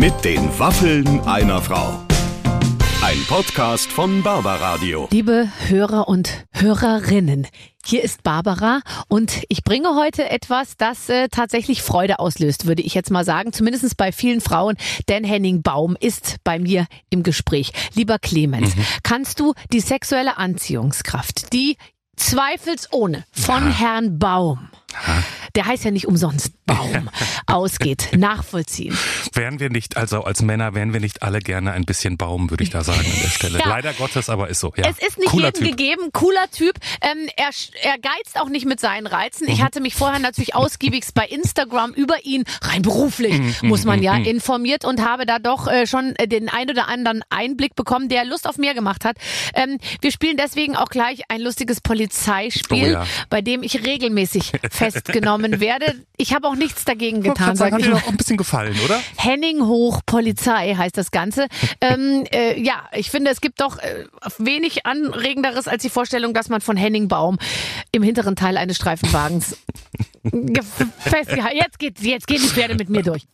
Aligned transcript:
Mit 0.00 0.24
den 0.24 0.58
Waffeln 0.58 1.20
einer 1.26 1.60
Frau. 1.60 2.00
Ein 3.02 3.22
Podcast 3.28 3.92
von 3.92 4.22
Barbaradio. 4.22 5.08
Liebe 5.10 5.50
Hörer 5.66 6.08
und 6.08 6.46
Hörerinnen, 6.52 7.46
hier 7.84 8.02
ist 8.02 8.22
Barbara 8.22 8.80
und 9.08 9.42
ich 9.50 9.62
bringe 9.62 9.94
heute 9.96 10.30
etwas, 10.30 10.78
das 10.78 11.10
äh, 11.10 11.28
tatsächlich 11.28 11.82
Freude 11.82 12.18
auslöst, 12.18 12.66
würde 12.66 12.80
ich 12.80 12.94
jetzt 12.94 13.10
mal 13.10 13.26
sagen, 13.26 13.52
zumindest 13.52 13.94
bei 13.98 14.10
vielen 14.10 14.40
Frauen. 14.40 14.78
Denn 15.10 15.22
Henning 15.22 15.60
Baum 15.60 15.98
ist 16.00 16.36
bei 16.44 16.58
mir 16.58 16.86
im 17.10 17.22
Gespräch. 17.22 17.70
Lieber 17.94 18.18
Clemens, 18.18 18.74
mhm. 18.74 18.84
kannst 19.02 19.38
du 19.38 19.52
die 19.70 19.80
sexuelle 19.80 20.38
Anziehungskraft, 20.38 21.52
die 21.52 21.76
zweifelsohne 22.16 23.26
von 23.32 23.64
ja. 23.64 23.78
Herrn 23.78 24.18
Baum 24.18 24.70
der 25.54 25.66
heißt 25.66 25.84
ja 25.84 25.90
nicht 25.90 26.06
umsonst 26.06 26.52
Baum, 26.66 27.10
ausgeht, 27.46 28.10
nachvollziehen. 28.16 28.96
Wären 29.32 29.60
wir 29.60 29.70
nicht, 29.70 29.96
also 29.96 30.24
als 30.24 30.42
Männer, 30.42 30.74
wären 30.74 30.92
wir 30.92 31.00
nicht 31.00 31.22
alle 31.22 31.40
gerne 31.40 31.72
ein 31.72 31.84
bisschen 31.84 32.16
Baum, 32.16 32.50
würde 32.50 32.64
ich 32.64 32.70
da 32.70 32.84
sagen 32.84 33.00
an 33.00 33.20
der 33.22 33.28
Stelle. 33.28 33.50
Ja. 33.60 33.68
Leider 33.68 33.92
Gottes, 33.92 34.30
aber 34.30 34.48
ist 34.48 34.60
so. 34.60 34.72
Ja. 34.76 34.88
Es 34.88 34.98
ist 35.06 35.18
nicht 35.18 35.28
cooler 35.28 35.48
jedem 35.48 35.60
typ. 35.60 35.76
gegeben, 35.76 36.10
cooler 36.12 36.50
Typ. 36.50 36.76
Ähm, 37.02 37.28
er, 37.36 37.50
er 37.82 37.98
geizt 37.98 38.40
auch 38.40 38.48
nicht 38.48 38.64
mit 38.64 38.80
seinen 38.80 39.06
Reizen. 39.06 39.48
Ich 39.48 39.58
mhm. 39.58 39.64
hatte 39.64 39.80
mich 39.80 39.94
vorher 39.94 40.18
natürlich 40.18 40.54
ausgiebigst 40.54 41.12
bei 41.12 41.26
Instagram 41.26 41.92
über 41.92 42.24
ihn, 42.24 42.44
rein 42.62 42.80
beruflich, 42.80 43.38
mhm, 43.38 43.68
muss 43.68 43.84
man 43.84 43.98
mhm, 43.98 44.04
ja, 44.04 44.16
informiert 44.16 44.84
und 44.86 45.04
habe 45.04 45.26
da 45.26 45.38
doch 45.38 45.66
äh, 45.66 45.86
schon 45.86 46.14
äh, 46.16 46.26
den 46.26 46.48
ein 46.48 46.70
oder 46.70 46.88
anderen 46.88 47.22
Einblick 47.28 47.74
bekommen, 47.74 48.08
der 48.08 48.24
Lust 48.24 48.48
auf 48.48 48.56
mehr 48.56 48.72
gemacht 48.72 49.04
hat. 49.04 49.16
Ähm, 49.54 49.78
wir 50.00 50.10
spielen 50.10 50.36
deswegen 50.38 50.76
auch 50.76 50.88
gleich 50.88 51.22
ein 51.28 51.40
lustiges 51.40 51.80
Polizeispiel, 51.80 52.84
oh 52.84 52.92
ja. 52.92 53.06
bei 53.28 53.42
dem 53.42 53.62
ich 53.62 53.84
regelmäßig 53.84 54.52
festgenommen 54.70 55.39
werde. 55.60 55.94
Ich 56.16 56.34
habe 56.34 56.46
auch 56.48 56.54
nichts 56.54 56.84
dagegen 56.84 57.22
getan. 57.22 57.56
Sagen, 57.56 57.74
hat 57.74 57.84
dir 57.84 57.96
auch 57.96 58.08
ein 58.08 58.16
bisschen 58.16 58.36
gefallen, 58.36 58.76
oder? 58.84 59.00
Henning 59.16 59.66
Hoch 59.66 60.00
Polizei 60.06 60.74
heißt 60.74 60.96
das 60.96 61.10
Ganze. 61.10 61.46
ähm, 61.80 62.24
äh, 62.32 62.60
ja, 62.60 62.84
ich 62.92 63.10
finde, 63.10 63.30
es 63.30 63.40
gibt 63.40 63.60
doch 63.60 63.78
äh, 63.78 64.04
wenig 64.38 64.86
anregenderes 64.86 65.68
als 65.68 65.82
die 65.82 65.90
Vorstellung, 65.90 66.34
dass 66.34 66.48
man 66.48 66.60
von 66.60 66.76
Henning 66.76 67.08
Baum 67.08 67.38
im 67.92 68.02
hinteren 68.02 68.36
Teil 68.36 68.56
eines 68.56 68.76
Streifenwagens 68.76 69.56
festgehalten. 70.98 71.56
Jetzt 71.56 71.78
geht, 71.78 72.00
jetzt 72.00 72.26
gehen 72.26 72.40
die 72.42 72.48
Pferde 72.48 72.74
mit 72.74 72.88
mir 72.88 73.02
durch. 73.02 73.26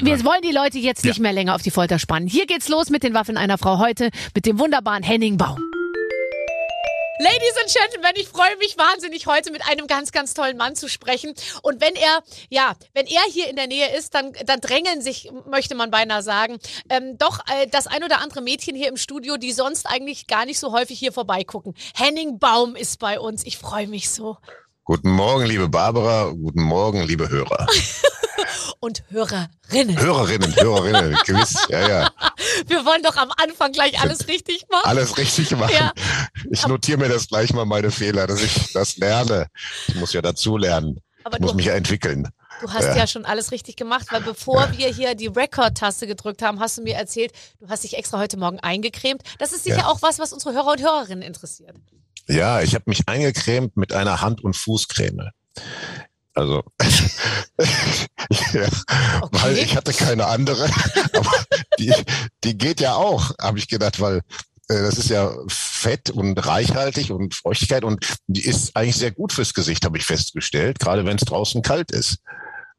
Wir 0.00 0.24
wollen 0.24 0.42
die 0.42 0.52
Leute 0.52 0.78
jetzt 0.78 1.04
nicht 1.04 1.20
mehr 1.20 1.32
länger 1.32 1.54
auf 1.54 1.62
die 1.62 1.70
Folter 1.70 1.98
spannen. 1.98 2.26
Hier 2.26 2.46
geht's 2.46 2.68
los 2.68 2.90
mit 2.90 3.04
den 3.04 3.14
Waffen 3.14 3.36
einer 3.36 3.56
Frau 3.56 3.78
heute 3.78 4.10
mit 4.34 4.46
dem 4.46 4.58
wunderbaren 4.58 5.04
Henning 5.04 5.36
Baum. 5.36 5.58
Ladies 7.18 7.54
and 7.60 7.70
Gentlemen, 7.70 8.12
ich 8.16 8.28
freue 8.28 8.56
mich 8.56 8.78
wahnsinnig, 8.78 9.26
heute 9.26 9.52
mit 9.52 9.62
einem 9.68 9.86
ganz, 9.86 10.12
ganz 10.12 10.32
tollen 10.32 10.56
Mann 10.56 10.74
zu 10.74 10.88
sprechen. 10.88 11.34
Und 11.60 11.80
wenn 11.80 11.94
er, 11.94 12.22
ja, 12.48 12.74
wenn 12.94 13.06
er 13.06 13.22
hier 13.30 13.50
in 13.50 13.56
der 13.56 13.66
Nähe 13.66 13.94
ist, 13.96 14.14
dann, 14.14 14.32
dann 14.46 14.60
drängeln 14.60 15.02
sich, 15.02 15.30
möchte 15.46 15.74
man 15.74 15.90
beinahe 15.90 16.22
sagen, 16.22 16.58
ähm, 16.88 17.18
doch 17.18 17.40
äh, 17.48 17.66
das 17.66 17.86
ein 17.86 18.02
oder 18.02 18.20
andere 18.20 18.40
Mädchen 18.40 18.74
hier 18.74 18.88
im 18.88 18.96
Studio, 18.96 19.36
die 19.36 19.52
sonst 19.52 19.86
eigentlich 19.86 20.26
gar 20.26 20.46
nicht 20.46 20.58
so 20.58 20.72
häufig 20.72 20.98
hier 20.98 21.12
vorbeigucken. 21.12 21.74
Henning 21.94 22.38
Baum 22.38 22.76
ist 22.76 22.98
bei 22.98 23.20
uns. 23.20 23.44
Ich 23.44 23.58
freue 23.58 23.88
mich 23.88 24.10
so. 24.10 24.38
Guten 24.84 25.10
Morgen, 25.10 25.44
liebe 25.44 25.68
Barbara. 25.68 26.30
Guten 26.30 26.62
Morgen, 26.62 27.02
liebe 27.02 27.28
Hörer. 27.28 27.66
und 28.80 29.04
Hörerinnen. 29.10 30.00
Hörerinnen, 30.00 30.56
Hörerinnen, 30.56 31.16
gewiss, 31.24 31.66
ja, 31.68 31.88
ja. 31.88 32.10
Wir 32.66 32.84
wollen 32.84 33.02
doch 33.02 33.16
am 33.16 33.30
Anfang 33.36 33.70
gleich 33.70 34.00
alles 34.00 34.26
richtig 34.26 34.66
machen. 34.70 34.88
Alles 34.88 35.16
richtig 35.18 35.52
machen. 35.52 35.72
Ja. 35.72 35.92
Ich 36.50 36.66
notiere 36.66 36.98
mir 36.98 37.08
das 37.08 37.28
gleich 37.28 37.52
mal 37.52 37.64
meine 37.64 37.90
Fehler, 37.90 38.26
dass 38.26 38.42
ich 38.42 38.72
das 38.72 38.96
lerne. 38.96 39.46
Ich 39.88 39.94
muss 39.96 40.12
ja 40.12 40.22
dazu 40.22 40.56
lernen. 40.56 41.00
Aber 41.24 41.36
ich 41.36 41.42
muss 41.42 41.54
mich 41.54 41.66
ja 41.66 41.74
entwickeln. 41.74 42.28
Du 42.60 42.72
hast 42.72 42.84
ja. 42.84 42.96
ja. 42.96 43.06
schon 43.06 43.24
alles 43.24 43.50
richtig 43.50 43.76
gemacht, 43.76 44.06
weil 44.10 44.20
bevor 44.20 44.60
ja. 44.60 44.78
wir 44.78 44.88
hier 44.88 45.14
die 45.14 45.26
Record-Taste 45.26 46.06
gedrückt 46.06 46.42
haben, 46.42 46.60
hast 46.60 46.78
du 46.78 46.82
mir 46.82 46.94
erzählt, 46.94 47.32
du 47.60 47.68
hast 47.68 47.84
dich 47.84 47.96
extra 47.96 48.18
heute 48.18 48.36
Morgen 48.36 48.60
eingecremt. 48.60 49.22
Das 49.38 49.52
ist 49.52 49.64
sicher 49.64 49.78
ja. 49.78 49.86
auch 49.86 50.02
was, 50.02 50.18
was 50.18 50.32
unsere 50.32 50.54
Hörer 50.54 50.72
und 50.72 50.82
Hörerinnen 50.82 51.22
interessiert. 51.22 51.76
Ja, 52.28 52.60
ich 52.60 52.74
habe 52.74 52.84
mich 52.86 53.08
eingecremt 53.08 53.76
mit 53.76 53.92
einer 53.92 54.20
Hand- 54.20 54.44
und 54.44 54.54
Fußcreme. 54.54 55.30
Also, 56.34 56.62
ja, 58.52 58.68
okay. 59.20 59.28
weil 59.32 59.58
ich 59.58 59.76
hatte 59.76 59.92
keine 59.92 60.26
andere, 60.26 60.64
aber 61.12 61.30
die, 61.78 61.92
die 62.42 62.56
geht 62.56 62.80
ja 62.80 62.94
auch, 62.94 63.32
habe 63.38 63.58
ich 63.58 63.68
gedacht, 63.68 64.00
weil 64.00 64.22
das 64.68 64.98
ist 64.98 65.10
ja 65.10 65.34
fett 65.48 66.10
und 66.10 66.34
reichhaltig 66.46 67.10
und 67.10 67.34
Feuchtigkeit 67.34 67.84
und 67.84 68.06
die 68.26 68.46
ist 68.46 68.76
eigentlich 68.76 68.96
sehr 68.96 69.10
gut 69.10 69.32
fürs 69.32 69.54
Gesicht, 69.54 69.84
habe 69.84 69.98
ich 69.98 70.04
festgestellt, 70.04 70.78
gerade 70.78 71.04
wenn 71.04 71.16
es 71.16 71.24
draußen 71.24 71.62
kalt 71.62 71.90
ist. 71.90 72.18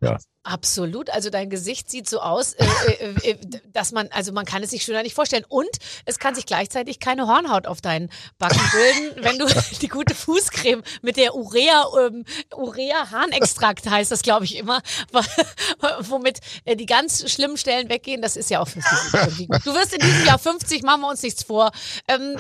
Ja. 0.02 0.18
Absolut. 0.46 1.10
Also 1.10 1.30
dein 1.30 1.50
Gesicht 1.50 1.90
sieht 1.90 2.10
so 2.10 2.20
aus, 2.20 2.52
äh, 2.54 2.66
äh, 2.66 3.30
äh, 3.32 3.38
dass 3.72 3.94
man, 3.94 4.10
also 4.10 4.34
man 4.34 4.44
kann 4.44 4.62
es 4.62 4.72
sich 4.72 4.84
schöner 4.84 5.02
nicht 5.02 5.16
vorstellen. 5.16 5.46
Und 5.48 5.70
es 6.04 6.20
kann 6.20 6.36
sich 6.36 6.46
gleichzeitig 6.46 7.00
keine 7.00 7.28
Hornhaut 7.28 7.66
auf 7.66 7.80
deinen 7.80 8.10
Backen 8.40 8.60
bilden, 8.74 9.24
wenn 9.24 9.40
du 9.40 9.46
die 9.82 9.88
gute 9.88 10.14
Fußcreme 10.14 10.84
mit 11.02 11.16
der 11.16 11.36
Urea, 11.36 11.86
ähm, 12.08 12.26
Urea-Harnextrakt 12.54 13.90
heißt 13.90 14.12
das, 14.12 14.22
glaube 14.22 14.44
ich 14.44 14.58
immer, 14.58 14.82
womit 16.02 16.40
äh, 16.66 16.76
die 16.76 16.88
ganz 16.88 17.32
schlimmen 17.32 17.56
Stellen 17.56 17.88
weggehen. 17.88 18.22
Das 18.22 18.36
ist 18.36 18.50
ja 18.50 18.60
auch 18.60 18.68
fürs 18.68 18.86
Gesicht. 18.86 19.50
Du 19.64 19.74
wirst 19.74 19.94
in 19.94 20.02
diesem 20.02 20.26
Jahr 20.26 20.40
50, 20.40 20.84
machen 20.84 21.02
wir 21.02 21.10
uns 21.10 21.24
nichts 21.24 21.44
vor. 21.44 21.72
Ähm, 22.10 22.36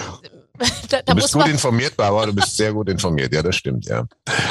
da, 0.90 1.02
da 1.02 1.14
du 1.14 1.16
bist 1.16 1.34
gut 1.34 1.48
informiert, 1.48 1.98
Barbara, 1.98 2.28
du 2.28 2.34
bist 2.34 2.56
sehr 2.56 2.74
gut 2.74 2.88
informiert. 2.88 3.34
Ja, 3.34 3.42
das 3.42 3.56
stimmt, 3.56 3.86
ja. 3.86 4.06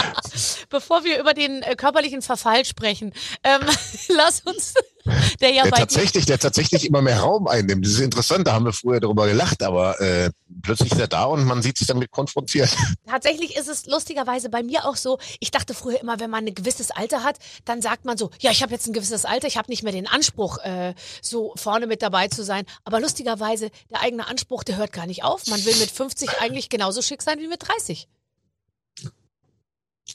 Bevor 0.68 1.04
wir 1.04 1.20
über 1.20 1.32
den 1.32 1.62
äh, 1.62 1.76
körperlichen 1.76 2.22
Verfall 2.22 2.64
sprechen, 2.64 3.12
ähm, 3.44 3.60
lass 4.08 4.40
uns, 4.40 4.74
der 5.40 5.50
ja 5.50 5.64
der 5.64 5.70
bei 5.70 5.78
tatsächlich, 5.78 6.26
der 6.26 6.38
tatsächlich 6.38 6.86
immer 6.86 7.02
mehr 7.02 7.20
Raum 7.20 7.48
einnimmt. 7.48 7.84
Das 7.84 7.92
ist 7.92 8.00
interessant, 8.00 8.46
da 8.46 8.52
haben 8.52 8.64
wir 8.64 8.72
früher 8.72 9.00
darüber 9.00 9.26
gelacht, 9.26 9.62
aber 9.62 10.00
äh, 10.00 10.30
plötzlich 10.62 10.92
ist 10.92 11.00
er 11.00 11.08
da 11.08 11.24
und 11.24 11.44
man 11.44 11.62
sieht 11.62 11.78
sich 11.78 11.88
damit 11.88 12.10
konfrontiert. 12.10 12.70
Tatsächlich 13.06 13.56
ist 13.56 13.68
es 13.68 13.86
lustigerweise 13.86 14.48
bei 14.48 14.62
mir 14.62 14.84
auch 14.86 14.96
so, 14.96 15.18
ich 15.40 15.50
dachte 15.50 15.74
früher 15.74 16.00
immer, 16.00 16.20
wenn 16.20 16.30
man 16.30 16.46
ein 16.46 16.54
gewisses 16.54 16.90
Alter 16.90 17.24
hat, 17.24 17.38
dann 17.64 17.82
sagt 17.82 18.04
man 18.04 18.16
so, 18.16 18.30
ja, 18.40 18.50
ich 18.50 18.62
habe 18.62 18.72
jetzt 18.72 18.86
ein 18.86 18.92
gewisses 18.92 19.24
Alter, 19.24 19.48
ich 19.48 19.56
habe 19.56 19.70
nicht 19.70 19.82
mehr 19.82 19.92
den 19.92 20.06
Anspruch, 20.06 20.58
äh, 20.58 20.94
so 21.20 21.52
vorne 21.56 21.86
mit 21.86 22.02
dabei 22.02 22.28
zu 22.28 22.44
sein. 22.44 22.64
Aber 22.84 23.00
lustigerweise, 23.00 23.70
der 23.90 24.02
eigene 24.02 24.26
Anspruch, 24.28 24.62
der 24.62 24.76
hört 24.76 24.92
gar 24.92 25.06
nicht 25.06 25.24
auf. 25.24 25.46
Man 25.48 25.64
will 25.64 25.76
mit 25.76 25.90
50 25.90 26.40
eigentlich 26.40 26.68
genauso 26.68 27.02
schick 27.02 27.22
sein 27.22 27.40
wie 27.40 27.48
mit 27.48 27.66
30. 27.66 28.08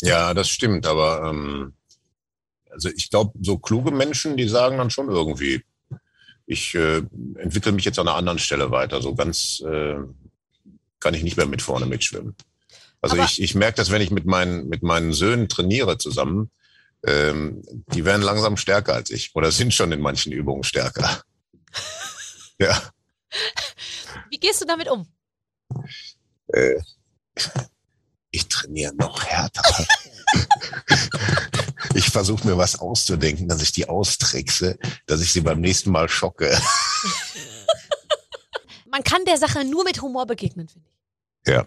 Ja, 0.01 0.33
das 0.33 0.47
stimmt, 0.49 0.85
aber 0.85 1.27
ähm, 1.29 1.73
also 2.72 2.89
ich 2.89 3.09
glaube, 3.09 3.33
so 3.41 3.57
kluge 3.57 3.91
Menschen, 3.91 4.38
die 4.38 4.47
sagen 4.47 4.78
dann 4.78 4.89
schon 4.89 5.09
irgendwie, 5.09 5.63
ich 6.45 6.75
äh, 6.75 7.01
entwickle 7.35 7.72
mich 7.72 7.85
jetzt 7.85 8.00
an 8.00 8.07
einer 8.07 8.17
anderen 8.17 8.39
Stelle 8.39 8.72
weiter. 8.72 9.01
So 9.01 9.16
ganz 9.16 9.61
äh, 9.61 9.97
kann 11.00 11.13
ich 11.13 11.23
nicht 11.23 11.38
mehr 11.38 11.45
mit 11.45 11.61
vorne 11.61 11.85
mitschwimmen. 11.85 12.35
Also 13.01 13.16
aber 13.16 13.25
ich, 13.25 13.41
ich 13.41 13.53
merke 13.53 13.77
das, 13.77 13.91
wenn 13.91 14.01
ich 14.01 14.11
mit 14.11 14.25
meinen, 14.25 14.69
mit 14.69 14.81
meinen 14.81 15.13
Söhnen 15.13 15.50
trainiere 15.50 15.97
zusammen, 15.97 16.50
ähm, 17.06 17.61
die 17.94 18.06
werden 18.06 18.22
langsam 18.22 18.57
stärker 18.57 18.94
als 18.94 19.11
ich 19.11 19.35
oder 19.35 19.51
sind 19.51 19.73
schon 19.73 19.91
in 19.91 20.00
manchen 20.01 20.31
Übungen 20.31 20.63
stärker. 20.63 21.22
ja. 22.59 22.81
Wie 24.29 24.39
gehst 24.39 24.61
du 24.61 24.66
damit 24.66 24.89
um? 24.89 25.07
Äh, 26.47 26.75
ich 28.31 28.47
trainiere 28.47 28.95
noch 28.95 29.23
härter. 29.23 29.61
ich 31.97 32.11
versuche 32.11 32.45
mir 32.45 32.57
was 32.57 32.79
auszudenken, 32.79 33.47
dass 33.47 33.63
ich 33.63 33.71
die 33.71 33.89
austrickse, 33.89 34.77
dass 35.07 35.19
ich 35.19 35.33
sie 35.33 35.41
beim 35.41 35.59
nächsten 35.59 35.89
Mal 35.89 36.07
schocke. 36.07 36.55
Man 38.85 39.03
kann 39.03 39.25
der 39.25 39.37
Sache 39.37 39.65
nur 39.65 39.83
mit 39.83 40.01
Humor 40.03 40.27
begegnen, 40.27 40.69
finde 40.69 40.87
ich. 40.87 41.51
Ja. 41.51 41.65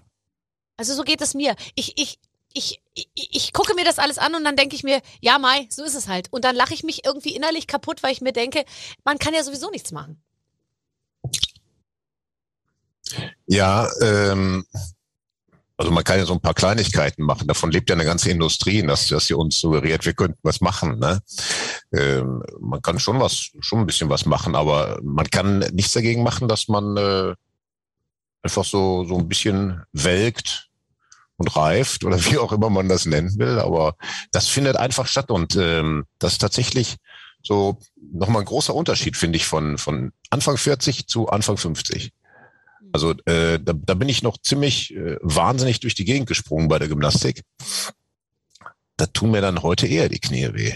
Also 0.76 0.94
so 0.94 1.02
geht 1.02 1.20
es 1.20 1.34
mir. 1.34 1.56
Ich, 1.74 1.98
ich, 1.98 2.20
ich, 2.52 2.80
ich, 2.94 3.08
ich 3.14 3.52
gucke 3.52 3.74
mir 3.74 3.84
das 3.84 3.98
alles 3.98 4.18
an 4.18 4.36
und 4.36 4.44
dann 4.44 4.54
denke 4.54 4.76
ich 4.76 4.84
mir, 4.84 5.02
ja, 5.20 5.36
Mai, 5.40 5.66
so 5.68 5.82
ist 5.82 5.96
es 5.96 6.06
halt. 6.06 6.32
Und 6.32 6.44
dann 6.44 6.54
lache 6.54 6.74
ich 6.74 6.84
mich 6.84 7.04
irgendwie 7.04 7.34
innerlich 7.34 7.66
kaputt, 7.66 8.04
weil 8.04 8.12
ich 8.12 8.20
mir 8.20 8.32
denke, 8.32 8.64
man 9.02 9.18
kann 9.18 9.34
ja 9.34 9.42
sowieso 9.42 9.68
nichts 9.70 9.90
machen. 9.90 10.22
Ja, 13.46 13.90
ähm, 14.00 14.64
also 15.80 15.92
man 15.92 16.04
kann 16.04 16.18
ja 16.18 16.26
so 16.26 16.34
ein 16.34 16.42
paar 16.42 16.52
Kleinigkeiten 16.52 17.22
machen. 17.22 17.48
Davon 17.48 17.70
lebt 17.70 17.88
ja 17.88 17.96
eine 17.96 18.04
ganze 18.04 18.30
Industrie, 18.30 18.82
dass, 18.82 19.08
dass 19.08 19.28
sie 19.28 19.32
uns 19.32 19.58
suggeriert, 19.58 20.04
wir 20.04 20.12
könnten 20.12 20.38
was 20.42 20.60
machen. 20.60 20.98
Ne? 20.98 21.22
Ähm, 21.94 22.42
man 22.60 22.82
kann 22.82 22.98
schon 22.98 23.18
was, 23.18 23.52
schon 23.60 23.78
ein 23.80 23.86
bisschen 23.86 24.10
was 24.10 24.26
machen, 24.26 24.56
aber 24.56 25.00
man 25.02 25.30
kann 25.30 25.60
nichts 25.72 25.94
dagegen 25.94 26.22
machen, 26.22 26.48
dass 26.48 26.68
man 26.68 26.98
äh, 26.98 27.34
einfach 28.42 28.66
so 28.66 29.06
so 29.06 29.16
ein 29.16 29.26
bisschen 29.26 29.82
welkt 29.94 30.68
und 31.38 31.56
reift 31.56 32.04
oder 32.04 32.22
wie 32.26 32.36
auch 32.36 32.52
immer 32.52 32.68
man 32.68 32.90
das 32.90 33.06
nennen 33.06 33.38
will. 33.38 33.58
Aber 33.58 33.96
das 34.32 34.48
findet 34.48 34.76
einfach 34.76 35.06
statt 35.06 35.30
und 35.30 35.56
ähm, 35.56 36.04
das 36.18 36.32
ist 36.32 36.42
tatsächlich 36.42 36.96
so 37.42 37.78
nochmal 38.12 38.42
ein 38.42 38.46
großer 38.46 38.74
Unterschied, 38.74 39.16
finde 39.16 39.38
ich, 39.38 39.46
von 39.46 39.78
von 39.78 40.12
Anfang 40.28 40.58
40 40.58 41.06
zu 41.06 41.30
Anfang 41.30 41.56
50. 41.56 42.12
Also 42.92 43.12
äh, 43.24 43.58
da, 43.60 43.72
da 43.74 43.94
bin 43.94 44.08
ich 44.08 44.22
noch 44.22 44.38
ziemlich 44.38 44.94
äh, 44.94 45.16
wahnsinnig 45.20 45.80
durch 45.80 45.94
die 45.94 46.04
Gegend 46.04 46.28
gesprungen 46.28 46.68
bei 46.68 46.78
der 46.78 46.88
Gymnastik. 46.88 47.42
Da 48.96 49.06
tun 49.06 49.30
mir 49.30 49.40
dann 49.40 49.62
heute 49.62 49.86
eher 49.86 50.08
die 50.08 50.18
Knie 50.18 50.52
weh. 50.52 50.74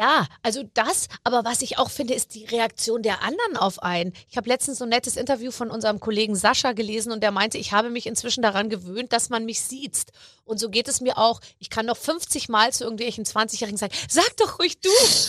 Ja, 0.00 0.26
also 0.42 0.62
das, 0.72 1.08
aber 1.24 1.44
was 1.44 1.60
ich 1.60 1.76
auch 1.76 1.90
finde, 1.90 2.14
ist 2.14 2.34
die 2.34 2.46
Reaktion 2.46 3.02
der 3.02 3.22
anderen 3.22 3.58
auf 3.58 3.82
einen. 3.82 4.14
Ich 4.30 4.38
habe 4.38 4.48
letztens 4.48 4.78
so 4.78 4.84
ein 4.84 4.88
nettes 4.88 5.18
Interview 5.18 5.50
von 5.50 5.70
unserem 5.70 6.00
Kollegen 6.00 6.36
Sascha 6.36 6.72
gelesen 6.72 7.12
und 7.12 7.22
der 7.22 7.32
meinte, 7.32 7.58
ich 7.58 7.72
habe 7.72 7.90
mich 7.90 8.06
inzwischen 8.06 8.40
daran 8.40 8.70
gewöhnt, 8.70 9.12
dass 9.12 9.28
man 9.28 9.44
mich 9.44 9.60
sieht. 9.60 10.06
Und 10.46 10.58
so 10.58 10.70
geht 10.70 10.88
es 10.88 11.02
mir 11.02 11.18
auch. 11.18 11.42
Ich 11.58 11.68
kann 11.68 11.84
noch 11.84 11.98
50 11.98 12.48
Mal 12.48 12.72
zu 12.72 12.84
irgendwelchen 12.84 13.26
20-Jährigen 13.26 13.76
sagen, 13.76 13.92
sag 14.08 14.34
doch 14.38 14.58
ruhig 14.58 14.80
du 14.80 14.88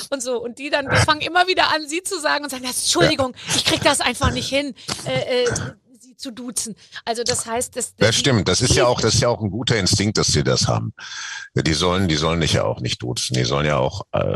und 0.09 0.23
so. 0.23 0.41
Und 0.41 0.57
die 0.57 0.69
dann 0.69 0.89
fangen 0.89 1.19
immer 1.19 1.47
wieder 1.47 1.73
an, 1.75 1.85
sie 1.85 2.01
zu 2.01 2.17
sagen 2.21 2.45
und 2.45 2.49
sagen, 2.49 2.63
Entschuldigung, 2.63 3.35
ich 3.53 3.65
krieg 3.65 3.83
das 3.83 3.99
einfach 3.99 4.31
nicht 4.31 4.47
hin. 4.47 4.73
Äh, 5.05 5.43
äh, 5.43 5.51
zu 6.21 6.31
duzen. 6.31 6.75
Also 7.05 7.23
das 7.23 7.45
heißt, 7.45 7.75
das, 7.75 7.95
das, 7.95 8.07
das 8.07 8.15
stimmt. 8.15 8.47
Das 8.47 8.61
ist 8.61 8.75
ja 8.75 8.85
auch, 8.85 9.01
das 9.01 9.15
ist 9.15 9.21
ja 9.21 9.29
auch 9.29 9.41
ein 9.41 9.51
guter 9.51 9.77
Instinkt, 9.77 10.17
dass 10.17 10.27
sie 10.27 10.43
das 10.43 10.67
haben. 10.67 10.93
Die 11.55 11.73
sollen, 11.73 12.07
die 12.07 12.15
sollen 12.15 12.41
dich 12.41 12.53
ja 12.53 12.63
auch 12.63 12.79
nicht 12.79 13.01
duzen. 13.01 13.33
Die 13.33 13.43
sollen 13.43 13.65
ja 13.65 13.77
auch 13.77 14.03
äh, 14.11 14.35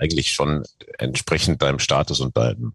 eigentlich 0.00 0.32
schon 0.32 0.64
entsprechend 0.98 1.60
deinem 1.62 1.78
Status 1.78 2.20
und 2.20 2.36
deinem 2.36 2.74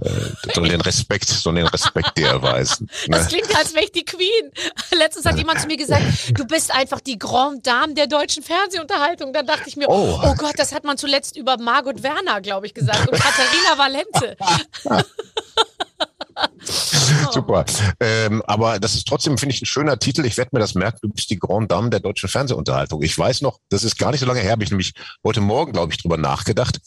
äh, 0.00 0.10
sollen 0.54 0.70
den 0.70 0.80
Respekt, 0.80 1.28
sollen 1.28 1.56
den 1.56 1.66
Respekt 1.66 2.18
dir 2.18 2.28
erweisen. 2.28 2.88
Ne? 3.08 3.16
Das 3.16 3.28
klingt, 3.28 3.54
als 3.56 3.74
wäre 3.74 3.84
ich 3.84 3.92
die 3.92 4.04
Queen. 4.04 4.50
Letztens 4.92 5.24
hat 5.24 5.38
jemand 5.38 5.60
zu 5.60 5.66
mir 5.66 5.78
gesagt, 5.78 6.04
du 6.38 6.44
bist 6.46 6.72
einfach 6.72 7.00
die 7.00 7.18
Grande 7.18 7.62
Dame 7.62 7.94
der 7.94 8.06
deutschen 8.06 8.42
Fernsehunterhaltung. 8.42 9.32
Da 9.32 9.42
dachte 9.42 9.68
ich 9.68 9.76
mir, 9.76 9.88
oh, 9.88 10.20
oh 10.22 10.34
Gott, 10.34 10.54
das 10.58 10.72
hat 10.72 10.84
man 10.84 10.98
zuletzt 10.98 11.36
über 11.36 11.56
Margot 11.56 12.02
Werner, 12.02 12.40
glaube 12.40 12.66
ich, 12.66 12.74
gesagt 12.74 13.08
und 13.08 13.18
Katharina 13.18 13.78
Valente. 13.78 14.36
Super. 17.32 17.64
Ähm, 18.00 18.42
aber 18.46 18.78
das 18.78 18.94
ist 18.94 19.06
trotzdem, 19.06 19.38
finde 19.38 19.54
ich, 19.54 19.62
ein 19.62 19.66
schöner 19.66 19.98
Titel. 19.98 20.24
Ich 20.24 20.36
werde 20.36 20.50
mir 20.52 20.60
das 20.60 20.74
merken. 20.74 20.98
Du 21.02 21.08
bist 21.08 21.30
die 21.30 21.38
Grande 21.38 21.68
Dame 21.68 21.90
der 21.90 22.00
deutschen 22.00 22.28
Fernsehunterhaltung. 22.28 23.02
Ich 23.02 23.16
weiß 23.16 23.42
noch, 23.42 23.58
das 23.68 23.84
ist 23.84 23.98
gar 23.98 24.10
nicht 24.10 24.20
so 24.20 24.26
lange 24.26 24.40
her, 24.40 24.52
habe 24.52 24.64
ich 24.64 24.70
nämlich 24.70 24.92
heute 25.24 25.40
Morgen, 25.40 25.72
glaube 25.72 25.92
ich, 25.92 26.02
drüber 26.02 26.16
nachgedacht, 26.16 26.80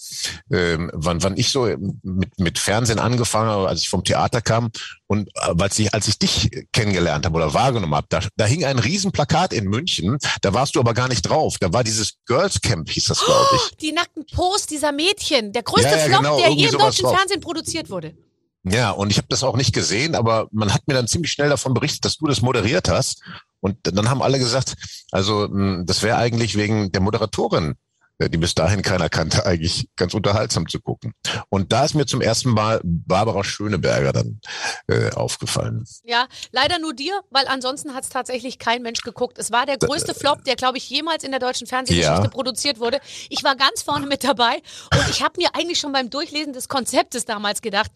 ähm, 0.51 0.91
wann, 0.93 1.23
wann 1.23 1.37
ich 1.37 1.49
so 1.49 1.65
mit, 2.01 2.39
mit 2.39 2.59
Fernsehen 2.59 2.99
angefangen 2.99 3.49
habe, 3.49 3.67
als 3.67 3.81
ich 3.81 3.89
vom 3.89 4.03
Theater 4.03 4.41
kam. 4.41 4.71
Und 5.07 5.29
äh, 5.35 5.53
als 5.59 5.79
ich, 5.79 5.93
als 5.93 6.07
ich 6.07 6.19
dich 6.19 6.67
kennengelernt 6.71 7.25
habe 7.25 7.35
oder 7.35 7.53
wahrgenommen 7.53 7.95
habe, 7.95 8.07
da, 8.09 8.19
da 8.35 8.45
hing 8.45 8.65
ein 8.65 8.79
Riesenplakat 8.79 9.53
in 9.53 9.65
München. 9.65 10.17
Da 10.41 10.53
warst 10.53 10.75
du 10.75 10.79
aber 10.79 10.93
gar 10.93 11.07
nicht 11.07 11.23
drauf. 11.23 11.57
Da 11.59 11.73
war 11.73 11.83
dieses 11.83 12.13
Girls 12.25 12.61
Camp, 12.61 12.89
hieß 12.89 13.05
das, 13.05 13.23
glaube 13.23 13.49
ich. 13.55 13.77
Die 13.77 13.91
nackten 13.91 14.25
Post 14.33 14.71
dieser 14.71 14.91
Mädchen. 14.91 15.51
Der 15.53 15.63
größte 15.63 15.89
ja, 15.89 15.97
ja, 15.97 16.05
Flop, 16.05 16.19
genau, 16.19 16.37
der 16.37 16.49
je 16.51 16.67
im 16.67 16.77
deutschen 16.77 17.05
drauf. 17.05 17.15
Fernsehen 17.15 17.41
produziert 17.41 17.89
wurde. 17.89 18.15
Ja, 18.63 18.91
und 18.91 19.11
ich 19.11 19.17
habe 19.17 19.27
das 19.29 19.43
auch 19.43 19.57
nicht 19.57 19.73
gesehen, 19.73 20.15
aber 20.15 20.47
man 20.51 20.73
hat 20.73 20.87
mir 20.87 20.93
dann 20.93 21.07
ziemlich 21.07 21.31
schnell 21.31 21.49
davon 21.49 21.73
berichtet, 21.73 22.05
dass 22.05 22.17
du 22.17 22.27
das 22.27 22.41
moderiert 22.41 22.87
hast. 22.89 23.21
Und 23.59 23.77
dann 23.83 24.09
haben 24.09 24.21
alle 24.21 24.39
gesagt, 24.39 24.75
also 25.11 25.45
hm, 25.45 25.85
das 25.85 26.01
wäre 26.01 26.17
eigentlich 26.17 26.55
wegen 26.55 26.91
der 26.91 27.01
Moderatorin, 27.01 27.75
äh, 28.19 28.29
die 28.29 28.37
bis 28.37 28.55
dahin 28.55 28.81
keiner 28.81 29.09
kannte, 29.09 29.45
eigentlich 29.45 29.89
ganz 29.97 30.13
unterhaltsam 30.13 30.67
zu 30.69 30.79
gucken. 30.79 31.13
Und 31.49 31.73
da 31.73 31.83
ist 31.83 31.93
mir 31.93 32.05
zum 32.05 32.21
ersten 32.21 32.51
Mal 32.51 32.79
Barbara 32.83 33.43
Schöneberger 33.43 34.13
dann 34.13 34.39
äh, 34.87 35.11
aufgefallen. 35.11 35.85
Ja, 36.03 36.27
leider 36.51 36.79
nur 36.79 36.93
dir, 36.93 37.19
weil 37.31 37.47
ansonsten 37.47 37.93
hat 37.93 38.03
es 38.03 38.09
tatsächlich 38.09 38.59
kein 38.59 38.81
Mensch 38.81 39.01
geguckt. 39.01 39.39
Es 39.39 39.51
war 39.51 39.65
der 39.65 39.77
größte 39.77 40.13
Flop, 40.13 40.45
der, 40.45 40.55
glaube 40.55 40.77
ich, 40.77 40.89
jemals 40.89 41.25
in 41.25 41.31
der 41.31 41.41
deutschen 41.41 41.67
Fernsehgeschichte 41.67 42.23
ja. 42.23 42.29
produziert 42.29 42.79
wurde. 42.79 42.99
Ich 43.29 43.43
war 43.43 43.57
ganz 43.57 43.81
vorne 43.81 44.05
mit 44.05 44.23
dabei 44.23 44.61
und 44.93 45.09
ich 45.09 45.21
habe 45.21 45.33
mir 45.37 45.49
eigentlich 45.53 45.79
schon 45.79 45.91
beim 45.91 46.09
Durchlesen 46.09 46.53
des 46.53 46.69
Konzeptes 46.69 47.25
damals 47.25 47.61
gedacht, 47.61 47.91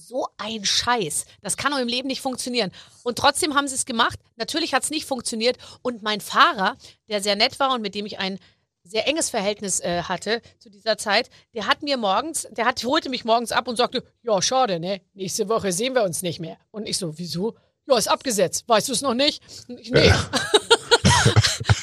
so 0.00 0.28
ein 0.38 0.64
Scheiß. 0.64 1.26
Das 1.42 1.56
kann 1.56 1.72
doch 1.72 1.78
im 1.78 1.88
Leben 1.88 2.08
nicht 2.08 2.20
funktionieren. 2.20 2.70
Und 3.02 3.18
trotzdem 3.18 3.54
haben 3.54 3.68
sie 3.68 3.74
es 3.74 3.86
gemacht. 3.86 4.18
Natürlich 4.36 4.74
hat 4.74 4.82
es 4.82 4.90
nicht 4.90 5.06
funktioniert. 5.06 5.58
Und 5.82 6.02
mein 6.02 6.20
Fahrer, 6.20 6.76
der 7.08 7.22
sehr 7.22 7.36
nett 7.36 7.60
war 7.60 7.74
und 7.74 7.82
mit 7.82 7.94
dem 7.94 8.06
ich 8.06 8.18
ein 8.18 8.38
sehr 8.82 9.06
enges 9.06 9.30
Verhältnis 9.30 9.80
äh, 9.80 10.02
hatte 10.02 10.40
zu 10.58 10.70
dieser 10.70 10.96
Zeit, 10.96 11.28
der 11.54 11.66
hat 11.66 11.82
mir 11.82 11.96
morgens, 11.96 12.48
der 12.50 12.64
hat, 12.64 12.82
holte 12.84 13.10
mich 13.10 13.24
morgens 13.24 13.52
ab 13.52 13.68
und 13.68 13.76
sagte, 13.76 14.02
ja, 14.22 14.40
schade, 14.40 14.80
ne? 14.80 15.02
Nächste 15.12 15.48
Woche 15.48 15.70
sehen 15.70 15.94
wir 15.94 16.02
uns 16.02 16.22
nicht 16.22 16.40
mehr. 16.40 16.56
Und 16.70 16.88
ich 16.88 16.96
so, 16.96 17.18
wieso? 17.18 17.56
Ja, 17.86 17.96
ist 17.98 18.08
abgesetzt. 18.08 18.64
Weißt 18.66 18.88
du 18.88 18.92
es 18.92 19.02
noch 19.02 19.14
nicht? 19.14 19.42
Ich, 19.68 19.90
nee. 19.90 20.06
Ja. 20.06 20.30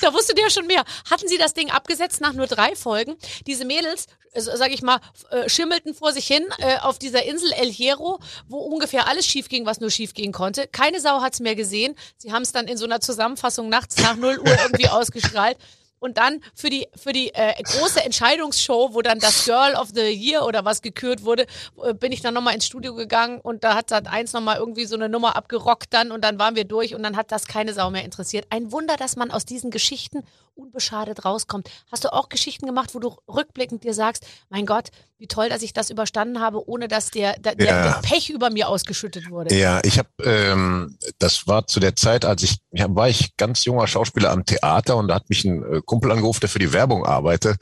da 0.08 0.14
wusstet 0.14 0.40
ihr 0.40 0.50
schon 0.50 0.68
mehr. 0.68 0.84
Hatten 1.10 1.28
sie 1.28 1.38
das 1.38 1.54
Ding 1.54 1.70
abgesetzt 1.70 2.22
nach 2.22 2.34
nur 2.34 2.48
drei 2.48 2.76
Folgen? 2.76 3.16
Diese 3.46 3.66
Mädels, 3.66 4.08
äh, 4.32 4.42
sag 4.42 4.72
ich 4.72 4.82
mal, 4.82 5.00
äh, 5.32 5.50
schimmelten 5.50 5.94
vor 5.94 6.14
sich 6.14 6.26
hin 6.26 6.46
äh, 6.60 6.78
auf 6.78 6.98
dieser 6.98 7.26
Insel 7.26 7.52
El 7.52 7.70
Hierro, 7.70 8.20
wo 8.48 8.58
ungefähr 8.60 9.08
alles 9.08 9.26
schief 9.26 9.50
ging, 9.50 9.66
was 9.66 9.82
nur 9.82 9.92
schief 9.92 10.14
gehen 10.14 10.32
konnte. 10.32 10.68
Keine 10.68 11.02
Sau 11.02 11.22
hat's 11.22 11.42
mehr 11.42 11.56
gesehen. 11.56 11.96
Sie 12.18 12.32
haben 12.32 12.44
es 12.44 12.54
dann 12.54 12.68
in 12.68 12.78
so 12.78 12.86
einer 12.86 13.02
Zusammenfassung 13.02 13.68
nachts 13.68 13.98
nach 13.98 14.16
0 14.16 14.40
Uhr 14.40 14.58
irgendwie 14.64 14.88
ausgestrahlt. 14.90 15.58
Und 16.00 16.18
dann 16.18 16.42
für 16.54 16.70
die, 16.70 16.88
für 16.96 17.12
die 17.12 17.34
äh, 17.34 17.54
große 17.62 18.04
Entscheidungsshow, 18.04 18.94
wo 18.94 19.02
dann 19.02 19.20
das 19.20 19.46
Girl 19.46 19.76
of 19.76 19.90
the 19.94 20.02
Year 20.02 20.46
oder 20.46 20.64
was 20.64 20.82
gekürt 20.82 21.24
wurde, 21.24 21.48
äh, 21.84 21.94
bin 21.94 22.12
ich 22.12 22.22
dann 22.22 22.34
nochmal 22.34 22.54
ins 22.54 22.66
Studio 22.66 22.94
gegangen 22.94 23.40
und 23.42 23.64
da 23.64 23.76
hat 23.76 23.90
Sat 23.90 24.08
1 24.08 24.34
nochmal 24.34 24.58
irgendwie 24.58 24.86
so 24.86 24.96
eine 24.96 25.10
Nummer 25.10 25.36
abgerockt 25.36 25.94
dann 25.94 26.12
und 26.12 26.24
dann 26.24 26.38
waren 26.38 26.56
wir 26.56 26.66
durch 26.66 26.94
und 26.94 27.04
dann 27.04 27.18
hat 27.18 27.32
das 27.32 27.48
keine 27.48 27.74
Sau 27.74 27.90
mehr 27.90 28.04
interessiert. 28.04 28.46
Ein 28.50 28.72
Wunder, 28.72 28.96
dass 28.96 29.16
man 29.16 29.32
aus 29.32 29.46
diesen 29.46 29.72
Geschichten 29.72 30.24
unbeschadet 30.58 31.26
rauskommt. 31.26 31.70
Hast 31.92 32.04
du 32.04 32.14
auch 32.14 32.30
Geschichten 32.30 32.66
gemacht, 32.66 32.94
wo 32.94 33.00
du 33.00 33.16
rückblickend 33.28 33.84
dir 33.84 33.94
sagst, 33.94 34.26
mein 34.50 34.66
Gott, 34.66 34.92
wie 35.20 35.28
toll, 35.28 35.50
dass 35.50 35.64
ich 35.64 35.74
das 35.74 35.90
überstanden 35.90 36.42
habe, 36.42 36.70
ohne 36.70 36.88
dass 36.88 37.10
der, 37.10 37.40
der, 37.40 37.54
ja. 37.58 37.84
der 37.84 38.02
Pech 38.04 38.30
über 38.30 38.52
mir 38.52 38.68
ausgeschüttet 38.68 39.32
wurde? 39.32 39.56
Ja, 39.56 39.80
ich 39.84 39.98
habe, 39.98 40.10
ähm, 40.24 40.98
das 41.18 41.48
war 41.48 41.66
zu 41.66 41.80
der 41.80 41.96
Zeit, 41.96 42.24
als 42.24 42.44
ich, 42.44 42.58
ja, 42.72 42.86
war 42.90 43.10
ich 43.10 43.36
ganz 43.36 43.66
junger 43.66 43.88
Schauspieler 43.88 44.32
am 44.32 44.46
Theater 44.46 44.96
und 44.96 45.08
da 45.08 45.16
hat 45.16 45.30
mich 45.30 45.44
ein 45.44 45.64
äh, 45.64 45.82
Kumpel 45.84 46.12
angerufen, 46.12 46.42
der 46.42 46.50
für 46.50 46.60
die 46.60 46.72
Werbung 46.72 47.04
arbeitete 47.04 47.58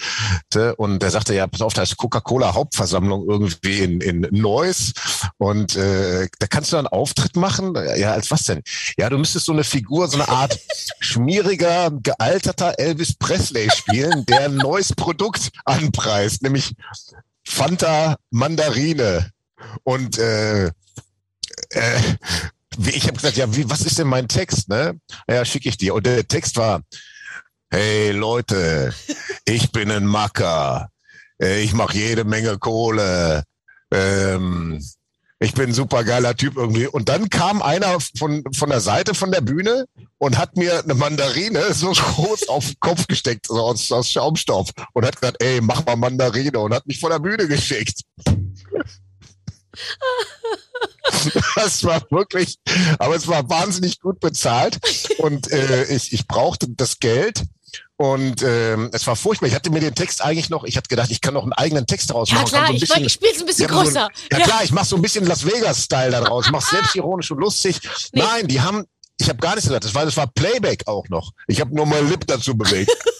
und 0.75 1.01
der 1.01 1.11
sagte, 1.11 1.33
ja, 1.33 1.47
pass 1.47 1.61
auf, 1.61 1.73
da 1.73 1.83
ist 1.83 1.95
Coca-Cola 1.95 2.53
Hauptversammlung 2.53 3.25
irgendwie 3.29 3.79
in, 3.79 4.01
in 4.01 4.27
Neuss 4.31 4.93
und 5.37 5.77
äh, 5.77 6.27
da 6.39 6.47
kannst 6.47 6.73
du 6.73 6.77
einen 6.77 6.87
Auftritt 6.87 7.37
machen. 7.37 7.73
Ja, 7.95 8.11
als 8.11 8.31
was 8.31 8.43
denn? 8.43 8.63
Ja, 8.97 9.09
du 9.09 9.17
müsstest 9.17 9.45
so 9.45 9.53
eine 9.53 9.63
Figur, 9.63 10.07
so 10.09 10.17
eine 10.17 10.27
Art 10.27 10.59
schmieriger, 10.99 11.91
gealterter 11.91 12.77
Elvis 12.85 13.15
Presley 13.15 13.69
spielen, 13.71 14.25
der 14.25 14.45
ein 14.45 14.55
neues 14.55 14.93
Produkt 14.93 15.49
anpreist, 15.65 16.43
nämlich 16.43 16.75
Fanta 17.43 18.17
Mandarine. 18.29 19.31
Und 19.83 20.17
äh, 20.17 20.65
äh, 20.65 20.71
ich 22.77 23.03
habe 23.03 23.13
gesagt, 23.13 23.37
ja, 23.37 23.53
wie, 23.55 23.69
was 23.69 23.81
ist 23.81 23.97
denn 23.97 24.07
mein 24.07 24.27
Text? 24.27 24.69
Ne? 24.69 24.99
Ja, 25.27 25.45
schicke 25.45 25.69
ich 25.69 25.77
dir. 25.77 25.93
Und 25.95 26.05
der 26.05 26.27
Text 26.27 26.57
war, 26.57 26.81
hey 27.69 28.11
Leute, 28.11 28.93
ich 29.45 29.71
bin 29.71 29.91
ein 29.91 30.05
Macker. 30.05 30.89
Äh, 31.41 31.61
ich 31.61 31.73
mache 31.73 31.97
jede 31.97 32.23
Menge 32.23 32.57
Kohle. 32.57 33.43
Ähm, 33.91 34.83
ich 35.45 35.53
bin 35.53 35.69
ein 35.69 35.73
super 35.73 36.03
geiler 36.03 36.35
Typ 36.35 36.57
irgendwie. 36.57 36.87
Und 36.87 37.07
dann 37.07 37.29
kam 37.29 37.61
einer 37.61 37.99
von, 38.17 38.43
von 38.53 38.69
der 38.69 38.81
Seite 38.81 39.13
von 39.13 39.31
der 39.31 39.41
Bühne 39.41 39.85
und 40.17 40.37
hat 40.37 40.57
mir 40.57 40.83
eine 40.83 40.95
Mandarine 40.95 41.73
so 41.73 41.91
groß 41.91 42.49
auf 42.49 42.65
den 42.65 42.79
Kopf 42.79 43.07
gesteckt, 43.07 43.47
so 43.47 43.59
aus, 43.59 43.91
aus 43.91 44.09
Schaumstoff 44.09 44.71
und 44.93 45.05
hat 45.05 45.21
gesagt, 45.21 45.41
ey, 45.41 45.61
mach 45.61 45.85
mal 45.85 45.95
Mandarine 45.95 46.59
und 46.59 46.73
hat 46.73 46.87
mich 46.87 46.99
von 46.99 47.11
der 47.11 47.19
Bühne 47.19 47.47
geschickt. 47.47 48.01
Das 51.55 51.83
war 51.83 52.01
wirklich, 52.09 52.57
aber 52.97 53.15
es 53.15 53.27
war 53.27 53.49
wahnsinnig 53.49 53.99
gut 53.99 54.19
bezahlt 54.19 54.79
und 55.17 55.51
äh, 55.51 55.85
ich, 55.85 56.13
ich 56.13 56.27
brauchte 56.27 56.67
das 56.69 56.99
Geld 56.99 57.43
und 57.97 58.43
ähm, 58.43 58.89
es 58.91 59.07
war 59.07 59.15
furchtbar. 59.15 59.47
Ich 59.47 59.55
hatte 59.55 59.69
mir 59.69 59.79
den 59.79 59.95
Text 59.95 60.21
eigentlich 60.21 60.49
noch, 60.49 60.65
ich 60.65 60.75
hatte 60.75 60.89
gedacht, 60.89 61.09
ich 61.11 61.21
kann 61.21 61.33
noch 61.33 61.43
einen 61.43 61.53
eigenen 61.53 61.87
Text 61.87 62.09
daraus 62.09 62.29
machen. 62.31 62.43
Ja 62.43 62.49
klar, 62.49 62.67
so 62.67 62.73
ich, 62.73 62.81
bisschen, 62.81 63.05
ich 63.05 63.13
spiele 63.13 63.31
es 63.31 63.39
ein 63.39 63.45
bisschen 63.45 63.67
größer. 63.67 63.91
So 63.91 63.99
ein, 63.99 64.11
ja, 64.31 64.37
ja, 64.39 64.45
klar, 64.45 64.63
ich 64.63 64.71
mache 64.71 64.85
so 64.85 64.95
ein 64.97 65.01
bisschen 65.01 65.25
Las 65.25 65.45
Vegas-Style 65.45 66.11
daraus. 66.11 66.47
Ich 66.47 66.51
mache 66.51 66.65
selbstironisch 66.75 67.31
und 67.31 67.39
lustig. 67.39 67.79
Nee. 68.11 68.21
Nein, 68.21 68.47
die 68.47 68.59
haben, 68.59 68.85
ich 69.17 69.29
habe 69.29 69.39
gar 69.39 69.51
nichts 69.51 69.67
gesagt. 69.67 69.85
Das 69.85 69.95
war, 69.95 70.03
das 70.03 70.17
war 70.17 70.27
Playback 70.27 70.87
auch 70.87 71.07
noch. 71.07 71.31
Ich 71.47 71.61
habe 71.61 71.73
nur 71.73 71.85
mein 71.85 72.09
Lip 72.09 72.27
dazu 72.27 72.57
bewegt. 72.57 72.91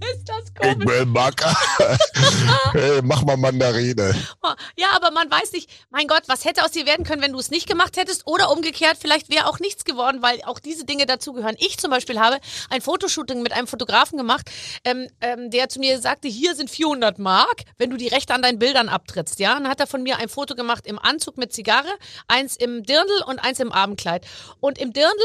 ist 0.14 0.28
das 0.28 0.54
komisch. 0.54 0.76
Ich 0.80 0.86
will 0.86 1.06
Macker. 1.06 1.56
hey, 2.72 3.00
mach 3.02 3.22
mal 3.24 3.36
Mandarine. 3.36 4.14
Oh, 4.42 4.52
ja, 4.76 4.88
aber 4.94 5.10
man 5.10 5.30
weiß 5.30 5.52
nicht, 5.52 5.70
mein 5.90 6.06
Gott, 6.06 6.22
was 6.26 6.44
hätte 6.44 6.64
aus 6.64 6.72
dir 6.72 6.86
werden 6.86 7.04
können, 7.04 7.22
wenn 7.22 7.32
du 7.32 7.38
es 7.38 7.50
nicht 7.50 7.68
gemacht 7.68 7.96
hättest? 7.96 8.26
Oder 8.26 8.50
umgekehrt, 8.50 8.98
vielleicht 9.00 9.30
wäre 9.30 9.46
auch 9.46 9.58
nichts 9.58 9.84
geworden, 9.84 10.22
weil 10.22 10.40
auch 10.44 10.58
diese 10.58 10.84
Dinge 10.84 11.06
dazugehören. 11.06 11.56
Ich 11.58 11.78
zum 11.78 11.90
Beispiel 11.90 12.20
habe 12.20 12.38
ein 12.70 12.80
Fotoshooting 12.80 13.42
mit 13.42 13.52
einem 13.52 13.66
Fotografen 13.66 14.18
gemacht, 14.18 14.50
ähm, 14.84 15.08
ähm, 15.20 15.50
der 15.50 15.68
zu 15.68 15.78
mir 15.78 16.00
sagte, 16.00 16.28
hier 16.28 16.54
sind 16.54 16.70
400 16.70 17.18
Mark, 17.18 17.62
wenn 17.78 17.90
du 17.90 17.96
die 17.96 18.08
Rechte 18.08 18.34
an 18.34 18.42
deinen 18.42 18.58
Bildern 18.58 18.88
abtrittst. 18.88 19.38
Ja, 19.38 19.56
und 19.56 19.64
dann 19.64 19.70
hat 19.70 19.80
er 19.80 19.86
von 19.86 20.02
mir 20.02 20.18
ein 20.18 20.28
Foto 20.28 20.54
gemacht 20.54 20.86
im 20.86 20.98
Anzug 20.98 21.38
mit 21.38 21.52
Zigarre, 21.52 21.90
eins 22.28 22.56
im 22.56 22.82
Dirndl 22.82 23.22
und 23.26 23.38
eins 23.38 23.60
im 23.60 23.72
Abendkleid. 23.72 24.26
Und 24.60 24.78
im 24.78 24.92
Dirndl 24.92 25.24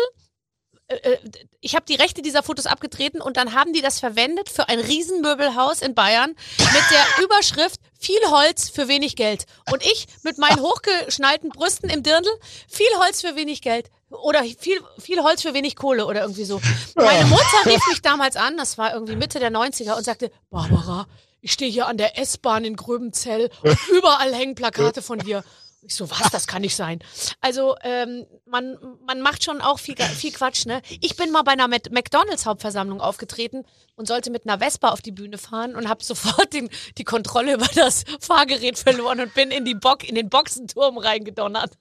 äh, 0.92 1.14
äh, 1.14 1.18
ich 1.62 1.76
habe 1.76 1.86
die 1.88 1.96
Rechte 1.96 2.22
dieser 2.22 2.44
Fotos 2.44 2.66
abgetreten 2.66 3.22
und 3.22 3.38
dann 3.38 3.54
haben 3.54 3.74
die 3.74 3.82
das 3.82 4.00
verwendet 4.00 4.50
für 4.50 4.68
ein 4.70 4.80
Riesenmöbelhaus 4.80 5.82
in 5.82 5.96
Bayern 5.96 6.32
mit 6.58 6.84
der 6.92 7.06
Überschrift 7.24 7.80
viel 8.00 8.20
Holz 8.28 8.70
für 8.70 8.88
wenig 8.88 9.16
Geld. 9.16 9.46
Und 9.72 9.84
ich 9.84 10.08
mit 10.24 10.38
meinen 10.38 10.60
hochgeschnallten 10.62 11.50
Brüsten 11.50 11.90
im 11.90 12.04
Dirndl, 12.04 12.32
viel 12.68 12.88
Holz 13.00 13.22
für 13.22 13.36
wenig 13.36 13.62
Geld. 13.62 13.90
oder 14.10 14.44
viel, 14.44 14.82
viel 15.00 15.22
Holz 15.24 15.42
für 15.42 15.54
wenig 15.54 15.76
Kohle 15.76 16.06
oder 16.06 16.22
irgendwie 16.22 16.46
so. 16.46 16.60
Meine 16.96 17.26
Mutter 17.26 17.66
rief 17.66 17.86
mich 17.88 18.02
damals 18.02 18.36
an, 18.36 18.58
das 18.58 18.78
war 18.78 18.94
irgendwie 18.94 19.16
Mitte 19.16 19.40
der 19.40 19.52
90er 19.52 19.96
und 19.96 20.04
sagte, 20.04 20.32
Barbara, 20.50 21.08
ich 21.42 21.52
stehe 21.52 21.72
hier 21.72 21.88
an 21.88 21.98
der 21.98 22.20
S-Bahn 22.20 22.66
in 22.66 22.76
Gröbenzell 22.76 23.50
und 23.64 23.78
überall 23.98 24.34
hängen 24.34 24.56
Plakate 24.56 25.02
von 25.02 25.20
dir. 25.20 25.44
Ich 25.84 25.96
so, 25.96 26.10
was, 26.12 26.30
das 26.32 26.46
kann 26.46 26.62
nicht 26.62 26.76
sein. 26.76 27.00
Also 27.40 27.76
ähm, 27.82 28.28
man, 28.46 28.78
man 29.08 29.20
macht 29.22 29.44
schon 29.44 29.62
auch 29.62 29.80
viel, 29.80 29.96
viel 29.96 30.32
Quatsch, 30.32 30.68
ne? 30.68 30.84
Ich 31.00 31.16
bin 31.16 31.32
mal 31.32 31.42
bei 31.42 31.54
einer 31.54 31.68
McDonalds-Hauptversammlung 31.68 33.02
aufgetreten 33.02 33.66
und 33.96 34.08
sollte 34.08 34.30
mit 34.30 34.48
einer 34.48 34.60
Vespa 34.60 34.90
auf 34.90 35.02
die 35.02 35.12
Bühne 35.12 35.40
fahren 35.40 35.76
und 35.76 35.90
habe 35.90 36.04
sofort 36.04 36.54
den, 36.54 36.70
die 37.00 37.04
Kontrolle 37.04 37.56
über 37.56 37.68
das 37.74 38.04
Fahrgerät 38.20 38.78
verloren 38.78 39.22
und 39.22 39.34
bin 39.34 39.50
in, 39.50 39.66
die 39.66 39.74
Bock, 39.74 40.08
in 40.08 40.14
den 40.14 40.30
Boxenturm 40.30 41.00
reingedonnert. 41.00 41.74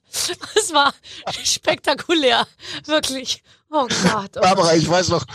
Das 0.55 0.73
war 0.73 0.93
spektakulär, 1.43 2.47
wirklich. 2.85 3.43
Oh 3.73 3.87
Gott. 4.03 4.31
Oh 4.35 4.41
Barbara, 4.41 4.75
ich 4.75 4.87
weiß 4.87 5.09
noch, 5.09 5.25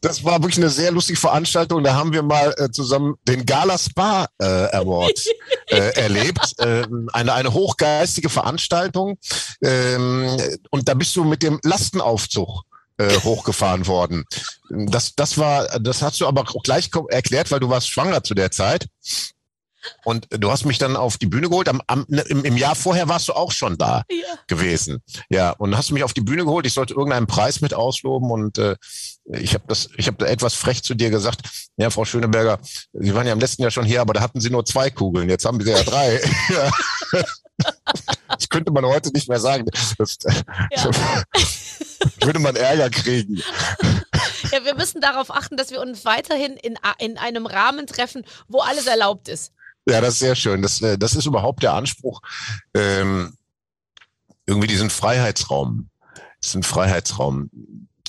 das 0.00 0.24
war 0.24 0.42
wirklich 0.42 0.58
eine 0.58 0.70
sehr 0.70 0.90
lustige 0.90 1.18
Veranstaltung. 1.18 1.84
Da 1.84 1.94
haben 1.94 2.12
wir 2.12 2.24
mal 2.24 2.52
äh, 2.58 2.68
zusammen 2.70 3.14
den 3.28 3.46
Gala 3.46 3.78
Spa 3.78 4.26
äh, 4.38 4.44
Award 4.44 5.24
äh, 5.68 5.76
erlebt. 5.94 6.58
Äh, 6.58 6.86
eine, 7.12 7.32
eine 7.32 7.52
hochgeistige 7.52 8.28
Veranstaltung. 8.28 9.16
Ähm, 9.62 10.36
und 10.70 10.88
da 10.88 10.94
bist 10.94 11.14
du 11.14 11.22
mit 11.22 11.44
dem 11.44 11.60
Lastenaufzug 11.62 12.62
äh, 12.98 13.16
hochgefahren 13.22 13.86
worden. 13.86 14.24
Das, 14.70 15.14
das 15.14 15.38
war, 15.38 15.78
das 15.78 16.02
hast 16.02 16.20
du 16.20 16.26
aber 16.26 16.42
auch 16.42 16.62
gleich 16.64 16.90
erklärt, 17.10 17.52
weil 17.52 17.60
du 17.60 17.68
warst 17.68 17.88
schwanger 17.88 18.24
zu 18.24 18.34
der 18.34 18.50
Zeit. 18.50 18.88
Und 20.04 20.26
du 20.30 20.50
hast 20.50 20.64
mich 20.64 20.78
dann 20.78 20.96
auf 20.96 21.18
die 21.18 21.26
Bühne 21.26 21.48
geholt. 21.48 21.68
Am, 21.68 21.82
am, 21.86 22.06
im, 22.08 22.44
Im 22.44 22.56
Jahr 22.56 22.74
vorher 22.74 23.08
warst 23.08 23.28
du 23.28 23.32
auch 23.32 23.52
schon 23.52 23.78
da 23.78 24.04
ja. 24.10 24.16
gewesen. 24.46 25.02
Ja, 25.28 25.50
und 25.50 25.76
hast 25.76 25.90
mich 25.90 26.04
auf 26.04 26.12
die 26.12 26.20
Bühne 26.20 26.44
geholt. 26.44 26.66
Ich 26.66 26.74
sollte 26.74 26.94
irgendeinen 26.94 27.26
Preis 27.26 27.60
mit 27.60 27.74
ausloben 27.74 28.30
und 28.30 28.58
äh, 28.58 28.76
ich 29.26 29.54
habe 29.54 29.64
das, 29.68 29.88
ich 29.96 30.06
habe 30.06 30.26
etwas 30.28 30.54
frech 30.54 30.82
zu 30.82 30.94
dir 30.94 31.10
gesagt. 31.10 31.42
Ja, 31.76 31.90
Frau 31.90 32.04
Schöneberger, 32.04 32.58
Sie 32.92 33.14
waren 33.14 33.26
ja 33.26 33.32
im 33.32 33.40
letzten 33.40 33.62
Jahr 33.62 33.70
schon 33.70 33.84
hier, 33.84 34.00
aber 34.00 34.12
da 34.12 34.20
hatten 34.20 34.40
Sie 34.40 34.50
nur 34.50 34.64
zwei 34.64 34.90
Kugeln. 34.90 35.28
Jetzt 35.28 35.44
haben 35.44 35.60
Sie 35.60 35.70
ja 35.70 35.82
drei. 35.82 36.20
das 38.28 38.48
könnte 38.48 38.72
man 38.72 38.84
heute 38.84 39.10
nicht 39.10 39.28
mehr 39.28 39.40
sagen. 39.40 39.66
Das, 39.98 40.18
ja. 40.70 40.90
würde 42.20 42.38
man 42.38 42.56
Ärger 42.56 42.90
kriegen. 42.90 43.42
Ja, 44.52 44.64
wir 44.64 44.74
müssen 44.74 45.00
darauf 45.00 45.30
achten, 45.30 45.56
dass 45.56 45.70
wir 45.70 45.80
uns 45.80 46.04
weiterhin 46.04 46.56
in, 46.56 46.78
in 46.98 47.18
einem 47.18 47.46
Rahmen 47.46 47.86
treffen, 47.86 48.24
wo 48.48 48.60
alles 48.60 48.86
erlaubt 48.86 49.28
ist. 49.28 49.52
Ja, 49.86 50.00
das 50.00 50.14
ist 50.14 50.20
sehr 50.20 50.34
schön. 50.34 50.62
Das, 50.62 50.80
äh, 50.80 50.98
das 50.98 51.14
ist 51.14 51.26
überhaupt 51.26 51.62
der 51.62 51.74
Anspruch, 51.74 52.20
ähm, 52.74 53.36
irgendwie 54.46 54.68
diesen 54.68 54.90
Freiheitsraum, 54.90 55.90
diesen 56.42 56.62
Freiheitsraum, 56.62 57.50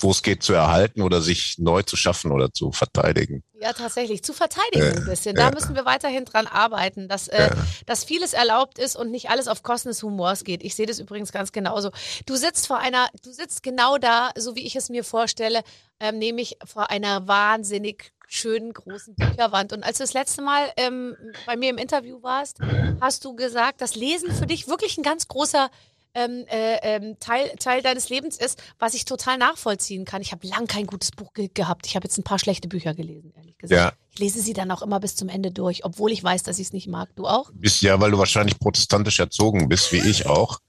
wo 0.01 0.11
es 0.11 0.21
geht 0.21 0.43
zu 0.43 0.53
erhalten 0.53 1.01
oder 1.01 1.21
sich 1.21 1.57
neu 1.57 1.81
zu 1.81 1.95
schaffen 1.95 2.31
oder 2.31 2.51
zu 2.51 2.71
verteidigen. 2.71 3.43
Ja, 3.61 3.73
tatsächlich. 3.73 4.23
Zu 4.23 4.33
verteidigen 4.33 4.83
äh, 4.83 4.97
ein 4.97 5.05
bisschen. 5.05 5.35
Da 5.35 5.43
ja. 5.43 5.51
müssen 5.51 5.75
wir 5.75 5.85
weiterhin 5.85 6.25
dran 6.25 6.47
arbeiten, 6.47 7.07
dass, 7.07 7.27
äh, 7.29 7.49
dass 7.85 8.03
vieles 8.03 8.33
erlaubt 8.33 8.77
ist 8.77 8.95
und 8.95 9.09
nicht 9.11 9.29
alles 9.29 9.47
auf 9.47 9.63
Kosten 9.63 9.89
des 9.89 10.03
Humors 10.03 10.43
geht. 10.43 10.63
Ich 10.63 10.75
sehe 10.75 10.85
das 10.85 10.99
übrigens 10.99 11.31
ganz 11.31 11.51
genauso. 11.51 11.91
Du 12.25 12.35
sitzt 12.35 12.67
vor 12.67 12.77
einer, 12.77 13.07
du 13.23 13.31
sitzt 13.31 13.63
genau 13.63 13.97
da, 13.97 14.31
so 14.37 14.55
wie 14.55 14.65
ich 14.65 14.75
es 14.75 14.89
mir 14.89 15.03
vorstelle, 15.03 15.61
ähm, 15.99 16.17
nämlich 16.17 16.57
vor 16.65 16.89
einer 16.89 17.27
wahnsinnig 17.27 18.11
schönen 18.27 18.73
großen 18.73 19.15
Bücherwand. 19.15 19.71
Und 19.71 19.83
als 19.83 19.97
du 19.97 20.03
das 20.03 20.13
letzte 20.13 20.41
Mal 20.41 20.71
ähm, 20.77 21.15
bei 21.45 21.55
mir 21.55 21.69
im 21.69 21.77
Interview 21.77 22.21
warst, 22.21 22.59
hast 22.99 23.23
du 23.23 23.35
gesagt, 23.35 23.81
dass 23.81 23.95
Lesen 23.95 24.33
für 24.33 24.47
dich 24.47 24.67
wirklich 24.67 24.97
ein 24.97 25.03
ganz 25.03 25.27
großer 25.27 25.69
ähm, 26.15 26.45
äh, 26.47 26.77
ähm, 26.81 27.17
Teil, 27.19 27.51
Teil 27.59 27.81
deines 27.81 28.09
Lebens 28.09 28.37
ist, 28.37 28.61
was 28.79 28.93
ich 28.93 29.05
total 29.05 29.37
nachvollziehen 29.37 30.05
kann. 30.05 30.21
Ich 30.21 30.31
habe 30.31 30.47
lang 30.47 30.65
kein 30.67 30.87
gutes 30.87 31.11
Buch 31.11 31.33
ge 31.33 31.49
gehabt. 31.53 31.85
Ich 31.85 31.95
habe 31.95 32.05
jetzt 32.05 32.17
ein 32.17 32.23
paar 32.23 32.39
schlechte 32.39 32.67
Bücher 32.67 32.93
gelesen, 32.93 33.33
ehrlich 33.35 33.57
gesagt. 33.57 33.79
Ja. 33.79 33.93
Ich 34.13 34.19
lese 34.19 34.41
sie 34.41 34.53
dann 34.53 34.71
auch 34.71 34.81
immer 34.81 34.99
bis 34.99 35.15
zum 35.15 35.29
Ende 35.29 35.51
durch, 35.51 35.83
obwohl 35.83 36.11
ich 36.11 36.23
weiß, 36.23 36.43
dass 36.43 36.57
ich 36.57 36.67
es 36.67 36.73
nicht 36.73 36.87
mag. 36.87 37.09
Du 37.15 37.27
auch? 37.27 37.51
Bist 37.53 37.81
ja, 37.81 37.99
weil 37.99 38.11
du 38.11 38.17
wahrscheinlich 38.17 38.57
protestantisch 38.59 39.19
erzogen 39.19 39.67
bist, 39.67 39.91
wie 39.91 39.99
ich 39.99 40.25
auch. 40.25 40.59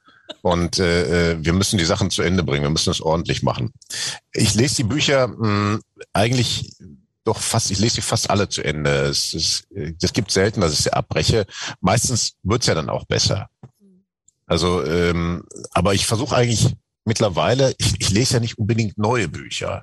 Und 0.42 0.80
äh, 0.80 1.32
äh, 1.32 1.44
wir 1.44 1.52
müssen 1.52 1.78
die 1.78 1.84
Sachen 1.84 2.10
zu 2.10 2.22
Ende 2.22 2.42
bringen. 2.42 2.64
Wir 2.64 2.70
müssen 2.70 2.90
es 2.90 3.00
ordentlich 3.00 3.42
machen. 3.42 3.72
Ich 4.32 4.54
lese 4.54 4.76
die 4.76 4.84
Bücher 4.84 5.28
mh, 5.28 5.36
hm, 5.38 5.80
eigentlich 6.12 6.72
doch 7.26 7.40
fast, 7.40 7.70
ich 7.70 7.78
lese 7.78 7.96
sie 7.96 8.02
fast 8.02 8.30
alle 8.30 8.48
zu 8.48 8.62
Ende. 8.62 8.90
Es, 9.06 9.34
es, 9.34 9.66
es 10.00 10.12
gibt 10.12 10.30
selten, 10.30 10.60
dass 10.60 10.72
ich 10.72 10.80
sie 10.80 10.92
abbreche. 10.92 11.46
Meistens 11.80 12.34
wird's 12.42 12.66
ja 12.66 12.74
dann 12.74 12.88
auch 12.88 13.04
besser. 13.04 13.48
Also, 14.46 14.84
ähm, 14.84 15.44
aber 15.72 15.94
ich 15.94 16.06
versuche 16.06 16.36
eigentlich 16.36 16.74
mittlerweile, 17.06 17.74
ich, 17.78 18.00
ich 18.00 18.10
lese 18.10 18.34
ja 18.34 18.40
nicht 18.40 18.58
unbedingt 18.58 18.98
neue 18.98 19.28
Bücher. 19.28 19.82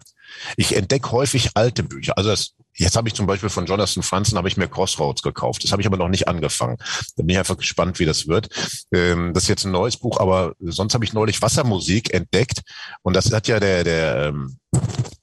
Ich 0.58 0.76
entdecke 0.76 1.12
häufig 1.12 1.52
alte 1.56 1.84
Bücher. 1.84 2.18
Also 2.18 2.30
das, 2.30 2.54
jetzt 2.76 2.96
habe 2.96 3.08
ich 3.08 3.14
zum 3.14 3.26
Beispiel 3.26 3.50
von 3.50 3.66
Jonathan 3.66 4.04
Franzen 4.04 4.38
habe 4.38 4.48
ich 4.48 4.58
mir 4.58 4.68
Crossroads 4.68 5.22
gekauft. 5.22 5.64
Das 5.64 5.72
habe 5.72 5.82
ich 5.82 5.88
aber 5.88 5.98
noch 5.98 6.10
nicht 6.10 6.28
angefangen. 6.28 6.78
Da 7.16 7.24
bin 7.24 7.30
ich 7.30 7.38
einfach 7.38 7.58
gespannt, 7.58 8.00
wie 8.00 8.06
das 8.06 8.28
wird. 8.28 8.50
Ähm, 8.94 9.34
das 9.34 9.44
ist 9.44 9.50
jetzt 9.50 9.66
ein 9.66 9.72
neues 9.72 9.98
Buch, 9.98 10.20
aber 10.20 10.54
sonst 10.60 10.94
habe 10.94 11.06
ich 11.06 11.14
neulich 11.14 11.42
Wassermusik 11.42 12.14
entdeckt 12.14 12.62
und 13.02 13.16
das 13.16 13.32
hat 13.32 13.48
ja 13.48 13.60
der 13.60 13.84
der 13.84 14.26
ähm, 14.28 14.58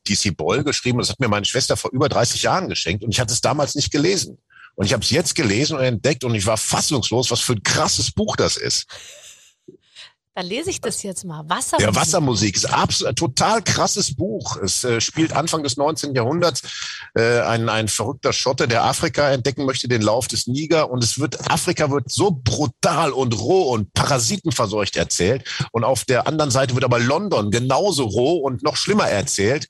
DC 0.08 0.36
Boyle 0.36 0.64
geschrieben. 0.64 0.98
Das 0.98 1.10
hat 1.10 1.20
mir 1.20 1.28
meine 1.28 1.46
Schwester 1.46 1.76
vor 1.76 1.90
über 1.92 2.08
30 2.08 2.42
Jahren 2.42 2.68
geschenkt 2.68 3.04
und 3.04 3.10
ich 3.10 3.20
hatte 3.20 3.32
es 3.32 3.40
damals 3.40 3.74
nicht 3.74 3.92
gelesen. 3.92 4.38
Und 4.76 4.86
ich 4.86 4.92
habe 4.94 5.02
es 5.02 5.10
jetzt 5.10 5.34
gelesen 5.34 5.76
und 5.76 5.82
entdeckt 5.82 6.24
und 6.24 6.34
ich 6.34 6.46
war 6.46 6.56
fassungslos, 6.56 7.30
was 7.30 7.40
für 7.40 7.52
ein 7.52 7.62
krasses 7.62 8.12
Buch 8.12 8.36
das 8.36 8.56
ist. 8.56 8.86
Dann 10.40 10.48
lese 10.48 10.70
ich 10.70 10.80
das 10.80 11.02
jetzt 11.02 11.26
mal. 11.26 11.46
Wassermusik. 11.50 11.86
Ja, 11.86 11.94
Wassermusik 11.94 12.56
ist 12.56 12.64
absolut 12.64 13.16
total 13.16 13.60
krasses 13.60 14.16
Buch. 14.16 14.56
Es 14.56 14.84
äh, 14.84 14.98
spielt 14.98 15.34
Anfang 15.34 15.62
des 15.62 15.76
19. 15.76 16.14
Jahrhunderts 16.14 16.62
äh, 17.14 17.40
ein, 17.40 17.68
ein 17.68 17.88
verrückter 17.88 18.32
Schotte, 18.32 18.66
der 18.66 18.84
Afrika 18.84 19.30
entdecken 19.30 19.66
möchte, 19.66 19.86
den 19.86 20.00
Lauf 20.00 20.28
des 20.28 20.46
Niger. 20.46 20.90
Und 20.90 21.04
es 21.04 21.18
wird, 21.18 21.50
Afrika 21.50 21.90
wird 21.90 22.10
so 22.10 22.30
brutal 22.30 23.12
und 23.12 23.38
roh 23.38 23.70
und 23.72 23.92
parasitenverseucht 23.92 24.96
erzählt. 24.96 25.44
Und 25.72 25.84
auf 25.84 26.06
der 26.06 26.26
anderen 26.26 26.50
Seite 26.50 26.72
wird 26.72 26.84
aber 26.84 27.00
London 27.00 27.50
genauso 27.50 28.04
roh 28.04 28.38
und 28.38 28.62
noch 28.62 28.76
schlimmer 28.76 29.10
erzählt. 29.10 29.68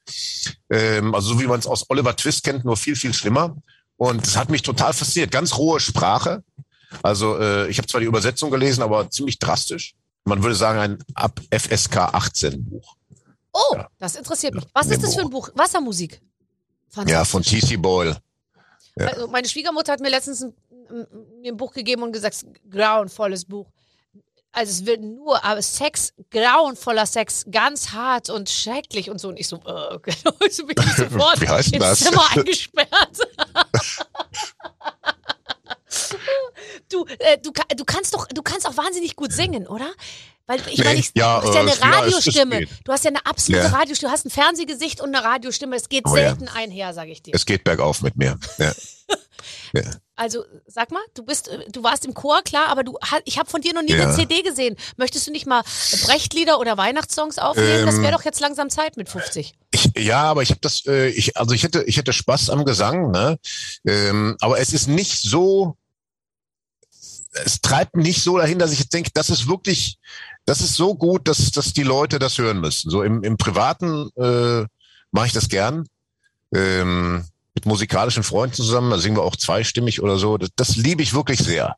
Ähm, 0.71 1.17
also 1.17 1.31
so 1.31 1.41
wie 1.41 1.49
man 1.49 1.59
es 1.59 1.67
aus 1.67 1.91
Oliver 1.91 2.15
Twist 2.15 2.45
kennt, 2.45 2.65
nur 2.65 2.77
viel, 2.77 2.95
viel 2.95 3.13
schlimmer. 3.13 3.57
Und 3.97 4.25
es 4.25 4.37
hat 4.37 4.51
mich 4.51 4.63
total 4.63 4.93
fasziniert. 4.93 5.33
Ganz 5.33 5.59
rohe 5.59 5.81
Sprache. 5.81 6.45
Also 7.03 7.41
äh, 7.41 7.69
ich 7.69 7.79
habe 7.79 7.89
zwar 7.89 8.01
die 8.01 8.07
Übersetzung 8.07 8.53
gelesen, 8.53 8.85
aber 8.85 9.11
ziemlich 9.11 9.41
drastisch 9.41 9.97
man 10.31 10.43
würde 10.43 10.55
sagen, 10.55 10.79
ein 10.79 10.99
ab 11.15 11.41
FSK 11.51 11.97
18 11.99 12.65
Buch. 12.65 12.97
Oh, 13.53 13.75
ja. 13.75 13.89
das 13.99 14.15
interessiert 14.15 14.55
mich. 14.55 14.65
Was 14.73 14.87
ist 14.87 15.03
das 15.03 15.15
für 15.15 15.23
ein 15.23 15.31
Buch? 15.31 15.51
Wassermusik. 15.55 16.23
Ja, 17.07 17.25
von 17.25 17.43
T.C. 17.43 17.77
Boyle. 17.77 18.17
Ja. 18.97 19.09
Also 19.09 19.27
meine 19.29 19.49
Schwiegermutter 19.49 19.93
hat 19.93 20.01
mir 20.01 20.09
letztens 20.09 20.43
ein, 20.43 20.55
mir 21.41 21.53
ein 21.53 21.57
Buch 21.57 21.73
gegeben 21.73 22.03
und 22.03 22.13
gesagt, 22.13 22.45
grauenvolles 22.71 23.45
Buch. 23.45 23.67
Also 24.53 24.71
es 24.71 24.87
wird 24.87 25.01
nur, 25.03 25.45
aber 25.45 25.63
Sex, 25.63 26.13
grauenvoller 26.31 27.07
Sex, 27.07 27.45
ganz 27.51 27.91
hart 27.91 28.31
und 28.31 28.49
schrecklich 28.51 29.11
und 29.11 29.21
so. 29.21 29.29
Und 29.29 29.39
ich 29.39 29.49
so, 29.49 29.57
äh, 29.57 29.99
genau, 30.03 30.35
so 30.51 30.67
bin 30.67 30.77
ich 30.79 30.93
sofort 30.97 31.41
Wie 31.41 31.49
heißt 31.49 31.73
ins 31.73 31.85
das? 31.85 32.01
Zimmer 32.01 32.25
eingesperrt. 32.37 32.89
Du, 36.91 37.07
äh, 37.07 37.39
du, 37.39 37.53
du 37.77 37.85
kannst 37.85 38.15
doch, 38.15 38.27
du 38.27 38.43
kannst 38.43 38.67
auch 38.67 38.77
wahnsinnig 38.77 39.17
gut 39.17 39.33
singen, 39.33 39.67
oder? 39.67 39.91
Weil 40.47 40.61
ich 40.69 40.79
nee, 40.79 40.85
meine, 40.85 40.99
ich, 40.99 41.13
ja, 41.15 41.41
du 41.41 41.47
hast 41.47 41.55
ja 41.55 41.61
eine 41.61 41.71
äh, 41.71 41.97
Radiostimme. 41.97 42.61
Ja, 42.63 42.67
du 42.85 42.93
hast 42.93 43.05
ja 43.05 43.11
eine 43.11 43.25
absolute 43.25 43.67
ja. 43.67 43.71
Radiostimme. 43.71 44.11
Du 44.11 44.13
hast 44.13 44.27
ein 44.27 44.31
Fernsehgesicht 44.31 45.01
und 45.01 45.15
eine 45.15 45.25
Radiostimme. 45.25 45.77
Es 45.77 45.89
geht 45.89 46.05
oh, 46.07 46.13
selten 46.13 46.47
ja. 46.47 46.53
einher, 46.55 46.93
sage 46.93 47.13
ich 47.13 47.23
dir. 47.23 47.35
Es 47.35 47.47
geht 47.47 47.63
bergauf 47.63 48.03
mit 48.03 48.17
mir. 48.17 48.37
Ja. 49.73 49.83
Also 50.17 50.45
sag 50.67 50.91
mal, 50.91 51.03
du 51.15 51.25
bist, 51.25 51.49
äh, 51.49 51.71
du 51.71 51.83
warst 51.83 52.05
im 52.05 52.13
Chor, 52.13 52.43
klar, 52.43 52.69
aber 52.69 52.85
du, 52.85 52.99
ich 53.25 53.39
habe 53.39 53.49
von 53.49 53.63
dir 53.63 53.73
noch 53.73 53.83
nie 53.83 53.95
eine 53.95 54.15
CD 54.15 54.43
gesehen. 54.43 54.77
Möchtest 54.97 55.27
du 55.27 55.31
nicht 55.31 55.47
mal 55.47 55.63
Brechtlieder 56.05 56.59
oder 56.59 56.77
Weihnachtssongs 56.77 57.39
aufnehmen? 57.39 57.81
Ähm, 57.81 57.87
das 57.87 58.01
wäre 58.01 58.13
doch 58.13 58.25
jetzt 58.25 58.41
langsam 58.41 58.69
Zeit 58.69 58.97
mit 58.97 59.09
50. 59.09 59.55
Ich, 59.71 59.91
ja, 59.97 60.25
aber 60.25 60.43
ich 60.43 60.51
habe 60.51 60.61
das, 60.61 60.85
äh, 60.87 61.09
ich, 61.09 61.37
also 61.37 61.55
ich 61.55 61.63
hätte, 61.63 61.85
ich 61.85 61.97
hätte 61.97 62.13
Spaß 62.13 62.51
am 62.51 62.65
Gesang, 62.65 63.11
ne? 63.11 63.39
Ähm, 63.87 64.37
aber 64.41 64.59
es 64.59 64.73
ist 64.73 64.89
nicht 64.89 65.23
so 65.23 65.77
es 67.33 67.61
treibt 67.61 67.97
mich 67.97 68.07
nicht 68.07 68.23
so 68.23 68.39
dahin, 68.39 68.59
dass 68.59 68.73
ich 68.73 68.81
jetzt 68.81 68.93
denke, 68.93 69.11
das 69.15 69.31
ist 69.31 69.49
wirklich, 69.49 69.99
das 70.47 70.61
ist 70.61 70.75
so 70.75 70.95
gut, 70.95 71.29
dass, 71.29 71.51
dass 71.53 71.73
die 71.73 71.83
Leute 71.83 72.19
das 72.19 72.39
hören 72.39 72.61
müssen. 72.61 72.91
So 72.91 73.03
im, 73.03 73.23
im 73.23 73.37
Privaten 73.37 74.11
äh, 74.17 74.67
mache 75.13 75.27
ich 75.27 75.33
das 75.33 75.49
gern. 75.49 75.87
Ähm, 76.53 77.25
mit 77.55 77.67
musikalischen 77.67 78.23
Freunden 78.23 78.55
zusammen, 78.55 78.91
da 78.91 78.99
singen 78.99 79.17
wir 79.17 79.23
auch 79.23 79.37
zweistimmig 79.37 80.03
oder 80.03 80.19
so. 80.19 80.39
Das, 80.39 80.51
das 80.57 80.77
liebe 80.77 81.03
ich 81.03 81.15
wirklich 81.15 81.41
sehr. 81.41 81.77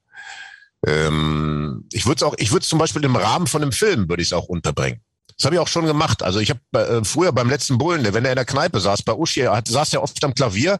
Ähm, 0.86 1.86
ich 1.92 2.06
würde 2.06 2.16
es 2.16 2.22
auch, 2.22 2.34
ich 2.38 2.52
würde 2.52 2.66
zum 2.66 2.78
Beispiel 2.78 3.04
im 3.04 3.16
Rahmen 3.16 3.46
von 3.46 3.62
einem 3.62 3.72
Film 3.72 4.08
würde 4.08 4.22
ich 4.22 4.28
es 4.28 4.32
auch 4.32 4.46
unterbringen. 4.46 5.00
Das 5.36 5.46
habe 5.46 5.56
ich 5.56 5.60
auch 5.60 5.68
schon 5.68 5.86
gemacht. 5.86 6.22
Also 6.22 6.40
ich 6.40 6.50
habe 6.50 6.60
äh, 6.72 7.04
früher 7.04 7.32
beim 7.32 7.48
letzten 7.48 7.78
Bullen, 7.78 8.04
wenn 8.04 8.24
er 8.24 8.32
in 8.32 8.36
der 8.36 8.44
Kneipe 8.44 8.80
saß, 8.80 9.02
bei 9.02 9.14
Uschi, 9.14 9.40
er 9.40 9.62
saß 9.66 9.92
ja 9.92 10.00
oft 10.00 10.22
am 10.24 10.34
Klavier 10.34 10.78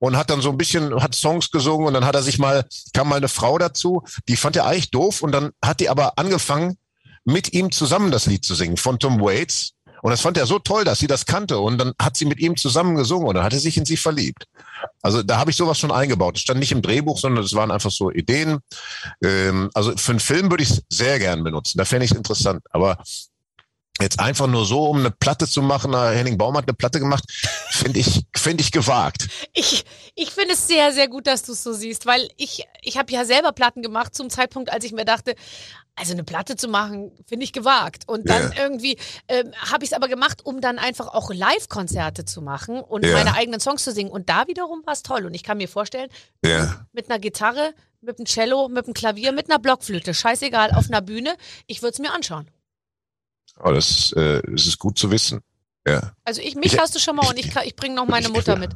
und 0.00 0.16
hat 0.16 0.30
dann 0.30 0.40
so 0.40 0.50
ein 0.50 0.58
bisschen, 0.58 1.00
hat 1.00 1.14
Songs 1.14 1.50
gesungen 1.50 1.86
und 1.86 1.94
dann 1.94 2.04
hat 2.04 2.16
er 2.16 2.22
sich 2.22 2.38
mal, 2.38 2.66
kam 2.92 3.08
mal 3.08 3.16
eine 3.16 3.28
Frau 3.28 3.58
dazu, 3.58 4.02
die 4.28 4.36
fand 4.36 4.56
er 4.56 4.66
eigentlich 4.66 4.90
doof 4.90 5.22
und 5.22 5.30
dann 5.30 5.50
hat 5.64 5.78
die 5.78 5.88
aber 5.88 6.18
angefangen, 6.18 6.76
mit 7.24 7.52
ihm 7.52 7.70
zusammen 7.70 8.10
das 8.10 8.26
Lied 8.26 8.44
zu 8.44 8.54
singen 8.54 8.78
von 8.78 8.98
Tom 8.98 9.20
Waits. 9.20 9.72
Und 10.02 10.10
das 10.10 10.22
fand 10.22 10.38
er 10.38 10.46
so 10.46 10.58
toll, 10.58 10.84
dass 10.84 10.98
sie 10.98 11.06
das 11.06 11.26
kannte. 11.26 11.58
Und 11.58 11.76
dann 11.76 11.92
hat 12.00 12.16
sie 12.16 12.24
mit 12.24 12.40
ihm 12.40 12.56
zusammen 12.56 12.96
gesungen 12.96 13.28
und 13.28 13.34
dann 13.34 13.44
hat 13.44 13.52
er 13.52 13.60
sich 13.60 13.76
in 13.76 13.84
sie 13.84 13.98
verliebt. 13.98 14.46
Also 15.02 15.22
da 15.22 15.36
habe 15.36 15.50
ich 15.50 15.58
sowas 15.58 15.78
schon 15.78 15.92
eingebaut. 15.92 16.36
Das 16.36 16.40
stand 16.40 16.58
nicht 16.58 16.72
im 16.72 16.80
Drehbuch, 16.80 17.18
sondern 17.18 17.44
es 17.44 17.52
waren 17.52 17.70
einfach 17.70 17.90
so 17.90 18.10
Ideen. 18.10 18.60
Ähm, 19.22 19.68
also 19.74 19.94
für 19.98 20.12
einen 20.12 20.20
Film 20.20 20.50
würde 20.50 20.62
ich 20.62 20.70
es 20.70 20.82
sehr 20.88 21.18
gern 21.18 21.44
benutzen. 21.44 21.76
Da 21.76 21.84
fände 21.84 22.06
ich 22.06 22.12
es 22.12 22.16
interessant. 22.16 22.64
Aber 22.70 22.96
Jetzt 24.00 24.18
einfach 24.18 24.46
nur 24.46 24.64
so, 24.64 24.86
um 24.86 24.98
eine 24.98 25.10
Platte 25.10 25.46
zu 25.46 25.62
machen, 25.62 25.94
Henning 25.94 26.38
Baum 26.38 26.56
hat 26.56 26.64
eine 26.64 26.74
Platte 26.74 27.00
gemacht, 27.00 27.24
finde 27.70 28.00
ich, 28.00 28.24
finde 28.34 28.62
ich 28.62 28.72
gewagt. 28.72 29.28
Ich, 29.52 29.84
ich 30.14 30.30
finde 30.30 30.54
es 30.54 30.66
sehr, 30.66 30.92
sehr 30.92 31.08
gut, 31.08 31.26
dass 31.26 31.42
du 31.42 31.52
es 31.52 31.62
so 31.62 31.72
siehst, 31.72 32.06
weil 32.06 32.28
ich, 32.36 32.64
ich 32.82 32.96
habe 32.96 33.12
ja 33.12 33.24
selber 33.24 33.52
Platten 33.52 33.82
gemacht 33.82 34.14
zum 34.14 34.30
Zeitpunkt, 34.30 34.72
als 34.72 34.84
ich 34.84 34.92
mir 34.92 35.04
dachte, 35.04 35.34
also 35.96 36.12
eine 36.12 36.24
Platte 36.24 36.56
zu 36.56 36.68
machen, 36.68 37.12
finde 37.26 37.44
ich 37.44 37.52
gewagt. 37.52 38.08
Und 38.08 38.28
dann 38.28 38.52
yeah. 38.52 38.62
irgendwie 38.62 38.96
ähm, 39.28 39.52
habe 39.70 39.84
ich 39.84 39.90
es 39.90 39.92
aber 39.92 40.08
gemacht, 40.08 40.44
um 40.44 40.60
dann 40.60 40.78
einfach 40.78 41.08
auch 41.08 41.30
Live-Konzerte 41.32 42.24
zu 42.24 42.40
machen 42.40 42.80
und 42.80 43.04
yeah. 43.04 43.18
meine 43.18 43.34
eigenen 43.34 43.60
Songs 43.60 43.84
zu 43.84 43.92
singen. 43.92 44.10
Und 44.10 44.30
da 44.30 44.46
wiederum 44.46 44.82
war 44.86 44.94
es 44.94 45.02
toll. 45.02 45.26
Und 45.26 45.34
ich 45.34 45.42
kann 45.42 45.58
mir 45.58 45.68
vorstellen, 45.68 46.08
yeah. 46.44 46.86
mit 46.92 47.10
einer 47.10 47.18
Gitarre, 47.18 47.74
mit 48.00 48.18
einem 48.18 48.26
Cello, 48.26 48.68
mit 48.68 48.86
einem 48.86 48.94
Klavier, 48.94 49.32
mit 49.32 49.50
einer 49.50 49.58
Blockflöte, 49.58 50.14
scheißegal, 50.14 50.70
auf 50.72 50.86
einer 50.88 51.02
Bühne, 51.02 51.34
ich 51.66 51.82
würde 51.82 51.92
es 51.92 51.98
mir 51.98 52.12
anschauen. 52.12 52.48
Aber 53.60 53.74
das, 53.74 54.12
äh, 54.12 54.42
das 54.50 54.66
ist 54.66 54.78
gut 54.78 54.98
zu 54.98 55.10
wissen. 55.10 55.40
Ja. 55.86 56.12
Also 56.24 56.40
ich, 56.40 56.54
mich 56.54 56.74
ich, 56.74 56.78
hast 56.78 56.94
du 56.94 56.98
schon 56.98 57.16
mal 57.16 57.26
und 57.28 57.38
ich, 57.38 57.54
ich 57.54 57.76
bringe 57.76 57.94
noch 57.94 58.06
meine 58.06 58.26
ich, 58.26 58.32
Mutter 58.32 58.56
mit. 58.56 58.74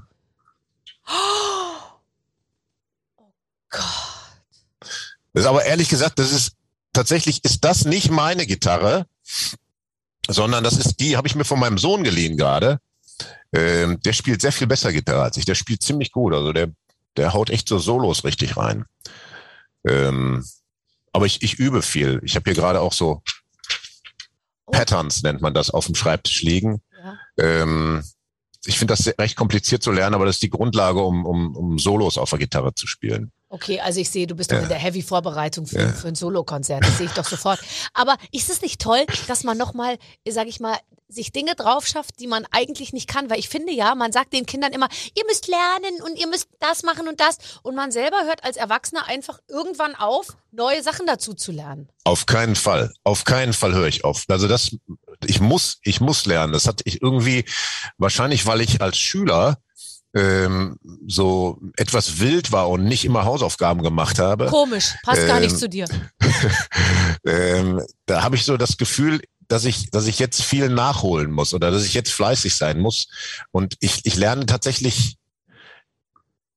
Oh 3.19 3.33
Gott. 3.71 3.83
Das 5.33 5.43
ist 5.43 5.47
aber 5.47 5.65
ehrlich 5.65 5.89
gesagt, 5.89 6.19
das 6.19 6.33
ist 6.33 6.53
tatsächlich 6.93 7.45
ist 7.45 7.65
das 7.65 7.85
nicht 7.85 8.11
meine 8.11 8.47
Gitarre, 8.47 9.07
sondern 10.29 10.63
das 10.63 10.77
ist 10.77 11.01
die, 11.01 11.17
habe 11.17 11.27
ich 11.29 11.35
mir 11.35 11.45
von 11.45 11.59
meinem 11.59 11.79
Sohn 11.79 12.05
geliehen 12.05 12.37
gerade. 12.37 12.79
Ähm, 13.53 14.01
der 14.01 14.13
spielt 14.13 14.41
sehr 14.43 14.53
viel 14.53 14.67
besser 14.67 14.93
Gitarre 14.93 15.23
als 15.23 15.37
ich. 15.37 15.45
Der 15.45 15.55
spielt 15.55 15.83
ziemlich 15.83 16.13
gut. 16.13 16.35
Also 16.35 16.53
der, 16.53 16.69
der 17.17 17.33
haut 17.33 17.51
echt 17.51 17.69
so 17.69 17.79
Solos 17.79 18.25
richtig 18.25 18.57
rein. 18.57 18.85
Ähm, 19.87 20.45
aber 21.13 21.27
ich, 21.27 21.43
ich 21.43 21.55
übe 21.55 21.83
viel. 21.83 22.21
Ich 22.25 22.37
habe 22.37 22.51
hier 22.51 22.61
gerade 22.61 22.81
auch 22.81 22.93
so 22.93 23.23
Oh. 23.23 23.44
Patterns 24.71 25.23
nennt 25.23 25.41
man 25.41 25.55
das, 25.55 25.71
auf 25.71 25.87
dem 25.87 25.95
Schreibtisch 25.95 26.43
liegen. 26.43 26.81
Ja. 27.03 27.19
Ähm, 27.39 28.03
ich 28.67 28.79
finde 28.79 28.95
das 28.95 29.07
recht 29.19 29.37
kompliziert 29.37 29.83
zu 29.83 29.93
lernen, 29.93 30.15
aber 30.15 30.25
das 30.25 30.37
ist 30.37 30.43
die 30.43 30.51
Grundlage, 30.51 31.03
um, 31.03 31.27
um, 31.27 31.55
um 31.55 31.79
Solos 31.79 32.17
auf 32.17 32.31
der 32.31 32.39
Gitarre 32.39 32.75
zu 32.75 32.87
spielen. 32.87 33.31
Okay, 33.51 33.79
also 33.79 34.01
ich 34.01 34.11
sehe, 34.11 34.27
du 34.27 34.35
bist 34.35 34.51
doch 34.51 34.61
in 34.61 34.69
der 34.69 34.79
Heavy-Vorbereitung 34.79 35.67
für, 35.67 35.81
ja. 35.81 35.89
für 35.93 36.09
ein 36.09 36.17
Solokonzert. 36.17 36.85
Das 36.85 36.99
sehe 36.99 37.07
ich 37.07 37.13
doch 37.13 37.25
sofort. 37.25 37.61
Aber 37.93 38.17
ist 38.33 38.51
es 38.51 38.63
nicht 38.63 38.81
toll, 38.81 39.05
dass 39.29 39.45
man 39.45 39.57
nochmal, 39.57 39.97
sag 40.29 40.49
ich 40.49 40.59
mal, 40.59 40.77
sich 41.09 41.33
Dinge 41.33 41.55
drauf 41.55 41.87
schafft, 41.87 42.21
die 42.21 42.27
man 42.27 42.47
eigentlich 42.51 42.93
nicht 42.93 43.09
kann? 43.09 43.31
Weil 43.31 43.39
ich 43.39 43.49
finde 43.49 43.73
ja, 43.73 43.95
man 43.95 44.13
sagt 44.13 44.33
den 44.33 44.47
Kindern 44.47 44.73
immer, 44.73 44.89
ihr 45.15 45.25
müsst 45.27 45.49
lernen 45.49 46.03
und 46.03 46.19
ihr 46.19 46.27
müsst 46.27 46.49
das 46.61 46.83
machen 46.83 47.09
und 47.09 47.21
das. 47.21 47.39
Und 47.63 47.75
man 47.75 47.93
selber 47.93 48.25
hört 48.25 48.45
als 48.45 48.57
Erwachsener 48.57 49.07
einfach 49.07 49.39
irgendwann 49.49 49.95
auf, 49.95 50.37
neue 50.51 50.83
Sachen 50.83 51.07
dazu 51.07 51.35
zu 51.35 51.53
lernen. 51.53 51.89
Auf 52.05 52.27
keinen 52.27 52.57
Fall. 52.57 52.93
Auf 53.03 53.25
keinen 53.25 53.53
Fall 53.53 53.75
höre 53.75 53.89
ich 53.89 54.05
auf. 54.05 54.25
Also 54.29 54.49
das, 54.49 54.77
ich 55.27 55.41
muss, 55.41 55.79
ich 55.83 56.01
muss 56.01 56.27
lernen. 56.27 56.53
Das 56.53 56.67
hat 56.67 56.83
ich 56.85 57.03
irgendwie, 57.03 57.45
wahrscheinlich, 57.99 58.47
weil 58.47 58.61
ich 58.61 58.81
als 58.81 58.99
Schüler 58.99 59.59
ähm, 60.15 60.79
so 61.07 61.59
etwas 61.77 62.21
wild 62.21 62.53
war 62.53 62.71
und 62.71 62.85
nicht 62.85 63.05
immer 63.05 63.25
Hausaufgaben 63.25 63.83
gemacht 63.83 64.19
habe. 64.19 64.47
Komisch, 64.47 64.95
passt 65.03 65.23
ähm, 65.23 65.27
gar 65.27 65.41
nicht 65.41 65.53
ähm, 65.53 65.59
zu 65.59 65.69
dir. 65.69 65.87
ähm, 67.27 67.83
da 68.07 68.23
habe 68.23 68.37
ich 68.37 68.45
so 68.45 68.57
das 68.57 68.77
Gefühl, 68.77 69.21
dass 69.49 69.65
ich, 69.65 69.91
dass 69.91 70.07
ich 70.07 70.19
jetzt 70.19 70.43
viel 70.43 70.69
nachholen 70.69 71.31
muss 71.31 71.55
oder 71.55 71.71
dass 71.71 71.85
ich 71.85 71.95
jetzt 71.95 72.13
fleißig 72.13 72.55
sein 72.55 72.81
muss. 72.81 73.09
Und 73.51 73.77
ich, 73.81 74.05
ich 74.05 74.17
lerne 74.17 74.47
tatsächlich, 74.47 75.17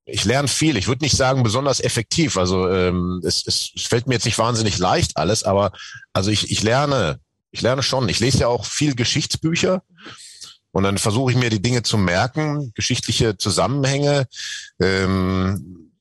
ich 0.05 0.25
lerne 0.25 0.47
viel. 0.47 0.77
Ich 0.77 0.87
würde 0.87 1.03
nicht 1.03 1.17
sagen 1.17 1.43
besonders 1.43 1.79
effektiv. 1.79 2.37
Also 2.37 2.69
ähm, 2.69 3.21
es, 3.25 3.45
es, 3.45 3.71
es 3.75 3.83
fällt 3.83 4.07
mir 4.07 4.13
jetzt 4.13 4.25
nicht 4.25 4.37
wahnsinnig 4.37 4.77
leicht 4.77 5.17
alles, 5.17 5.43
aber 5.43 5.71
also 6.13 6.31
ich, 6.31 6.49
ich 6.51 6.63
lerne, 6.63 7.19
ich 7.51 7.61
lerne 7.61 7.83
schon. 7.83 8.07
Ich 8.09 8.19
lese 8.19 8.39
ja 8.39 8.47
auch 8.47 8.65
viel 8.65 8.95
Geschichtsbücher. 8.95 9.83
Und 10.71 10.83
dann 10.83 10.97
versuche 10.97 11.31
ich 11.31 11.37
mir 11.37 11.49
die 11.49 11.61
Dinge 11.61 11.81
zu 11.81 11.97
merken, 11.97 12.71
geschichtliche 12.75 13.37
Zusammenhänge. 13.37 14.27
Ähm, 14.79 15.91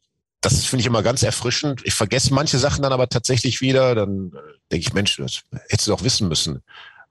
das 0.41 0.65
finde 0.65 0.83
ich 0.83 0.87
immer 0.87 1.03
ganz 1.03 1.23
erfrischend. 1.23 1.81
Ich 1.85 1.95
vergesse 1.95 2.35
manche 2.35 2.59
Sachen 2.59 2.83
dann 2.83 2.93
aber 2.93 3.09
tatsächlich 3.09 3.61
wieder. 3.61 3.95
Dann 3.95 4.33
äh, 4.35 4.56
denke 4.71 4.87
ich, 4.87 4.93
Mensch, 4.93 5.17
das 5.17 5.43
hättest 5.69 5.89
du 5.89 5.93
doch 5.93 6.03
wissen 6.03 6.29
müssen. 6.29 6.63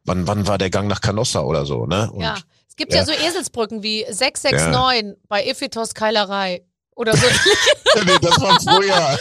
Wann, 0.04 0.28
wann 0.28 0.48
war 0.48 0.58
der 0.58 0.70
Gang 0.70 0.88
nach 0.88 1.02
Canossa 1.02 1.42
oder 1.42 1.66
so, 1.66 1.86
ne? 1.86 2.12
Und, 2.12 2.22
ja. 2.22 2.36
Es 2.68 2.76
gibt 2.76 2.94
ja. 2.94 3.00
ja 3.00 3.06
so 3.06 3.12
Eselsbrücken 3.14 3.84
wie 3.84 4.06
669 4.10 5.06
ja. 5.06 5.14
bei 5.28 5.46
Ephitos 5.46 5.94
Keilerei 5.94 6.64
oder 6.96 7.16
so. 7.16 7.26
nee, 8.06 8.18
das 8.22 8.42
war 8.42 8.60
früher. 8.60 9.18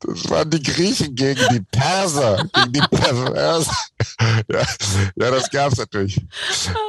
Das 0.00 0.30
waren 0.30 0.50
die 0.50 0.62
Griechen 0.62 1.14
gegen 1.14 1.46
die 1.52 1.60
Perser, 1.60 2.44
gegen 2.54 2.72
die 2.72 2.96
Perser. 2.96 3.64
Ja, 4.48 4.66
ja 5.16 5.30
das 5.30 5.50
gab's 5.50 5.76
natürlich. 5.76 6.20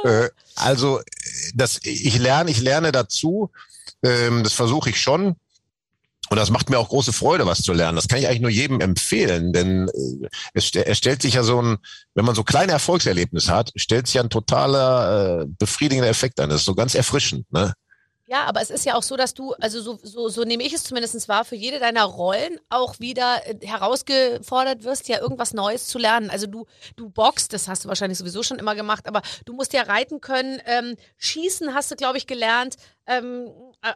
Äh, 0.04 0.28
also 0.56 1.00
das, 1.54 1.80
ich 1.82 2.18
lerne, 2.18 2.50
ich 2.50 2.60
lerne 2.60 2.92
dazu. 2.92 3.50
Ähm, 4.02 4.42
das 4.42 4.52
versuche 4.52 4.90
ich 4.90 5.00
schon. 5.00 5.36
Und 6.30 6.36
das 6.36 6.50
macht 6.50 6.70
mir 6.70 6.78
auch 6.78 6.88
große 6.88 7.12
Freude, 7.12 7.44
was 7.44 7.62
zu 7.62 7.72
lernen. 7.72 7.96
Das 7.96 8.06
kann 8.06 8.20
ich 8.20 8.28
eigentlich 8.28 8.40
nur 8.40 8.50
jedem 8.50 8.80
empfehlen, 8.80 9.52
denn 9.52 9.88
äh, 9.88 10.28
es, 10.54 10.70
es 10.74 10.96
stellt 10.96 11.22
sich 11.22 11.34
ja 11.34 11.42
so 11.42 11.60
ein, 11.60 11.78
wenn 12.14 12.24
man 12.24 12.36
so 12.36 12.44
kleine 12.44 12.70
Erfolgserlebnisse 12.70 13.52
hat, 13.52 13.72
stellt 13.74 14.06
sich 14.06 14.14
ja 14.14 14.22
ein 14.22 14.30
totaler 14.30 15.42
äh, 15.42 15.46
befriedigender 15.58 16.08
Effekt 16.08 16.38
an. 16.38 16.48
Das 16.48 16.60
ist 16.60 16.66
so 16.66 16.76
ganz 16.76 16.94
erfrischend. 16.94 17.52
Ne? 17.52 17.74
Ja, 18.30 18.44
aber 18.44 18.62
es 18.62 18.70
ist 18.70 18.84
ja 18.84 18.94
auch 18.94 19.02
so, 19.02 19.16
dass 19.16 19.34
du, 19.34 19.54
also 19.54 19.82
so, 19.82 19.98
so, 20.04 20.28
so 20.28 20.44
nehme 20.44 20.62
ich 20.62 20.72
es 20.72 20.84
zumindest 20.84 21.28
wahr, 21.28 21.44
für 21.44 21.56
jede 21.56 21.80
deiner 21.80 22.04
Rollen 22.04 22.60
auch 22.68 23.00
wieder 23.00 23.40
äh, 23.44 23.66
herausgefordert 23.66 24.84
wirst, 24.84 25.08
ja 25.08 25.18
irgendwas 25.18 25.52
Neues 25.52 25.88
zu 25.88 25.98
lernen. 25.98 26.30
Also 26.30 26.46
du, 26.46 26.66
du 26.94 27.10
boxst, 27.10 27.52
das 27.52 27.66
hast 27.66 27.84
du 27.84 27.88
wahrscheinlich 27.88 28.18
sowieso 28.18 28.44
schon 28.44 28.60
immer 28.60 28.76
gemacht, 28.76 29.08
aber 29.08 29.22
du 29.46 29.52
musst 29.52 29.72
ja 29.72 29.82
reiten 29.82 30.20
können, 30.20 30.62
ähm, 30.64 30.94
schießen 31.18 31.74
hast 31.74 31.90
du, 31.90 31.96
glaube 31.96 32.18
ich, 32.18 32.28
gelernt, 32.28 32.76
ähm, 33.10 33.48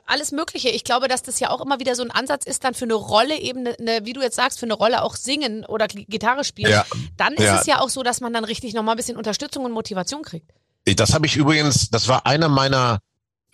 alles 0.06 0.32
Mögliche. 0.32 0.70
Ich 0.70 0.84
glaube, 0.84 1.08
dass 1.08 1.22
das 1.22 1.40
ja 1.40 1.50
auch 1.50 1.60
immer 1.60 1.78
wieder 1.78 1.94
so 1.94 2.02
ein 2.02 2.10
Ansatz 2.10 2.44
ist, 2.44 2.64
dann 2.64 2.74
für 2.74 2.84
eine 2.84 2.94
Rolle 2.94 3.38
eben, 3.38 3.60
eine, 3.60 3.76
ne, 3.78 4.00
wie 4.04 4.12
du 4.12 4.20
jetzt 4.20 4.36
sagst, 4.36 4.58
für 4.58 4.66
eine 4.66 4.74
Rolle 4.74 5.02
auch 5.02 5.16
singen 5.16 5.64
oder 5.64 5.86
Gitarre 5.86 6.44
spielen. 6.44 6.70
Ja. 6.70 6.86
Dann 7.16 7.34
ist 7.34 7.44
ja. 7.44 7.60
es 7.60 7.66
ja 7.66 7.80
auch 7.80 7.90
so, 7.90 8.02
dass 8.02 8.20
man 8.20 8.32
dann 8.32 8.44
richtig 8.44 8.74
nochmal 8.74 8.94
ein 8.94 8.96
bisschen 8.96 9.16
Unterstützung 9.16 9.64
und 9.64 9.72
Motivation 9.72 10.22
kriegt. 10.22 10.50
Das 10.96 11.14
habe 11.14 11.26
ich 11.26 11.36
übrigens, 11.36 11.90
das 11.90 12.08
war 12.08 12.26
einer 12.26 12.48
meiner 12.48 12.98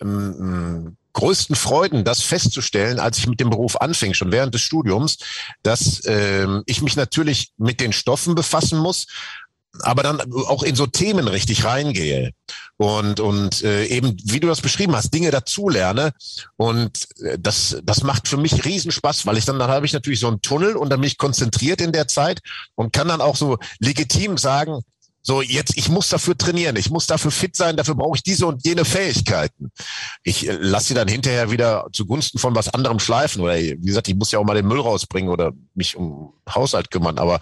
ähm, 0.01 0.97
größten 1.13 1.55
Freuden, 1.55 2.03
das 2.03 2.21
festzustellen, 2.21 2.99
als 2.99 3.17
ich 3.17 3.27
mit 3.27 3.39
dem 3.39 3.49
Beruf 3.49 3.79
anfing, 3.79 4.13
schon 4.13 4.31
während 4.31 4.53
des 4.53 4.61
Studiums, 4.61 5.17
dass 5.63 6.01
ähm, 6.05 6.63
ich 6.65 6.81
mich 6.81 6.95
natürlich 6.95 7.51
mit 7.57 7.79
den 7.79 7.93
Stoffen 7.93 8.35
befassen 8.35 8.79
muss, 8.79 9.07
aber 9.81 10.03
dann 10.03 10.21
auch 10.47 10.63
in 10.63 10.75
so 10.75 10.87
Themen 10.87 11.27
richtig 11.27 11.65
reingehe 11.65 12.31
und 12.77 13.19
und 13.19 13.63
äh, 13.63 13.85
eben 13.85 14.17
wie 14.23 14.39
du 14.39 14.47
das 14.47 14.61
beschrieben 14.61 14.95
hast 14.95 15.13
Dinge 15.13 15.31
dazulerne 15.31 16.11
und 16.57 17.07
äh, 17.23 17.37
das 17.39 17.77
das 17.83 18.03
macht 18.03 18.27
für 18.27 18.37
mich 18.37 18.65
Riesenspaß 18.65 19.25
weil 19.25 19.37
ich 19.37 19.45
dann 19.45 19.59
dann 19.59 19.69
habe 19.69 19.85
ich 19.85 19.93
natürlich 19.93 20.19
so 20.19 20.27
einen 20.27 20.41
Tunnel 20.41 20.75
und 20.75 20.89
dann 20.89 20.99
bin 20.99 21.07
ich 21.07 21.17
konzentriert 21.17 21.81
in 21.81 21.91
der 21.91 22.07
Zeit 22.07 22.41
und 22.75 22.91
kann 22.93 23.07
dann 23.07 23.21
auch 23.21 23.35
so 23.35 23.57
legitim 23.79 24.37
sagen 24.37 24.81
so, 25.23 25.41
jetzt, 25.41 25.77
ich 25.77 25.89
muss 25.89 26.09
dafür 26.09 26.37
trainieren, 26.37 26.75
ich 26.75 26.89
muss 26.89 27.05
dafür 27.07 27.31
fit 27.31 27.55
sein, 27.55 27.77
dafür 27.77 27.95
brauche 27.95 28.17
ich 28.17 28.23
diese 28.23 28.47
und 28.47 28.65
jene 28.65 28.85
Fähigkeiten. 28.85 29.71
Ich 30.23 30.47
äh, 30.47 30.57
lasse 30.59 30.89
sie 30.89 30.93
dann 30.93 31.07
hinterher 31.07 31.51
wieder 31.51 31.87
zugunsten 31.93 32.39
von 32.39 32.55
was 32.55 32.73
anderem 32.73 32.99
schleifen. 32.99 33.41
Oder 33.41 33.55
wie 33.55 33.77
gesagt, 33.77 34.07
ich 34.07 34.15
muss 34.15 34.31
ja 34.31 34.39
auch 34.39 34.45
mal 34.45 34.55
den 34.55 34.67
Müll 34.67 34.79
rausbringen 34.79 35.29
oder 35.29 35.51
mich 35.75 35.95
um 35.95 36.33
Haushalt 36.49 36.89
kümmern. 36.89 37.19
Aber 37.19 37.39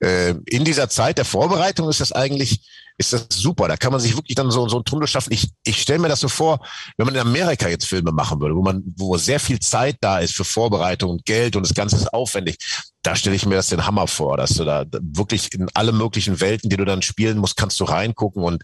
äh, 0.00 0.34
in 0.46 0.64
dieser 0.64 0.88
Zeit 0.90 1.18
der 1.18 1.24
Vorbereitung 1.24 1.88
ist 1.88 2.00
das 2.00 2.12
eigentlich 2.12 2.60
ist 2.98 3.12
das 3.12 3.26
super. 3.30 3.68
Da 3.68 3.76
kann 3.76 3.92
man 3.92 4.00
sich 4.00 4.16
wirklich 4.16 4.34
dann 4.34 4.50
so, 4.50 4.68
so 4.68 4.76
einen 4.76 4.84
Tunnel 4.84 5.08
schaffen. 5.08 5.32
Ich, 5.32 5.50
ich 5.64 5.80
stelle 5.80 5.98
mir 5.98 6.08
das 6.08 6.20
so 6.20 6.28
vor, 6.28 6.60
wenn 6.96 7.06
man 7.06 7.14
in 7.14 7.20
Amerika 7.20 7.68
jetzt 7.68 7.86
Filme 7.86 8.12
machen 8.12 8.40
würde, 8.40 8.54
wo 8.54 8.62
man, 8.62 8.82
wo 8.96 9.16
sehr 9.16 9.40
viel 9.40 9.58
Zeit 9.60 9.96
da 10.00 10.18
ist 10.18 10.34
für 10.34 10.44
Vorbereitung 10.44 11.10
und 11.10 11.24
Geld 11.24 11.56
und 11.56 11.62
das 11.64 11.74
Ganze 11.74 11.96
ist 11.96 12.12
aufwendig. 12.12 12.58
Da 13.02 13.16
stelle 13.16 13.34
ich 13.34 13.46
mir 13.46 13.56
das 13.56 13.66
den 13.68 13.84
Hammer 13.84 14.06
vor, 14.06 14.36
dass 14.36 14.54
du 14.54 14.64
da 14.64 14.84
wirklich 14.92 15.52
in 15.54 15.68
alle 15.74 15.90
möglichen 15.90 16.40
Welten, 16.40 16.70
die 16.70 16.76
du 16.76 16.84
dann 16.84 17.02
spielen 17.02 17.38
musst, 17.38 17.56
kannst 17.56 17.80
du 17.80 17.84
reingucken 17.84 18.44
und 18.44 18.62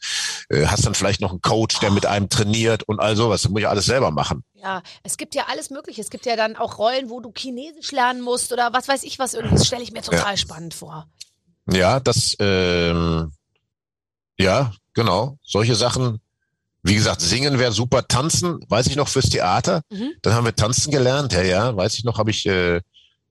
äh, 0.48 0.66
hast 0.66 0.86
dann 0.86 0.94
vielleicht 0.94 1.20
noch 1.20 1.30
einen 1.30 1.40
Coach, 1.40 1.80
der 1.80 1.90
mit 1.90 2.06
einem 2.06 2.28
trainiert 2.28 2.84
und 2.84 3.00
all 3.00 3.16
sowas. 3.16 3.42
Das 3.42 3.50
muss 3.50 3.60
ich 3.60 3.68
alles 3.68 3.86
selber 3.86 4.12
machen. 4.12 4.44
Ja, 4.54 4.82
es 5.02 5.16
gibt 5.16 5.34
ja 5.34 5.46
alles 5.48 5.70
Mögliche. 5.70 6.00
Es 6.00 6.10
gibt 6.10 6.24
ja 6.26 6.36
dann 6.36 6.56
auch 6.56 6.78
Rollen, 6.78 7.10
wo 7.10 7.20
du 7.20 7.32
Chinesisch 7.36 7.90
lernen 7.90 8.20
musst 8.20 8.52
oder 8.52 8.72
was 8.72 8.86
weiß 8.86 9.02
ich 9.02 9.18
was. 9.18 9.34
Irgendwie 9.34 9.64
stelle 9.64 9.82
ich 9.82 9.92
mir 9.92 10.02
total 10.02 10.32
ja. 10.32 10.36
spannend 10.36 10.74
vor. 10.74 11.08
Ja, 11.70 12.00
das, 12.00 12.36
ähm, 12.38 13.32
ja, 14.38 14.72
genau. 14.94 15.38
Solche 15.42 15.74
Sachen. 15.74 16.20
Wie 16.82 16.94
gesagt, 16.94 17.20
singen 17.20 17.58
wäre 17.58 17.72
super. 17.72 18.06
Tanzen, 18.06 18.64
weiß 18.68 18.86
ich 18.86 18.96
noch 18.96 19.08
fürs 19.08 19.28
Theater. 19.28 19.82
Mhm. 19.90 20.12
Dann 20.22 20.34
haben 20.34 20.44
wir 20.44 20.54
tanzen 20.54 20.92
gelernt. 20.92 21.32
Ja, 21.32 21.42
ja, 21.42 21.76
weiß 21.76 21.98
ich 21.98 22.04
noch, 22.04 22.18
habe 22.18 22.30
ich 22.30 22.46
äh, 22.46 22.80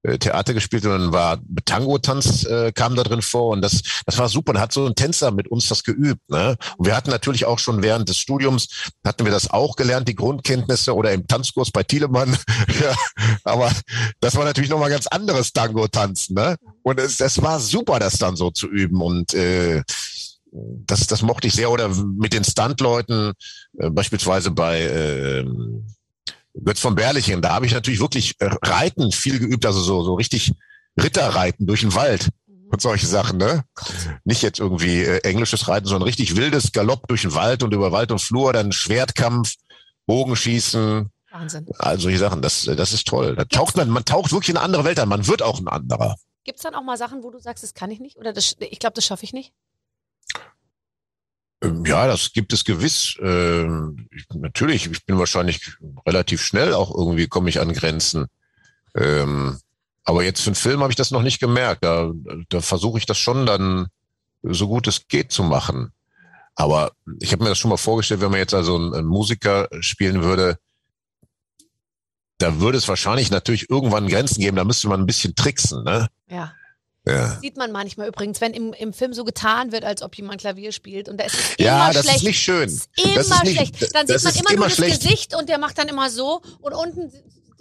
äh, 0.08 0.18
Theater 0.18 0.54
gespielt 0.54 0.86
und 0.86 0.92
dann 0.92 1.12
war 1.12 1.40
Tango-Tanz 1.66 2.46
äh, 2.46 2.72
kam 2.72 2.96
da 2.96 3.04
drin 3.04 3.22
vor 3.22 3.52
und 3.52 3.62
das, 3.62 3.82
das 4.06 4.18
war 4.18 4.30
super. 4.30 4.54
Da 4.54 4.62
hat 4.62 4.72
so 4.72 4.86
ein 4.86 4.96
Tänzer 4.96 5.32
mit 5.32 5.50
uns 5.50 5.68
das 5.68 5.84
geübt. 5.84 6.30
Ne? 6.30 6.56
Und 6.78 6.86
wir 6.86 6.96
hatten 6.96 7.10
natürlich 7.10 7.46
auch 7.46 7.60
schon 7.60 7.84
während 7.84 8.08
des 8.08 8.18
Studiums, 8.18 8.70
hatten 9.06 9.26
wir 9.26 9.32
das 9.32 9.50
auch 9.50 9.76
gelernt, 9.76 10.08
die 10.08 10.16
Grundkenntnisse 10.16 10.96
oder 10.96 11.12
im 11.12 11.28
Tanzkurs 11.28 11.72
bei 11.72 11.84
Thielemann. 11.84 12.38
ja, 12.82 12.96
aber 13.44 13.72
das 14.22 14.36
war 14.36 14.46
natürlich 14.46 14.70
nochmal 14.70 14.90
ganz 14.90 15.08
anderes 15.08 15.52
Tango-Tanzen. 15.52 16.36
Ne? 16.36 16.56
Und 16.84 17.00
es, 17.00 17.20
es 17.20 17.42
war 17.42 17.60
super, 17.60 18.00
das 18.00 18.18
dann 18.18 18.38
so 18.38 18.50
zu 18.50 18.68
üben 18.68 19.02
und 19.02 19.34
äh, 19.34 19.84
das, 20.52 21.08
das 21.08 21.22
mochte 21.22 21.48
ich 21.48 21.54
sehr. 21.54 21.70
Oder 21.70 21.90
mit 21.90 22.34
den 22.34 22.44
Stuntleuten, 22.44 23.34
äh, 23.78 23.90
beispielsweise 23.90 24.52
bei 24.52 24.82
äh, 24.82 25.46
Götz 26.64 26.80
von 26.80 26.96
Berlichen, 26.96 27.42
da 27.42 27.54
habe 27.54 27.66
ich 27.66 27.74
natürlich 27.74 28.00
wirklich 28.00 28.36
äh, 28.40 28.50
Reiten 28.64 29.12
viel 29.12 29.40
geübt, 29.40 29.66
also 29.66 29.80
so, 29.80 30.04
so 30.04 30.16
richtig 30.16 30.54
Ritterreiten 31.00 31.68
durch 31.68 31.82
den 31.82 31.94
Wald 31.94 32.30
mhm. 32.48 32.70
und 32.72 32.82
solche 32.82 33.08
Sachen, 33.08 33.38
ne? 33.38 33.64
Nicht 34.24 34.42
jetzt 34.42 34.60
irgendwie 34.60 35.04
äh, 35.04 35.20
englisches 35.20 35.68
Reiten, 35.68 35.88
sondern 35.88 36.08
richtig 36.08 36.36
wildes 36.36 36.72
Galopp 36.72 37.08
durch 37.08 37.22
den 37.22 37.34
Wald 37.34 37.64
und 37.64 37.74
über 37.74 37.92
Wald 37.92 38.12
und 38.12 38.22
Flur, 38.22 38.54
dann 38.54 38.72
Schwertkampf, 38.72 39.56
Bogenschießen. 40.06 41.10
Wahnsinn. 41.32 41.68
All 41.78 42.00
solche 42.00 42.18
Sachen, 42.18 42.42
das, 42.42 42.64
das 42.64 42.94
ist 42.94 43.08
toll. 43.08 43.36
Da 43.36 43.46
taucht 43.46 43.78
man, 43.78 43.90
man 43.90 44.06
taucht 44.06 44.32
wirklich 44.32 44.50
in 44.50 44.58
eine 44.58 44.66
andere 44.66 44.86
Welt 44.86 45.00
an, 45.00 45.10
man 45.10 45.28
wird 45.28 45.42
auch 45.42 45.60
ein 45.60 45.68
anderer. 45.68 46.16
Gibt 46.44 46.60
es 46.60 46.64
dann 46.64 46.76
auch 46.76 46.84
mal 46.84 46.98
Sachen, 46.98 47.24
wo 47.24 47.30
du 47.30 47.40
sagst, 47.40 47.64
das 47.64 47.74
kann 47.74 47.92
ich 47.92 48.00
nicht? 48.00 48.18
Oder 48.18 48.34
das, 48.34 48.56
ich 48.60 48.80
glaube, 48.80 48.94
das 48.94 49.06
schaffe 49.06 49.26
ich 49.26 49.34
nicht? 49.34 49.54
Ähm, 51.62 51.86
ja, 51.86 52.08
das 52.08 52.34
gibt 52.34 52.54
es 52.54 52.64
gewiss. 52.64 53.16
Ähm, 53.22 54.08
ich, 54.12 54.26
natürlich, 54.36 54.90
ich 54.90 55.06
bin 55.06 55.18
wahrscheinlich 55.18 55.78
relativ 56.06 56.42
schnell 56.42 56.74
auch 56.74 56.94
irgendwie 56.94 57.28
komme 57.28 57.50
ich 57.50 57.60
an 57.60 57.74
Grenzen. 57.74 58.28
Ähm, 58.96 59.60
aber 60.04 60.24
jetzt 60.24 60.42
für 60.42 60.50
einen 60.50 60.56
Film 60.56 60.82
habe 60.82 60.92
ich 60.92 60.96
das 60.96 61.12
noch 61.12 61.22
nicht 61.22 61.40
gemerkt. 61.40 61.84
Da, 61.84 62.12
da 62.50 62.62
versuche 62.62 62.98
ich 62.98 63.06
das 63.06 63.18
schon 63.18 63.46
dann 63.46 63.88
so 64.44 64.68
gut 64.68 64.88
es 64.88 65.08
geht 65.08 65.32
zu 65.32 65.44
machen. 65.44 65.92
Aber 66.56 66.94
ich 67.20 67.32
habe 67.32 67.44
mir 67.44 67.50
das 67.50 67.60
schon 67.60 67.70
mal 67.70 67.78
vorgestellt, 67.78 68.22
wenn 68.22 68.32
man 68.32 68.40
jetzt 68.40 68.54
also 68.54 68.76
einen, 68.76 68.94
einen 68.94 69.08
Musiker 69.08 69.68
spielen 69.82 70.24
würde, 70.24 70.58
da 72.40 72.60
würde 72.60 72.78
es 72.78 72.88
wahrscheinlich 72.88 73.32
natürlich 73.32 73.70
irgendwann 73.70 74.08
Grenzen 74.08 74.42
geben. 74.42 74.58
Da 74.58 74.64
müsste 74.64 74.88
man 74.88 75.02
ein 75.02 75.06
bisschen 75.06 75.36
tricksen, 75.36 75.84
ne? 75.84 76.08
Ja. 76.30 76.54
Ja. 77.08 77.40
Sieht 77.42 77.58
man 77.58 77.72
manchmal 77.72 78.08
übrigens, 78.08 78.42
wenn 78.42 78.54
im, 78.54 78.74
im 78.74 78.94
Film 78.94 79.14
so 79.14 79.24
getan 79.24 79.72
wird, 79.72 79.84
als 79.84 80.02
ob 80.02 80.16
jemand 80.16 80.42
Klavier 80.42 80.72
spielt. 80.72 81.10
Und 81.10 81.20
da 81.20 81.26
ist 81.26 81.36
es 81.36 81.56
ja, 81.58 81.86
immer 81.86 81.94
das 81.94 82.04
schlecht. 82.04 82.18
ist 82.18 82.24
nicht 82.24 82.40
schön. 82.40 82.70
Ist 82.70 82.90
immer 82.98 83.16
das 83.16 83.28
ist 83.28 83.44
nicht, 83.44 83.56
schlecht. 83.56 83.96
Dann 83.96 84.08
sieht 84.08 84.24
man 84.24 84.36
immer, 84.36 84.52
immer 84.52 84.60
nur 84.60 84.70
schlecht. 84.70 84.98
das 84.98 85.04
Gesicht 85.04 85.36
und 85.36 85.50
der 85.50 85.58
macht 85.58 85.78
dann 85.78 85.88
immer 85.88 86.10
so 86.10 86.42
und 86.62 86.74
unten 86.74 87.12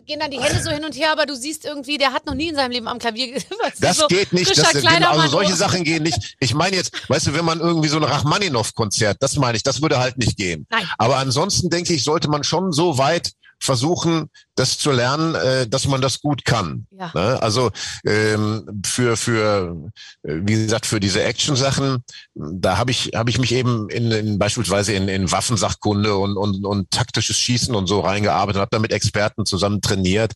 gehen 0.06 0.20
dann 0.20 0.30
die 0.30 0.40
Hände 0.40 0.62
so 0.62 0.70
hin 0.70 0.85
und 0.85 0.96
her, 0.96 1.12
aber 1.12 1.26
du 1.26 1.35
siehst 1.35 1.64
irgendwie, 1.64 1.98
der 1.98 2.12
hat 2.12 2.26
noch 2.26 2.35
nie 2.35 2.48
in 2.48 2.54
seinem 2.54 2.70
Leben 2.70 2.88
am 2.88 2.98
Klavier 2.98 3.42
Das 3.80 3.98
so 3.98 4.06
geht 4.06 4.32
nicht. 4.32 4.56
Das, 4.56 4.72
genau, 4.72 5.11
also 5.11 5.28
solche 5.28 5.54
Sachen 5.54 5.85
gehen 5.85 6.04
nicht. 6.04 6.37
Ich 6.38 6.54
meine 6.54 6.76
jetzt, 6.76 6.92
weißt 7.11 7.26
du, 7.28 7.35
wenn 7.35 7.44
man 7.44 7.61
irgendwie 7.61 7.88
so 7.88 7.96
ein 7.96 8.04
Rachmaninow-Konzert, 8.04 9.16
das 9.20 9.37
meine 9.37 9.56
ich, 9.56 9.62
das 9.62 9.82
würde 9.82 9.98
halt 9.98 10.16
nicht 10.16 10.37
gehen. 10.37 10.66
Nein. 10.70 10.88
Aber 10.98 11.16
ansonsten 11.16 11.70
denke 11.70 11.92
ich, 11.92 12.04
sollte 12.04 12.28
man 12.28 12.44
schon 12.44 12.72
so 12.72 12.98
weit 12.98 13.32
versuchen, 13.58 14.30
das 14.54 14.78
zu 14.78 14.90
lernen, 14.90 15.34
äh, 15.34 15.66
dass 15.66 15.86
man 15.86 16.00
das 16.00 16.20
gut 16.20 16.44
kann. 16.44 16.86
Ja. 16.90 17.10
Ne? 17.14 17.42
Also 17.42 17.70
ähm, 18.04 18.82
für 18.84 19.16
für 19.16 19.90
äh, 20.22 20.34
wie 20.42 20.54
gesagt 20.54 20.86
für 20.86 21.00
diese 21.00 21.22
Action-Sachen, 21.22 22.04
da 22.34 22.78
habe 22.78 22.90
ich 22.90 23.12
habe 23.14 23.30
ich 23.30 23.38
mich 23.38 23.52
eben 23.52 23.88
in, 23.90 24.10
in 24.10 24.38
beispielsweise 24.38 24.92
in, 24.92 25.08
in 25.08 25.30
Waffensachkunde 25.30 26.16
und, 26.16 26.36
und 26.36 26.64
und 26.64 26.90
taktisches 26.90 27.36
Schießen 27.36 27.74
und 27.74 27.86
so 27.86 28.00
reingearbeitet, 28.00 28.60
habe 28.60 28.70
da 28.70 28.78
mit 28.78 28.92
Experten 28.92 29.46
zusammen 29.46 29.80
trainiert. 29.80 30.32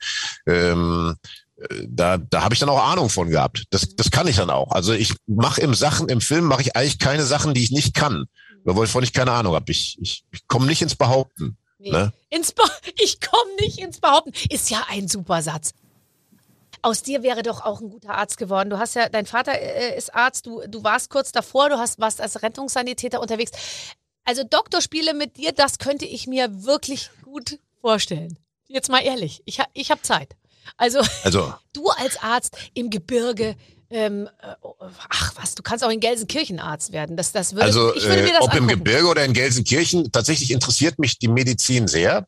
Ähm, 0.47 1.17
da, 1.87 2.17
da 2.17 2.43
habe 2.43 2.55
ich 2.55 2.61
dann 2.61 2.69
auch 2.69 2.83
Ahnung 2.83 3.11
von 3.11 3.29
gehabt. 3.29 3.65
Das, 3.71 3.95
das 3.95 4.11
kann 4.11 4.27
ich 4.27 4.37
dann 4.37 4.51
auch. 4.51 4.73
Also 4.73 4.93
ich 4.93 5.15
mache 5.27 5.61
im 5.61 5.75
Sachen, 5.75 6.09
im 6.09 6.21
Film 6.21 6.45
mache 6.45 6.63
ich 6.63 6.77
eigentlich 6.77 6.99
keine 6.99 7.25
Sachen, 7.25 7.55
die 7.55 7.63
ich 7.63 7.71
nicht 7.71 7.95
kann, 7.95 8.25
wovon 8.65 9.05
ich 9.05 9.13
keine 9.13 9.33
Ahnung 9.33 9.55
habe. 9.55 9.71
Ich, 9.71 9.99
ich, 10.01 10.25
ich 10.33 10.47
komme 10.47 10.67
nicht 10.67 10.83
ins 10.83 10.97
Behaupten. 10.97 11.57
Nee. 11.81 11.91
Ne? 11.91 12.13
Ich 13.03 13.21
komme 13.21 13.55
nicht 13.61 13.79
ins 13.79 14.01
Behaupten. 14.01 14.33
Ist 14.51 14.71
ja 14.71 14.85
ein 14.89 15.09
super 15.09 15.43
Satz. 15.43 15.73
Aus 16.83 17.03
dir 17.03 17.23
wäre 17.23 17.43
doch 17.43 17.65
auch 17.65 17.81
ein 17.81 17.91
guter 17.91 18.15
Arzt 18.15 18.37
geworden. 18.37 18.71
Du 18.71 18.79
hast 18.79 18.95
ja, 18.95 19.09
dein 19.09 19.27
Vater 19.27 19.53
äh, 19.53 19.97
ist 19.97 20.15
Arzt, 20.15 20.47
du, 20.47 20.63
du 20.67 20.85
warst 20.85 21.11
kurz 21.11 21.33
davor, 21.33 21.69
du 21.69 21.79
hast, 21.79 21.99
warst 21.99 22.21
als 22.21 22.43
Rettungssanitäter 22.43 23.21
unterwegs. 23.21 23.53
Also 24.25 24.45
Doktorspiele 24.45 25.15
mit 25.15 25.37
dir, 25.37 25.53
das 25.53 25.79
könnte 25.79 26.07
ich 26.07 26.27
mir 26.27 26.65
wirklich 26.65 27.11
gut 27.25 27.59
vorstellen. 27.81 28.39
Jetzt 28.69 28.91
mal 28.91 29.01
ehrlich, 29.01 29.43
ich, 29.45 29.59
ich 29.73 29.91
habe 29.91 30.03
Zeit. 30.03 30.37
Also, 30.77 31.01
also, 31.25 31.53
du 31.73 31.89
als 31.89 32.23
Arzt 32.23 32.57
im 32.75 32.91
Gebirge, 32.91 33.57
ähm, 33.91 34.29
äh, 34.41 34.55
ach 35.09 35.33
was, 35.37 35.55
du 35.55 35.63
kannst 35.63 35.85
auch 35.85 35.91
in 35.91 36.01
Gelsenkirchen 36.01 36.61
Arzt 36.61 36.93
werden. 36.93 37.17
Das, 37.17 37.33
das 37.33 37.55
würde, 37.55 37.65
also, 37.65 37.95
ich 37.95 38.05
würde 38.05 38.23
mir 38.23 38.33
das 38.33 38.43
ob 38.43 38.53
angucken. 38.53 38.71
im 38.71 38.79
Gebirge 38.79 39.07
oder 39.07 39.25
in 39.25 39.33
Gelsenkirchen, 39.33 40.13
tatsächlich 40.13 40.53
interessiert 40.53 40.99
mich 40.99 41.19
die 41.19 41.29
Medizin 41.29 41.89
sehr. 41.89 42.27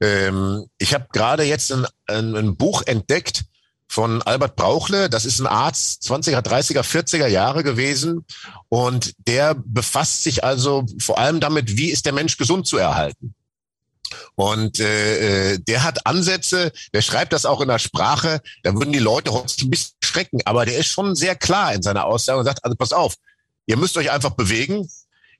Ähm, 0.00 0.66
ich 0.78 0.94
habe 0.94 1.06
gerade 1.12 1.42
jetzt 1.44 1.72
ein, 1.72 1.86
ein, 2.06 2.36
ein 2.36 2.56
Buch 2.56 2.82
entdeckt 2.86 3.44
von 3.88 4.22
Albert 4.22 4.56
Brauchle. 4.56 5.08
Das 5.08 5.24
ist 5.24 5.40
ein 5.40 5.46
Arzt 5.46 6.02
20er, 6.02 6.40
30er, 6.40 6.82
40er 6.82 7.26
Jahre 7.26 7.62
gewesen. 7.62 8.24
Und 8.68 9.14
der 9.26 9.54
befasst 9.54 10.22
sich 10.22 10.44
also 10.44 10.84
vor 10.98 11.18
allem 11.18 11.40
damit, 11.40 11.76
wie 11.76 11.90
ist 11.90 12.06
der 12.06 12.12
Mensch 12.12 12.36
gesund 12.36 12.66
zu 12.66 12.76
erhalten. 12.76 13.34
Und 14.34 14.80
äh, 14.80 15.58
der 15.58 15.82
hat 15.82 16.06
Ansätze, 16.06 16.72
der 16.92 17.02
schreibt 17.02 17.32
das 17.32 17.46
auch 17.46 17.60
in 17.60 17.68
der 17.68 17.78
Sprache, 17.78 18.40
da 18.62 18.74
würden 18.74 18.92
die 18.92 18.98
Leute 18.98 19.32
heute 19.32 19.64
ein 19.64 19.70
bisschen 19.70 19.96
schrecken, 20.02 20.40
aber 20.44 20.66
der 20.66 20.78
ist 20.78 20.88
schon 20.88 21.14
sehr 21.14 21.34
klar 21.34 21.72
in 21.74 21.82
seiner 21.82 22.04
Aussage 22.04 22.38
und 22.38 22.44
sagt, 22.44 22.64
also 22.64 22.76
pass 22.76 22.92
auf, 22.92 23.14
ihr 23.66 23.76
müsst 23.76 23.96
euch 23.96 24.10
einfach 24.10 24.30
bewegen, 24.30 24.88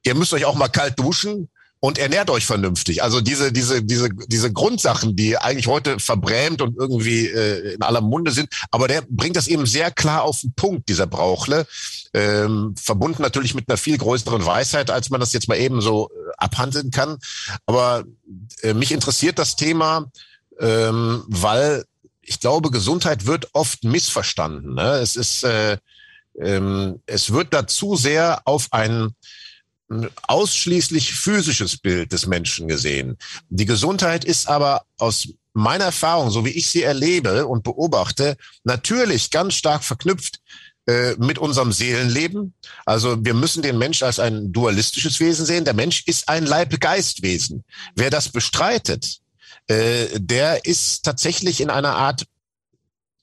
ihr 0.02 0.14
müsst 0.14 0.32
euch 0.32 0.44
auch 0.44 0.54
mal 0.54 0.68
kalt 0.68 0.98
duschen 0.98 1.50
und 1.84 1.98
ernährt 1.98 2.30
euch 2.30 2.46
vernünftig. 2.46 3.02
Also 3.02 3.20
diese, 3.20 3.52
diese, 3.52 3.82
diese, 3.82 4.08
diese 4.08 4.50
Grundsachen, 4.50 5.16
die 5.16 5.36
eigentlich 5.36 5.66
heute 5.66 6.00
verbrämt 6.00 6.62
und 6.62 6.78
irgendwie 6.78 7.26
äh, 7.26 7.74
in 7.74 7.82
aller 7.82 8.00
Munde 8.00 8.30
sind, 8.30 8.48
aber 8.70 8.88
der 8.88 9.02
bringt 9.06 9.36
das 9.36 9.48
eben 9.48 9.66
sehr 9.66 9.90
klar 9.90 10.22
auf 10.22 10.40
den 10.40 10.54
Punkt, 10.54 10.88
dieser 10.88 11.06
Brauchle. 11.06 11.66
Ähm, 12.14 12.74
verbunden 12.82 13.20
natürlich 13.20 13.54
mit 13.54 13.68
einer 13.68 13.76
viel 13.76 13.98
größeren 13.98 14.46
Weisheit, 14.46 14.90
als 14.90 15.10
man 15.10 15.20
das 15.20 15.34
jetzt 15.34 15.46
mal 15.46 15.58
eben 15.58 15.82
so 15.82 16.08
äh, 16.08 16.32
abhandeln 16.38 16.90
kann. 16.90 17.18
Aber 17.66 18.04
äh, 18.62 18.72
mich 18.72 18.90
interessiert 18.90 19.38
das 19.38 19.54
Thema, 19.54 20.10
ähm, 20.60 21.24
weil 21.26 21.84
ich 22.22 22.40
glaube, 22.40 22.70
Gesundheit 22.70 23.26
wird 23.26 23.48
oft 23.52 23.84
missverstanden. 23.84 24.72
Ne? 24.72 25.00
Es 25.02 25.16
ist, 25.16 25.44
äh, 25.44 25.76
ähm, 26.40 27.02
es 27.04 27.30
wird 27.30 27.52
dazu 27.52 27.94
sehr 27.94 28.40
auf 28.46 28.68
ein 28.70 29.14
ausschließlich 30.26 31.14
physisches 31.14 31.76
Bild 31.76 32.12
des 32.12 32.26
Menschen 32.26 32.68
gesehen. 32.68 33.16
Die 33.48 33.66
Gesundheit 33.66 34.24
ist 34.24 34.48
aber 34.48 34.82
aus 34.98 35.28
meiner 35.52 35.84
Erfahrung, 35.84 36.30
so 36.30 36.44
wie 36.44 36.50
ich 36.50 36.68
sie 36.68 36.82
erlebe 36.82 37.46
und 37.46 37.62
beobachte, 37.62 38.36
natürlich 38.64 39.30
ganz 39.30 39.54
stark 39.54 39.84
verknüpft 39.84 40.40
äh, 40.86 41.14
mit 41.16 41.38
unserem 41.38 41.72
Seelenleben. 41.72 42.54
Also 42.84 43.24
wir 43.24 43.34
müssen 43.34 43.62
den 43.62 43.78
Mensch 43.78 44.02
als 44.02 44.18
ein 44.18 44.52
dualistisches 44.52 45.20
Wesen 45.20 45.46
sehen. 45.46 45.64
Der 45.64 45.74
Mensch 45.74 46.02
ist 46.06 46.28
ein 46.28 46.44
Leib-Geist-Wesen. 46.44 47.64
Wer 47.94 48.10
das 48.10 48.28
bestreitet, 48.28 49.20
äh, 49.68 50.08
der 50.16 50.66
ist 50.66 51.04
tatsächlich 51.04 51.60
in 51.60 51.70
einer 51.70 51.94
Art, 51.94 52.26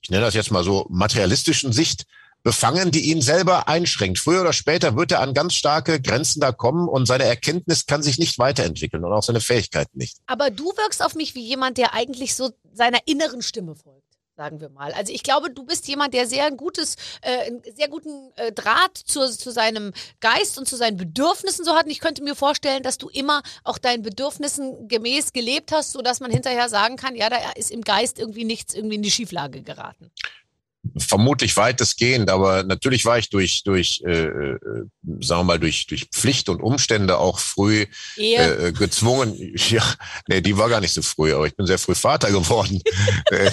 ich 0.02 0.10
nenne 0.10 0.26
das 0.26 0.34
jetzt 0.34 0.52
mal 0.52 0.64
so, 0.64 0.88
materialistischen 0.90 1.72
Sicht 1.74 2.06
befangen, 2.44 2.92
die 2.92 3.12
ihn 3.12 3.22
selber 3.22 3.68
einschränkt. 3.68 4.20
Früher 4.20 4.42
oder 4.42 4.54
später 4.54 4.96
wird 4.96 5.12
er 5.12 5.22
an 5.22 5.34
ganz 5.34 5.54
starke 5.54 6.02
Grenzen 6.02 6.42
da 6.42 6.52
kommen 6.52 6.88
und 6.88 7.06
seine 7.06 7.26
Erkenntnis 7.26 7.86
kann 7.86 8.04
sich 8.04 8.18
nicht 8.18 8.40
weiterentwickeln 8.40 9.04
und 9.04 9.14
auch 9.14 9.24
seine 9.24 9.42
Fähigkeiten 9.42 9.98
nicht. 9.98 10.18
Aber 10.28 10.50
du 10.50 10.66
wirkst 10.78 11.04
auf 11.04 11.16
mich 11.16 11.36
wie 11.36 11.46
jemand, 11.46 11.78
der 11.78 11.94
eigentlich 11.94 12.36
so 12.36 12.52
seiner 12.74 13.00
inneren 13.06 13.42
Stimme 13.42 13.76
folgt 13.76 14.02
sagen 14.38 14.60
wir 14.60 14.70
mal. 14.70 14.92
Also 14.94 15.14
ich 15.14 15.22
glaube, 15.22 15.52
du 15.52 15.64
bist 15.64 15.88
jemand, 15.88 16.16
der 16.16 16.26
sehr 16.26 16.46
ein 16.46 16.58
gutes, 16.58 16.96
äh, 17.22 17.46
einen 17.46 17.62
sehr 17.76 17.88
guten 17.90 18.32
äh, 18.38 18.52
Draht 18.52 18.98
zu, 18.98 19.30
zu 19.30 19.52
seinem 19.52 19.94
Geist 20.20 20.58
und 20.58 20.68
zu 20.68 20.78
seinen 20.78 20.98
Bedürfnissen 20.98 21.64
so 21.64 21.76
hat. 21.76 21.86
Und 21.86 21.92
ich 21.92 22.00
könnte 22.00 22.24
mir 22.24 22.34
vorstellen, 22.34 22.82
dass 22.82 22.98
du 22.98 23.08
immer 23.10 23.44
auch 23.64 23.78
deinen 23.78 24.02
Bedürfnissen 24.02 24.88
gemäß 24.88 25.34
gelebt 25.34 25.72
hast, 25.72 25.92
sodass 25.92 26.22
man 26.22 26.32
hinterher 26.32 26.70
sagen 26.70 26.96
kann, 26.96 27.16
ja, 27.16 27.30
da 27.30 27.38
ist 27.56 27.70
im 27.70 27.82
Geist 27.82 28.18
irgendwie 28.18 28.46
nichts 28.46 28.74
irgendwie 28.74 28.96
in 28.96 29.04
die 29.04 29.12
Schieflage 29.12 29.62
geraten 29.62 30.12
vermutlich 30.98 31.56
weitestgehend, 31.58 32.30
aber 32.30 32.63
natürlich 32.63 33.06
war 33.06 33.17
ich 33.17 33.30
durch, 33.30 33.63
durch 33.63 34.02
äh, 34.06 34.26
äh, 34.26 34.60
sagen 35.20 35.41
wir 35.41 35.44
mal, 35.44 35.60
durch, 35.60 35.86
durch 35.88 36.06
Pflicht 36.06 36.50
und 36.50 36.62
Umstände 36.62 37.17
auch 37.17 37.39
früh 37.39 37.86
äh, 38.17 38.72
gezwungen. 38.72 39.38
Ja, 39.72 39.84
nee, 40.28 40.41
die 40.41 40.58
war 40.58 40.70
gar 40.70 40.82
nicht 40.82 40.94
so 40.94 41.02
früh, 41.02 41.34
aber 41.34 41.46
ich 41.46 41.56
bin 41.56 41.65
sehr 41.65 41.78
früh 41.78 41.96
Vater 41.96 42.32
geworden. 42.32 42.82
Äh, 43.32 43.52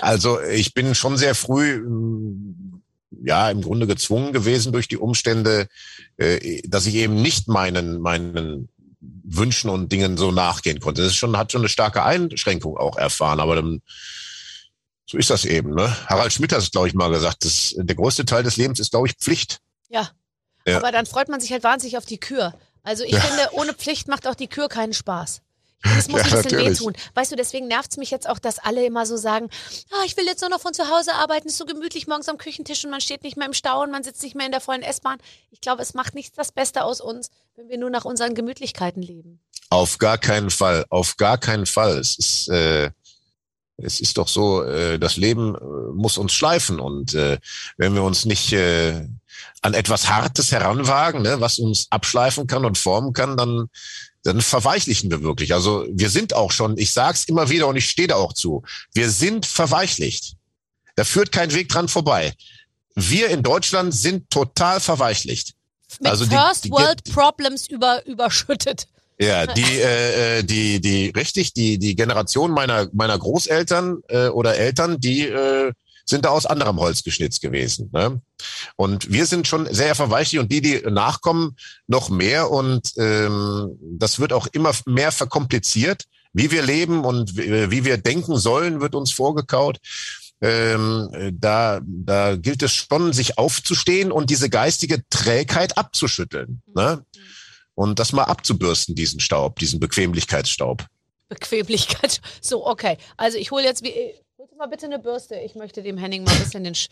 also 0.00 0.40
ich 0.40 0.74
bin 0.74 0.94
schon 0.94 1.16
sehr 1.16 1.34
früh 1.34 1.78
mm, 1.78 2.82
ja 3.24 3.50
im 3.50 3.62
Grunde 3.62 3.86
gezwungen 3.86 4.32
gewesen 4.32 4.72
durch 4.72 4.88
die 4.88 4.96
Umstände, 4.96 5.68
äh, 6.16 6.62
dass 6.66 6.86
ich 6.86 6.94
eben 6.94 7.20
nicht 7.20 7.48
meinen 7.48 8.00
meinen 8.00 8.68
Wünschen 9.00 9.70
und 9.70 9.92
Dingen 9.92 10.16
so 10.16 10.32
nachgehen 10.32 10.80
konnte. 10.80 11.02
Das 11.02 11.12
ist 11.12 11.16
schon 11.16 11.36
hat 11.36 11.52
schon 11.52 11.60
eine 11.60 11.68
starke 11.68 12.02
Einschränkung 12.02 12.76
auch 12.76 12.96
erfahren, 12.96 13.40
aber 13.40 13.56
dann 13.56 13.82
So 15.12 15.18
ist 15.18 15.28
das 15.28 15.44
eben. 15.44 15.74
Ne? 15.74 15.94
Harald 16.06 16.32
Schmidt 16.32 16.52
hat 16.52 16.60
es, 16.60 16.70
glaube 16.70 16.88
ich, 16.88 16.94
mal 16.94 17.10
gesagt. 17.10 17.44
Das, 17.44 17.74
der 17.76 17.94
größte 17.94 18.24
Teil 18.24 18.42
des 18.42 18.56
Lebens 18.56 18.80
ist, 18.80 18.92
glaube 18.92 19.08
ich, 19.08 19.14
Pflicht. 19.14 19.58
Ja. 19.90 20.10
Ja. 20.66 20.78
Aber 20.78 20.90
dann 20.90 21.04
freut 21.04 21.28
man 21.28 21.38
sich 21.38 21.52
halt 21.52 21.64
wahnsinnig 21.64 21.98
auf 21.98 22.06
die 22.06 22.18
Kür. 22.18 22.54
Also 22.82 23.04
ich 23.04 23.12
Ja. 23.12 23.20
finde, 23.20 23.48
ohne 23.52 23.74
Pflicht 23.74 24.08
macht 24.08 24.26
auch 24.26 24.34
die 24.34 24.48
Kür 24.48 24.68
keinen 24.68 24.94
Spaß. 24.94 25.42
Es 25.98 26.08
muss 26.08 26.20
Ja, 26.20 26.26
ein 26.26 26.30
bisschen 26.42 26.42
natürlich. 26.58 26.80
wehtun. 26.80 26.92
Weißt 27.14 27.30
du, 27.32 27.36
deswegen 27.36 27.66
nervt's 27.66 27.96
mich 27.98 28.10
jetzt 28.10 28.26
auch, 28.28 28.38
dass 28.38 28.58
alle 28.60 28.86
immer 28.86 29.04
so 29.04 29.16
sagen, 29.18 29.50
ah, 29.90 30.02
ich 30.06 30.16
will 30.16 30.24
jetzt 30.24 30.40
nur 30.40 30.48
noch 30.48 30.60
von 30.60 30.72
zu 30.72 30.88
Hause 30.88 31.12
arbeiten, 31.14 31.48
ist 31.48 31.58
so 31.58 31.66
gemütlich 31.66 32.06
morgens 32.06 32.28
am 32.30 32.38
Küchentisch 32.38 32.82
und 32.84 32.90
man 32.92 33.00
steht 33.02 33.22
nicht 33.24 33.36
mehr 33.36 33.46
im 33.46 33.52
Stau 33.52 33.82
und 33.82 33.90
man 33.90 34.02
sitzt 34.04 34.22
nicht 34.22 34.34
mehr 34.36 34.46
in 34.46 34.52
der 34.52 34.60
vollen 34.62 34.82
S-Bahn. 34.82 35.18
Ich 35.50 35.60
glaube, 35.60 35.82
es 35.82 35.92
macht 35.92 36.14
nicht 36.14 36.38
das 36.38 36.52
Beste 36.52 36.84
aus 36.84 37.00
uns, 37.02 37.28
wenn 37.56 37.68
wir 37.68 37.76
nur 37.78 37.90
nach 37.90 38.04
unseren 38.06 38.34
Gemütlichkeiten 38.34 39.02
leben. 39.02 39.40
Auf 39.70 39.98
gar 39.98 40.18
keinen 40.18 40.50
Fall. 40.50 40.86
Auf 40.88 41.16
gar 41.16 41.36
keinen 41.36 41.66
Fall. 41.66 41.98
Es 41.98 42.16
ist, 42.16 42.48
äh, 42.48 42.90
es 43.82 44.00
ist 44.00 44.18
doch 44.18 44.28
so, 44.28 44.62
äh, 44.64 44.98
das 44.98 45.16
Leben 45.16 45.54
äh, 45.54 45.58
muss 45.94 46.18
uns 46.18 46.32
schleifen 46.32 46.80
und 46.80 47.14
äh, 47.14 47.38
wenn 47.76 47.94
wir 47.94 48.02
uns 48.02 48.24
nicht 48.24 48.52
äh, 48.52 49.06
an 49.62 49.74
etwas 49.74 50.08
Hartes 50.08 50.52
heranwagen, 50.52 51.22
ne, 51.22 51.40
was 51.40 51.58
uns 51.58 51.86
abschleifen 51.90 52.46
kann 52.46 52.64
und 52.64 52.78
formen 52.78 53.12
kann, 53.12 53.36
dann 53.36 53.68
dann 54.24 54.40
verweichlichen 54.40 55.10
wir 55.10 55.22
wirklich. 55.24 55.52
Also 55.52 55.84
wir 55.90 56.08
sind 56.08 56.32
auch 56.32 56.52
schon, 56.52 56.78
ich 56.78 56.92
sag's 56.92 57.24
immer 57.24 57.48
wieder 57.50 57.66
und 57.66 57.74
ich 57.74 57.90
stehe 57.90 58.06
da 58.06 58.14
auch 58.14 58.32
zu, 58.32 58.62
wir 58.94 59.10
sind 59.10 59.46
verweichlicht. 59.46 60.36
Da 60.94 61.02
führt 61.02 61.32
kein 61.32 61.52
Weg 61.54 61.68
dran 61.70 61.88
vorbei. 61.88 62.32
Wir 62.94 63.30
in 63.30 63.42
Deutschland 63.42 63.92
sind 63.92 64.30
total 64.30 64.78
verweichlicht. 64.78 65.54
Mit 65.98 66.08
Also 66.08 66.24
die- 66.26 66.36
First 66.36 66.64
die- 66.66 66.70
World 66.70 67.02
Problems 67.12 67.66
über, 67.66 68.06
überschüttet. 68.06 68.86
Ja, 69.22 69.46
die, 69.46 69.62
äh, 69.80 70.38
äh, 70.38 70.42
die, 70.42 70.80
die, 70.80 71.12
richtig, 71.16 71.54
die, 71.54 71.78
die 71.78 71.94
Generation 71.94 72.50
meiner, 72.50 72.88
meiner 72.92 73.18
Großeltern 73.18 74.00
äh, 74.08 74.28
oder 74.28 74.56
Eltern, 74.56 74.98
die 74.98 75.28
äh, 75.28 75.72
sind 76.04 76.24
da 76.24 76.30
aus 76.30 76.46
anderem 76.46 76.80
Holz 76.80 77.04
geschnitzt 77.04 77.40
gewesen. 77.40 77.90
Ne? 77.92 78.20
Und 78.74 79.12
wir 79.12 79.26
sind 79.26 79.46
schon 79.46 79.72
sehr 79.72 79.94
verweichlicht 79.94 80.42
und 80.42 80.50
die, 80.50 80.60
die 80.60 80.82
nachkommen, 80.90 81.56
noch 81.86 82.10
mehr. 82.10 82.50
Und 82.50 82.92
ähm, 82.96 83.78
das 83.80 84.18
wird 84.18 84.32
auch 84.32 84.48
immer 84.48 84.72
mehr 84.86 85.12
verkompliziert. 85.12 86.04
Wie 86.32 86.50
wir 86.50 86.62
leben 86.62 87.04
und 87.04 87.36
wie, 87.36 87.70
wie 87.70 87.84
wir 87.84 87.98
denken 87.98 88.36
sollen, 88.38 88.80
wird 88.80 88.96
uns 88.96 89.12
vorgekaut. 89.12 89.78
Ähm, 90.40 91.08
äh, 91.12 91.32
da, 91.32 91.80
da 91.84 92.34
gilt 92.34 92.64
es 92.64 92.74
schon, 92.74 93.12
sich 93.12 93.38
aufzustehen 93.38 94.10
und 94.10 94.28
diese 94.28 94.50
geistige 94.50 95.04
Trägheit 95.08 95.78
abzuschütteln. 95.78 96.62
Ne? 96.74 97.04
Und 97.74 97.98
das 97.98 98.12
mal 98.12 98.24
abzubürsten, 98.24 98.94
diesen 98.94 99.20
Staub, 99.20 99.58
diesen 99.58 99.80
Bequemlichkeitsstaub. 99.80 100.86
Bequemlichkeit. 101.28 102.20
So, 102.40 102.66
okay. 102.66 102.98
Also 103.16 103.38
ich 103.38 103.50
hole 103.50 103.64
jetzt, 103.64 103.82
wie, 103.82 103.90
äh, 103.90 104.14
du 104.36 104.56
mal 104.56 104.66
bitte 104.66 104.86
eine 104.86 104.98
Bürste. 104.98 105.36
Ich 105.36 105.54
möchte 105.54 105.82
dem 105.82 105.96
Henning 105.96 106.24
mal 106.24 106.32
ein 106.32 106.38
bisschen 106.38 106.64
den 106.64 106.74
Sch 106.74 106.88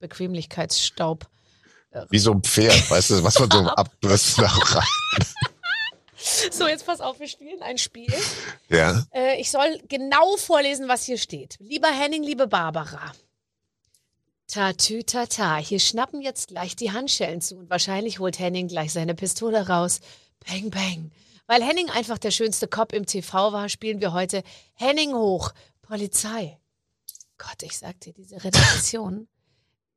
Bequemlichkeitsstaub. 0.00 1.26
Wie 2.10 2.18
so 2.18 2.32
ein 2.32 2.42
Pferd, 2.42 2.90
weißt 2.90 3.10
du, 3.10 3.22
was 3.22 3.38
man 3.38 3.50
so 3.50 3.58
abbürsten 3.76 4.44
nach 4.44 4.76
rein. 4.76 5.26
So, 6.52 6.68
jetzt 6.68 6.86
pass 6.86 7.00
auf, 7.00 7.18
wir 7.18 7.26
spielen 7.26 7.62
ein 7.62 7.78
Spiel. 7.78 8.14
Ja. 8.68 9.04
Äh, 9.12 9.40
ich 9.40 9.50
soll 9.50 9.82
genau 9.88 10.36
vorlesen, 10.36 10.86
was 10.86 11.04
hier 11.04 11.18
steht. 11.18 11.56
Lieber 11.58 11.88
Henning, 11.88 12.22
liebe 12.22 12.46
Barbara. 12.46 13.12
Tatü 14.52 15.02
tata, 15.02 15.56
hier 15.56 15.80
schnappen 15.80 16.20
jetzt 16.20 16.48
gleich 16.48 16.76
die 16.76 16.92
Handschellen 16.92 17.40
zu 17.40 17.56
und 17.56 17.70
wahrscheinlich 17.70 18.18
holt 18.18 18.38
Henning 18.38 18.68
gleich 18.68 18.92
seine 18.92 19.14
Pistole 19.14 19.66
raus. 19.66 20.00
Peng, 20.40 20.70
peng. 20.70 21.10
Weil 21.46 21.62
Henning 21.62 21.88
einfach 21.88 22.18
der 22.18 22.32
schönste 22.32 22.68
Cop 22.68 22.92
im 22.92 23.06
TV 23.06 23.52
war, 23.54 23.70
spielen 23.70 24.02
wir 24.02 24.12
heute 24.12 24.42
Henning 24.74 25.14
hoch, 25.14 25.52
Polizei. 25.80 26.58
Gott, 27.38 27.62
ich 27.62 27.78
sag 27.78 27.98
dir, 28.00 28.12
diese 28.12 28.44
Redaktion, 28.44 29.26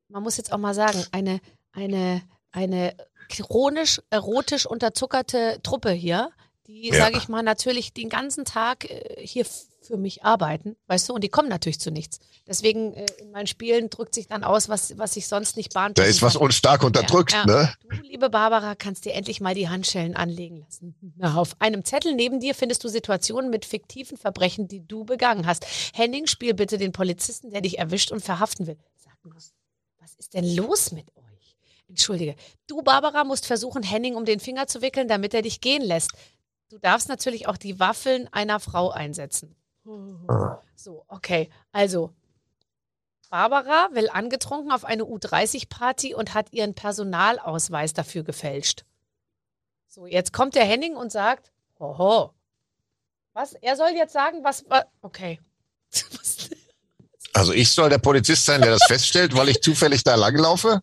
man 0.08 0.22
muss 0.22 0.38
jetzt 0.38 0.50
auch 0.50 0.58
mal 0.58 0.72
sagen, 0.74 1.04
eine, 1.12 1.40
eine, 1.72 2.22
eine 2.50 2.96
chronisch 3.28 4.00
erotisch 4.08 4.64
unterzuckerte 4.64 5.60
Truppe 5.62 5.90
hier, 5.90 6.30
die, 6.66 6.88
Ja. 6.88 6.94
sage 6.94 7.18
ich 7.18 7.28
mal, 7.28 7.42
natürlich 7.42 7.92
den 7.92 8.08
ganzen 8.08 8.46
Tag 8.46 8.90
äh, 8.90 9.16
hier 9.20 9.44
für 9.86 9.96
mich 9.96 10.24
arbeiten, 10.24 10.76
weißt 10.86 11.08
du, 11.08 11.14
und 11.14 11.22
die 11.24 11.28
kommen 11.28 11.48
natürlich 11.48 11.80
zu 11.80 11.90
nichts. 11.90 12.18
Deswegen 12.46 12.94
äh, 12.94 13.06
in 13.20 13.30
meinen 13.30 13.46
Spielen 13.46 13.90
drückt 13.90 14.14
sich 14.14 14.28
dann 14.28 14.44
aus, 14.44 14.68
was, 14.68 14.98
was 14.98 15.16
ich 15.16 15.26
sonst 15.26 15.56
nicht 15.56 15.74
bahnt. 15.74 15.98
Da 15.98 16.04
ist 16.04 16.22
was 16.22 16.36
uns 16.36 16.54
stark 16.54 16.82
unterdrückt, 16.84 17.32
Ja, 17.32 17.46
ne? 17.46 17.72
Du, 17.80 17.96
liebe 18.02 18.30
Barbara, 18.30 18.74
kannst 18.74 19.04
dir 19.04 19.14
endlich 19.14 19.40
mal 19.40 19.54
die 19.54 19.68
Handschellen 19.68 20.16
anlegen 20.16 20.58
lassen. 20.58 20.94
Na, 21.16 21.36
auf 21.36 21.56
einem 21.60 21.84
Zettel 21.84 22.14
neben 22.14 22.40
dir 22.40 22.54
findest 22.54 22.84
du 22.84 22.88
Situationen 22.88 23.50
mit 23.50 23.64
fiktiven 23.64 24.16
Verbrechen, 24.16 24.68
die 24.68 24.86
du 24.86 25.04
begangen 25.04 25.46
hast. 25.46 25.66
Henning, 25.94 26.26
spiel 26.26 26.54
bitte 26.54 26.78
den 26.78 26.92
Polizisten, 26.92 27.50
der 27.50 27.60
dich 27.60 27.78
erwischt 27.78 28.12
und 28.12 28.20
verhaften 28.20 28.66
will. 28.66 28.78
Sag 28.96 29.14
mal, 29.24 29.34
was 29.34 30.14
ist 30.14 30.34
denn 30.34 30.54
los 30.54 30.92
mit 30.92 31.08
euch? 31.16 31.56
Entschuldige. 31.88 32.36
Du, 32.66 32.82
Barbara, 32.82 33.24
musst 33.24 33.46
versuchen, 33.46 33.82
Henning 33.82 34.16
um 34.16 34.24
den 34.24 34.40
Finger 34.40 34.66
zu 34.66 34.82
wickeln, 34.82 35.08
damit 35.08 35.34
er 35.34 35.42
dich 35.42 35.60
gehen 35.60 35.82
lässt. 35.82 36.10
Du 36.68 36.78
darfst 36.78 37.08
natürlich 37.08 37.46
auch 37.46 37.56
die 37.56 37.78
Waffeln 37.78 38.28
einer 38.32 38.58
Frau 38.58 38.90
einsetzen. 38.90 39.54
So, 40.74 41.04
okay. 41.08 41.48
Also, 41.72 42.12
Barbara 43.30 43.88
will 43.92 44.08
angetrunken 44.08 44.72
auf 44.72 44.84
eine 44.84 45.04
U30-Party 45.04 46.14
und 46.14 46.34
hat 46.34 46.52
ihren 46.52 46.74
Personalausweis 46.74 47.92
dafür 47.92 48.22
gefälscht. 48.22 48.84
So, 49.88 50.06
jetzt 50.06 50.32
kommt 50.32 50.54
der 50.54 50.64
Henning 50.64 50.96
und 50.96 51.10
sagt, 51.10 51.52
hoho. 51.78 52.32
Was? 53.32 53.52
Er 53.54 53.76
soll 53.76 53.90
jetzt 53.90 54.12
sagen, 54.12 54.44
was, 54.44 54.64
was 54.68 54.84
okay. 55.02 55.40
Also 57.32 57.52
ich 57.52 57.70
soll 57.70 57.90
der 57.90 57.98
Polizist 57.98 58.46
sein, 58.46 58.62
der 58.62 58.72
das 58.72 58.84
feststellt, 58.88 59.36
weil 59.36 59.48
ich 59.48 59.60
zufällig 59.60 60.02
da 60.04 60.14
langlaufe? 60.14 60.80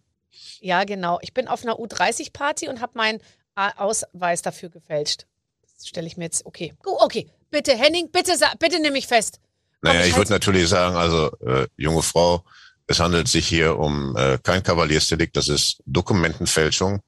ja, 0.61 0.83
genau. 0.85 1.19
Ich 1.21 1.33
bin 1.33 1.47
auf 1.47 1.63
einer 1.63 1.75
U30-Party 1.75 2.69
und 2.69 2.79
habe 2.79 2.93
meinen 2.95 3.19
Ausweis 3.55 4.41
dafür 4.41 4.69
gefälscht. 4.69 5.25
Das 5.61 5.87
stelle 5.87 6.07
ich 6.07 6.17
mir 6.17 6.25
jetzt, 6.25 6.45
okay. 6.45 6.73
Okay, 6.83 7.29
bitte, 7.53 7.77
Henning, 7.77 8.09
bitte, 8.11 8.33
bitte 8.59 8.81
nimm 8.81 8.93
mich 8.93 9.07
fest. 9.07 9.39
Naja, 9.81 10.05
ich 10.05 10.17
würde 10.17 10.31
natürlich 10.31 10.67
sagen, 10.67 10.95
also 10.95 11.31
äh, 11.45 11.67
junge 11.77 12.01
Frau, 12.01 12.43
es 12.87 12.99
handelt 12.99 13.27
sich 13.27 13.47
hier 13.47 13.77
um 13.77 14.17
äh, 14.17 14.37
kein 14.41 14.63
Kavaliersdelikt, 14.63 15.37
das 15.37 15.47
ist 15.47 15.81
Dokumentenfälschung. 15.85 17.01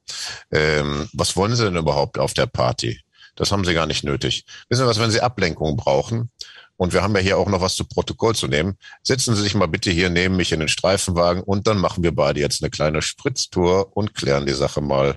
Ähm, 0.50 1.08
was 1.12 1.36
wollen 1.36 1.54
Sie 1.54 1.64
denn 1.64 1.76
überhaupt 1.76 2.18
auf 2.18 2.32
der 2.32 2.46
Party? 2.46 3.00
Das 3.34 3.52
haben 3.52 3.64
Sie 3.64 3.74
gar 3.74 3.86
nicht 3.86 4.04
nötig. 4.04 4.44
Wissen 4.68 4.84
Sie 4.84 4.88
was, 4.88 5.00
wenn 5.00 5.10
Sie 5.10 5.20
Ablenkung 5.20 5.76
brauchen, 5.76 6.30
und 6.78 6.92
wir 6.92 7.02
haben 7.02 7.14
ja 7.16 7.22
hier 7.22 7.38
auch 7.38 7.48
noch 7.48 7.62
was 7.62 7.74
zu 7.74 7.84
Protokoll 7.84 8.34
zu 8.34 8.48
nehmen, 8.48 8.76
setzen 9.02 9.34
Sie 9.34 9.42
sich 9.42 9.54
mal 9.54 9.66
bitte 9.66 9.90
hier 9.90 10.10
neben 10.10 10.36
mich 10.36 10.52
in 10.52 10.60
den 10.60 10.68
Streifenwagen 10.68 11.42
und 11.42 11.66
dann 11.66 11.78
machen 11.78 12.02
wir 12.02 12.14
beide 12.14 12.40
jetzt 12.40 12.62
eine 12.62 12.70
kleine 12.70 13.02
Spritztour 13.02 13.96
und 13.96 14.14
klären 14.14 14.46
die 14.46 14.52
Sache 14.52 14.80
mal. 14.80 15.16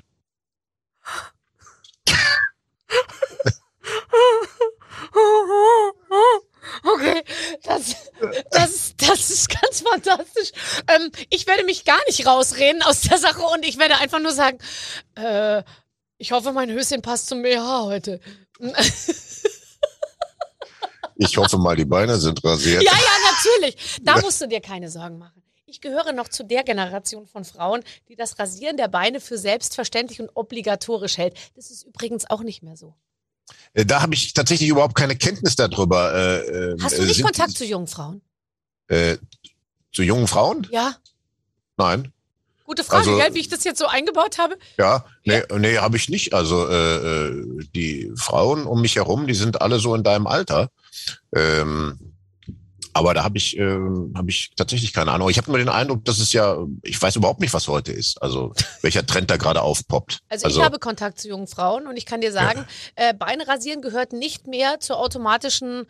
Okay, 6.99 7.23
das, 7.63 7.95
das, 8.51 8.93
das 8.97 9.29
ist 9.29 9.49
ganz 9.49 9.81
fantastisch. 9.81 10.51
Ähm, 10.87 11.11
ich 11.29 11.47
werde 11.47 11.63
mich 11.63 11.85
gar 11.85 11.99
nicht 12.07 12.25
rausreden 12.25 12.81
aus 12.83 13.01
der 13.01 13.17
Sache 13.17 13.41
und 13.41 13.65
ich 13.65 13.77
werde 13.77 13.97
einfach 13.97 14.19
nur 14.19 14.33
sagen, 14.33 14.57
äh, 15.15 15.63
ich 16.17 16.33
hoffe, 16.33 16.51
mein 16.51 16.69
Höschen 16.69 17.01
passt 17.01 17.27
zum 17.27 17.41
BH 17.41 17.83
heute. 17.83 18.19
Ich 21.21 21.35
hoffe 21.35 21.57
mal, 21.57 21.75
die 21.75 21.83
Beine 21.83 22.15
sind 22.15 22.41
rasiert. 22.45 22.81
Ja, 22.81 22.93
ja, 22.93 23.31
natürlich. 23.33 23.99
Da 24.03 24.21
musst 24.21 24.39
du 24.39 24.47
dir 24.47 24.61
keine 24.61 24.89
Sorgen 24.89 25.17
machen. 25.17 25.43
Ich 25.65 25.81
gehöre 25.81 26.13
noch 26.13 26.29
zu 26.29 26.45
der 26.45 26.63
Generation 26.63 27.27
von 27.27 27.43
Frauen, 27.43 27.83
die 28.07 28.15
das 28.15 28.39
Rasieren 28.39 28.77
der 28.77 28.87
Beine 28.87 29.19
für 29.19 29.37
selbstverständlich 29.37 30.21
und 30.21 30.29
obligatorisch 30.33 31.17
hält. 31.17 31.37
Das 31.57 31.71
ist 31.71 31.83
übrigens 31.83 32.29
auch 32.29 32.41
nicht 32.41 32.63
mehr 32.63 32.77
so. 32.77 32.95
Äh, 33.73 33.85
Da 33.85 34.01
habe 34.01 34.13
ich 34.13 34.33
tatsächlich 34.33 34.69
überhaupt 34.69 34.95
keine 34.95 35.15
Kenntnis 35.15 35.55
darüber. 35.55 36.13
Äh, 36.13 36.37
äh, 36.73 36.77
Hast 36.81 36.97
du 36.97 37.03
nicht 37.03 37.23
Kontakt 37.23 37.51
zu 37.57 37.65
jungen 37.65 37.87
Frauen? 37.87 38.21
Äh, 38.87 39.17
zu 39.91 40.03
jungen 40.03 40.27
Frauen? 40.27 40.67
Ja. 40.71 40.95
Nein. 41.77 42.11
Gute 42.65 42.83
Frage, 42.83 43.09
Also- 43.09 43.17
gell, 43.17 43.33
wie 43.33 43.39
ich 43.39 43.49
das 43.49 43.63
jetzt 43.63 43.79
so 43.79 43.87
eingebaut 43.87 44.37
habe. 44.37 44.55
Ja, 44.77 45.03
nee, 45.25 45.41
nee 45.57 45.77
habe 45.77 45.97
ich 45.97 46.07
nicht. 46.09 46.33
Also 46.35 46.67
äh, 46.69 47.27
äh, 47.27 47.65
die 47.73 48.11
Frauen 48.15 48.65
um 48.65 48.81
mich 48.81 48.95
herum, 48.97 49.25
die 49.25 49.33
sind 49.33 49.61
alle 49.61 49.79
so 49.79 49.95
in 49.95 50.03
deinem 50.03 50.27
Alter. 50.27 50.69
Ähm, 51.35 52.08
aber 52.93 53.13
da 53.13 53.23
habe 53.23 53.37
ich, 53.37 53.57
ähm, 53.57 54.13
hab 54.17 54.27
ich 54.29 54.51
tatsächlich 54.55 54.93
keine 54.93 55.11
Ahnung. 55.11 55.29
Ich 55.29 55.37
habe 55.37 55.49
nur 55.49 55.57
den 55.57 55.69
Eindruck, 55.69 56.05
dass 56.05 56.19
es 56.19 56.33
ja, 56.33 56.57
ich 56.83 57.01
weiß 57.01 57.15
überhaupt 57.15 57.39
nicht, 57.39 57.53
was 57.53 57.67
heute 57.67 57.91
ist. 57.91 58.21
Also 58.21 58.53
welcher 58.81 59.05
Trend 59.05 59.29
da 59.29 59.37
gerade 59.37 59.61
aufpoppt. 59.61 60.19
Also, 60.29 60.47
ich 60.47 60.61
habe 60.61 60.79
Kontakt 60.79 61.19
zu 61.19 61.27
jungen 61.29 61.47
Frauen 61.47 61.87
und 61.87 61.97
ich 61.97 62.05
kann 62.05 62.21
dir 62.21 62.31
sagen, 62.31 62.65
äh, 62.95 63.13
Beine 63.13 63.47
rasieren 63.47 63.81
gehört 63.81 64.13
nicht 64.13 64.47
mehr 64.47 64.79
zur 64.79 64.99
automatischen 64.99 65.85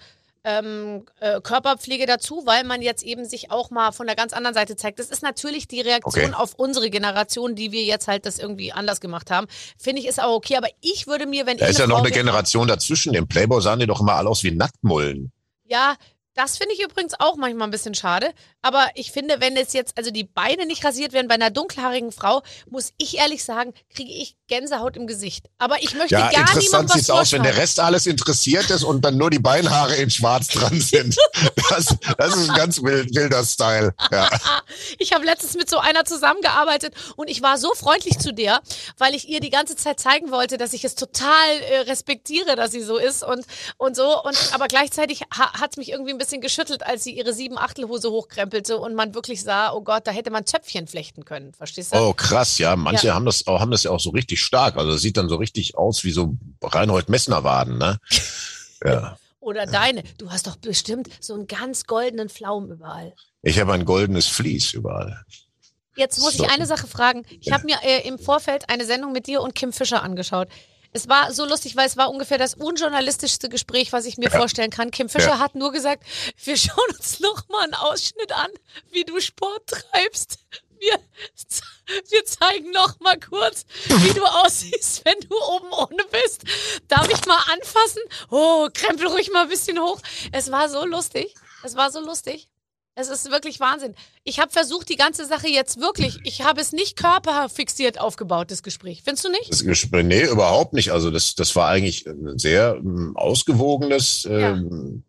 ähm, 0.45 1.03
äh, 1.19 1.41
Körperpflege 1.41 2.05
dazu, 2.05 2.43
weil 2.45 2.63
man 2.63 2.81
jetzt 2.81 3.03
eben 3.03 3.25
sich 3.25 3.51
auch 3.51 3.71
mal 3.71 3.91
von 3.91 4.07
der 4.07 4.15
ganz 4.15 4.31
anderen 4.31 4.53
Seite 4.53 4.77
zeigt. 4.77 4.97
Das 4.99 5.09
ist 5.09 5.21
natürlich 5.21 5.67
die 5.67 5.81
Reaktion 5.81 6.25
Okay. 6.27 6.33
auf 6.33 6.53
unsere 6.55 6.89
Generation, 6.89 7.55
die 7.55 7.73
wir 7.73 7.83
jetzt 7.83 8.07
halt 8.07 8.25
das 8.25 8.39
irgendwie 8.39 8.71
anders 8.71 9.01
gemacht 9.01 9.31
haben. 9.31 9.47
Finde 9.77 10.01
ich 10.01 10.07
ist 10.07 10.21
auch 10.21 10.33
okay, 10.33 10.55
aber 10.55 10.69
ich 10.79 11.07
würde 11.07 11.25
mir, 11.25 11.45
wenn 11.45 11.57
da 11.57 11.65
ich 11.65 11.71
ist 11.71 11.79
ja 11.79 11.87
noch 11.87 11.97
Frau 11.97 12.03
eine 12.05 12.09
wäre- 12.15 12.23
Generation 12.23 12.69
dazwischen. 12.69 13.13
Im 13.13 13.27
Playboy 13.27 13.61
sahen 13.61 13.79
die 13.81 13.85
doch 13.87 13.99
immer 13.99 14.13
alle 14.13 14.29
aus 14.29 14.41
wie 14.43 14.51
Nacktmullen. 14.51 15.31
Ja, 15.65 15.95
Das 16.35 16.57
finde 16.57 16.73
ich 16.73 16.81
übrigens 16.81 17.13
auch 17.19 17.35
manchmal 17.35 17.67
ein 17.67 17.71
bisschen 17.71 17.95
schade. 17.95 18.31
Aber 18.61 18.87
ich 18.95 19.11
finde, 19.11 19.39
wenn 19.39 19.57
es 19.57 19.73
jetzt, 19.73 19.97
also 19.97 20.11
die 20.11 20.23
Beine 20.23 20.65
nicht 20.65 20.83
rasiert 20.85 21.13
werden 21.13 21.27
bei 21.27 21.35
einer 21.35 21.49
dunkelhaarigen 21.49 22.11
Frau, 22.11 22.41
muss 22.69 22.91
ich 22.97 23.17
ehrlich 23.17 23.43
sagen, 23.43 23.73
kriege 23.93 24.11
ich 24.11 24.35
Gänsehaut 24.47 24.97
im 24.97 25.07
Gesicht. 25.07 25.47
Aber 25.57 25.81
ich 25.81 25.95
möchte 25.95 26.15
Ja, 26.15 26.29
gar 26.29 26.31
interessant 26.31 26.63
niemandem 26.63 26.89
was 26.89 26.95
sieht's 26.95 27.09
aus, 27.09 27.31
wenn 27.31 27.43
der. 27.43 27.57
Rest 27.57 27.79
alles 27.79 28.05
interessiert 28.05 28.69
ist 28.69 28.83
und 28.83 29.03
dann 29.03 29.17
nur 29.17 29.29
die 29.29 29.39
Beinhaare 29.39 29.95
in 29.95 30.09
schwarz 30.09 30.47
dran 30.47 30.79
sind. 30.79 31.15
Das, 31.69 31.95
das 32.17 32.35
ist 32.35 32.49
ein 32.49 32.55
ganz 32.55 32.81
wild, 32.81 33.13
wilder 33.15 33.43
Style. 33.43 33.93
Ja. 34.11 34.29
Ich 34.97 35.13
habe 35.13 35.25
letztens 35.25 35.55
mit 35.55 35.69
so 35.69 35.77
einer 35.77 36.05
zusammengearbeitet 36.05 36.93
und 37.15 37.29
ich 37.29 37.41
war 37.41 37.57
so 37.57 37.73
freundlich 37.73 38.19
zu 38.19 38.33
der, 38.33 38.61
weil 38.97 39.15
ich 39.15 39.27
ihr 39.27 39.39
die 39.39 39.49
ganze 39.49 39.75
Zeit 39.75 39.99
zeigen 39.99 40.31
wollte, 40.31 40.57
dass 40.57 40.73
ich 40.73 40.83
es 40.83 40.95
total 40.95 41.49
äh, 41.69 41.79
respektiere, 41.81 42.55
dass 42.55 42.71
sie 42.71 42.81
so 42.81 42.97
ist 42.97 43.23
und, 43.23 43.45
und 43.77 43.95
so. 43.95 44.21
Und 44.23 44.37
aber 44.53 44.67
gleichzeitig 44.67 45.21
ha, 45.35 45.53
hat 45.59 45.71
es 45.71 45.77
mich 45.77 45.89
irgendwie 45.89 46.11
ein 46.11 46.17
bisschen 46.17 46.28
geschüttelt, 46.37 46.85
als 46.85 47.03
sie 47.03 47.17
ihre 47.17 47.33
sieben 47.33 47.57
Achtelhose 47.57 48.11
hochkrempelte 48.11 48.77
und 48.77 48.93
man 48.93 49.15
wirklich 49.15 49.41
sah, 49.41 49.73
oh 49.73 49.81
Gott, 49.81 50.05
da 50.05 50.11
hätte 50.11 50.29
man 50.29 50.45
Töpfchen 50.45 50.87
flechten 50.87 51.25
können. 51.25 51.53
Verstehst 51.53 51.93
du? 51.93 51.97
Oh, 51.97 52.13
krass, 52.13 52.59
ja. 52.59 52.75
Manche 52.75 53.07
Ja. 53.07 53.15
haben 53.15 53.25
das 53.25 53.47
auch, 53.47 53.59
haben 53.59 53.71
das 53.71 53.83
ja 53.83 53.91
auch 53.91 53.99
so 53.99 54.11
richtig 54.11 54.41
stark. 54.43 54.77
Also 54.77 54.91
das 54.91 55.01
sieht 55.01 55.17
dann 55.17 55.27
so 55.29 55.37
richtig 55.37 55.75
aus 55.77 56.03
wie 56.03 56.11
so 56.11 56.35
Reinhold 56.61 57.09
Messner 57.09 57.43
Waden, 57.43 57.77
ne? 57.79 57.99
Ja. 58.85 59.17
Oder 59.41 59.65
deine. 59.65 60.03
Du 60.17 60.31
hast 60.31 60.47
doch 60.47 60.55
bestimmt 60.57 61.09
so 61.19 61.33
einen 61.33 61.47
ganz 61.47 61.85
goldenen 61.85 62.29
Pflaum 62.29 62.71
überall. 62.71 63.13
Ich 63.41 63.59
habe 63.59 63.73
ein 63.73 63.83
goldenes 63.85 64.27
Vlies 64.27 64.73
überall. 64.73 65.23
Jetzt 65.95 66.19
muss 66.19 66.35
So. 66.35 66.45
ich 66.45 66.49
eine 66.51 66.65
Sache 66.65 66.87
fragen. 66.87 67.25
Ich 67.41 67.47
Ja. 67.47 67.55
habe 67.55 67.65
mir 67.65 67.77
äh, 67.83 68.07
im 68.07 68.19
Vorfeld 68.19 68.69
eine 68.69 68.85
Sendung 68.85 69.11
mit 69.11 69.27
dir 69.27 69.41
und 69.41 69.55
Kim 69.55 69.73
Fischer 69.73 70.01
angeschaut. 70.03 70.47
Es 70.91 71.07
war 71.07 71.31
so 71.33 71.45
lustig, 71.45 71.75
weil 71.75 71.85
es 71.87 71.97
war 71.97 72.09
ungefähr 72.09 72.37
das 72.39 72.55
unjournalistischste 72.55 73.47
Gespräch, 73.49 73.93
was 73.93 74.05
ich 74.05 74.17
mir 74.17 74.29
Ja. 74.29 74.37
vorstellen 74.37 74.71
kann. 74.71 74.89
Kim 74.91 75.07
Fischer 75.09 75.29
Ja. 75.29 75.39
hat 75.39 75.53
nur 75.55 75.71
gesagt, 75.71 76.03
wir 76.43 76.57
schauen 76.57 76.89
uns 76.97 77.19
noch 77.19 77.47
mal 77.49 77.63
einen 77.63 77.75
Ausschnitt 77.75 78.31
an, 78.31 78.49
wie 78.91 79.03
du 79.03 79.19
Sport 79.21 79.67
treibst. 79.67 80.39
Wir, 80.79 80.97
wir 82.09 82.25
zeigen 82.25 82.71
noch 82.71 82.99
mal 83.01 83.19
kurz, 83.19 83.65
wie 83.87 84.13
du 84.13 84.23
aussiehst, 84.23 85.03
wenn 85.05 85.19
du 85.19 85.35
oben 85.37 85.71
ohne 85.73 86.05
bist. 86.05 86.43
Darf 86.87 87.09
ich 87.09 87.25
mal 87.25 87.41
anfassen? 87.51 88.01
Oh, 88.31 88.69
krempel 88.73 89.07
ruhig 89.07 89.29
mal 89.31 89.43
ein 89.43 89.49
bisschen 89.49 89.77
hoch. 89.79 89.99
Es 90.31 90.49
war 90.51 90.69
so 90.69 90.85
lustig. 90.85 91.35
Es 91.63 91.75
war 91.75 91.91
so 91.91 91.99
lustig. 91.99 92.47
Es 92.99 93.07
ist 93.07 93.31
wirklich 93.31 93.61
Wahnsinn. 93.61 93.95
Ich 94.25 94.41
habe 94.41 94.51
versucht, 94.51 94.89
die 94.89 94.97
ganze 94.97 95.25
Sache 95.25 95.47
jetzt 95.47 95.79
wirklich, 95.79 96.19
ich 96.25 96.43
habe 96.43 96.59
es 96.59 96.73
nicht 96.73 96.97
körperfixiert 96.97 97.97
aufgebaut, 97.97 98.51
das 98.51 98.61
Gespräch. 98.61 99.03
Findest 99.05 99.23
du 99.23 99.29
nicht? 99.29 99.49
Das 99.49 99.63
Gespräch, 99.63 100.03
nee, 100.03 100.25
überhaupt 100.25 100.73
nicht. 100.73 100.91
Also 100.91 101.09
das, 101.09 101.33
das 101.35 101.55
war 101.55 101.69
eigentlich 101.69 102.05
ein 102.05 102.37
sehr 102.37 102.75
ähm, 102.75 103.15
ausgewogenes, 103.15 104.27
ähm, 104.29 105.03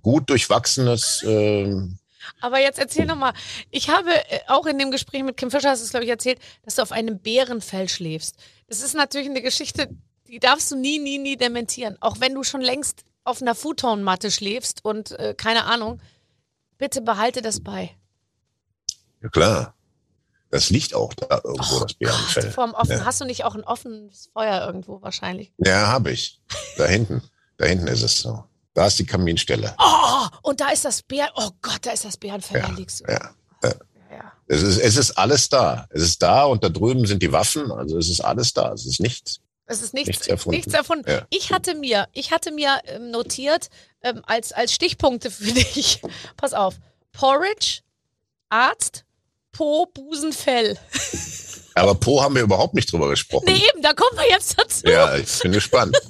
gut 0.00 0.30
durchwachsenes. 0.30 1.24
Ähm, 1.26 1.98
Aber 2.40 2.60
jetzt 2.60 2.78
erzähl 2.78 3.04
noch 3.04 3.16
mal. 3.16 3.32
Ich 3.72 3.88
habe 3.88 4.10
äh, 4.12 4.38
auch 4.46 4.66
in 4.66 4.78
dem 4.78 4.92
Gespräch 4.92 5.24
mit 5.24 5.36
Kim 5.36 5.50
Fischer, 5.50 5.70
hast 5.70 5.80
du 5.80 5.86
es, 5.86 5.90
glaube 5.90 6.04
ich, 6.04 6.10
erzählt, 6.10 6.38
dass 6.64 6.76
du 6.76 6.82
auf 6.82 6.92
einem 6.92 7.18
Bärenfell 7.18 7.88
schläfst. 7.88 8.36
Das 8.68 8.80
ist 8.80 8.94
natürlich 8.94 9.28
eine 9.28 9.42
Geschichte, 9.42 9.88
die 10.28 10.38
darfst 10.38 10.70
du 10.70 10.76
nie, 10.76 11.00
nie, 11.00 11.18
nie 11.18 11.36
dementieren. 11.36 11.96
Auch 11.98 12.20
wenn 12.20 12.34
du 12.34 12.44
schon 12.44 12.60
längst 12.60 13.02
auf 13.24 13.42
einer 13.42 13.56
Futonmatte 13.56 14.30
schläfst 14.30 14.84
und 14.84 15.18
äh, 15.18 15.34
keine 15.36 15.64
Ahnung. 15.64 16.00
Bitte 16.80 17.02
behalte 17.02 17.42
das 17.42 17.60
bei. 17.60 17.94
ja 19.22 19.28
klar. 19.28 19.74
Das 20.50 20.70
liegt 20.70 20.94
auch 20.94 21.14
da 21.14 21.40
irgendwo, 21.44 21.76
Oh 21.76 21.80
das 21.84 21.94
Bärenfell. 21.94 22.50
Vorm 22.50 22.72
offen. 22.74 22.90
Ja. 22.98 23.04
Hast 23.04 23.20
du 23.20 23.24
nicht 23.24 23.44
auch 23.44 23.54
ein 23.54 23.62
offenes 23.62 24.30
Feuer 24.32 24.66
irgendwo 24.66 25.00
wahrscheinlich? 25.00 25.52
Ja, 25.58 25.86
habe 25.86 26.10
ich. 26.10 26.40
Da 26.76 26.86
hinten. 26.86 27.22
Da 27.56 27.66
hinten 27.66 27.86
ist 27.86 28.02
es 28.02 28.20
so. 28.20 28.42
Da 28.74 28.86
ist 28.86 28.98
die 28.98 29.06
Kaminstelle. 29.06 29.76
Oh, 29.78 30.26
und 30.42 30.60
da 30.60 30.70
ist 30.70 30.84
das 30.84 31.02
Bär. 31.02 31.28
Oh 31.36 31.50
Gott, 31.62 31.80
da 31.82 31.90
ist 31.92 32.04
das 32.04 32.16
Bärenfell. 32.16 32.60
Ja, 32.60 32.66
Da 32.68 32.72
liegst 32.74 33.00
du. 33.00 33.04
ja, 33.12 33.30
ja. 33.62 33.72
ja. 34.10 34.32
Es 34.48 34.62
ist, 34.62 34.78
es 34.78 34.96
ist 34.96 35.12
alles 35.12 35.48
da. 35.50 35.86
Es 35.90 36.02
ist 36.02 36.20
da 36.22 36.44
und 36.44 36.64
da 36.64 36.68
drüben 36.70 37.06
sind 37.06 37.22
die 37.22 37.30
Waffen. 37.30 37.70
Also 37.70 37.98
es 37.98 38.08
ist 38.08 38.20
alles 38.22 38.52
da. 38.52 38.72
Es 38.72 38.86
ist 38.86 38.98
nichts. 39.00 39.40
Es 39.70 39.82
ist 39.82 39.94
nichts, 39.94 40.08
Nichts 40.08 40.26
erfunden. 40.26 40.56
Nichts 40.56 40.74
erfunden. 40.74 41.08
Ja. 41.08 41.26
Ich 41.30 41.52
hatte 41.52 41.76
mir, 41.76 42.08
ich 42.12 42.32
hatte 42.32 42.50
mir 42.50 42.80
ähm, 42.86 43.12
notiert 43.12 43.68
ähm, 44.02 44.20
als, 44.26 44.52
als 44.52 44.72
Stichpunkte 44.72 45.30
für 45.30 45.44
dich. 45.52 46.02
Pass 46.36 46.54
auf. 46.54 46.74
Porridge, 47.12 47.82
Arzt, 48.48 49.04
Po, 49.52 49.86
Busen, 49.86 50.32
Fell. 50.32 50.76
Aber 51.74 51.94
Po 51.94 52.20
haben 52.20 52.34
wir 52.34 52.42
überhaupt 52.42 52.74
nicht 52.74 52.92
drüber 52.92 53.08
gesprochen. 53.10 53.44
Nee, 53.46 53.62
eben, 53.72 53.80
da 53.80 53.92
kommen 53.92 54.18
wir 54.18 54.28
jetzt 54.28 54.58
dazu. 54.58 54.88
Ja, 54.88 55.16
ich 55.16 55.38
bin 55.38 55.52
gespannt. 55.52 55.96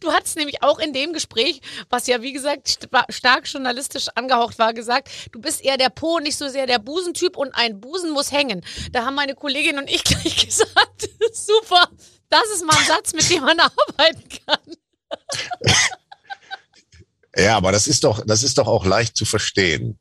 Du 0.00 0.12
hattest 0.12 0.36
nämlich 0.36 0.62
auch 0.62 0.78
in 0.78 0.92
dem 0.92 1.12
Gespräch, 1.12 1.60
was 1.88 2.06
ja 2.06 2.22
wie 2.22 2.32
gesagt 2.32 2.68
st 2.68 2.88
stark 3.08 3.48
journalistisch 3.48 4.06
angehaucht 4.14 4.58
war, 4.58 4.74
gesagt, 4.74 5.08
du 5.32 5.40
bist 5.40 5.64
eher 5.64 5.76
der 5.76 5.88
Po, 5.88 6.20
nicht 6.20 6.36
so 6.36 6.48
sehr 6.48 6.66
der 6.66 6.78
Busentyp 6.78 7.36
und 7.36 7.52
ein 7.54 7.80
Busen 7.80 8.12
muss 8.12 8.30
hängen. 8.30 8.64
Da 8.92 9.04
haben 9.04 9.16
meine 9.16 9.34
Kollegin 9.34 9.78
und 9.78 9.90
ich 9.90 10.04
gleich 10.04 10.46
gesagt, 10.46 11.08
super, 11.32 11.88
das 12.32 12.48
ist 12.54 12.64
mal 12.64 12.76
ein 12.76 12.86
Satz, 12.86 13.12
mit 13.12 13.28
dem 13.30 13.44
man 13.44 13.60
arbeiten 13.60 14.28
kann. 14.46 14.58
Ja, 17.36 17.56
aber 17.56 17.72
das 17.72 17.86
ist 17.86 18.04
doch, 18.04 18.24
das 18.26 18.42
ist 18.42 18.58
doch 18.58 18.66
auch 18.66 18.84
leicht 18.84 19.16
zu 19.16 19.24
verstehen. 19.24 19.98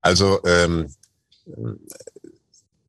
Also, 0.00 0.42
ähm, 0.44 0.94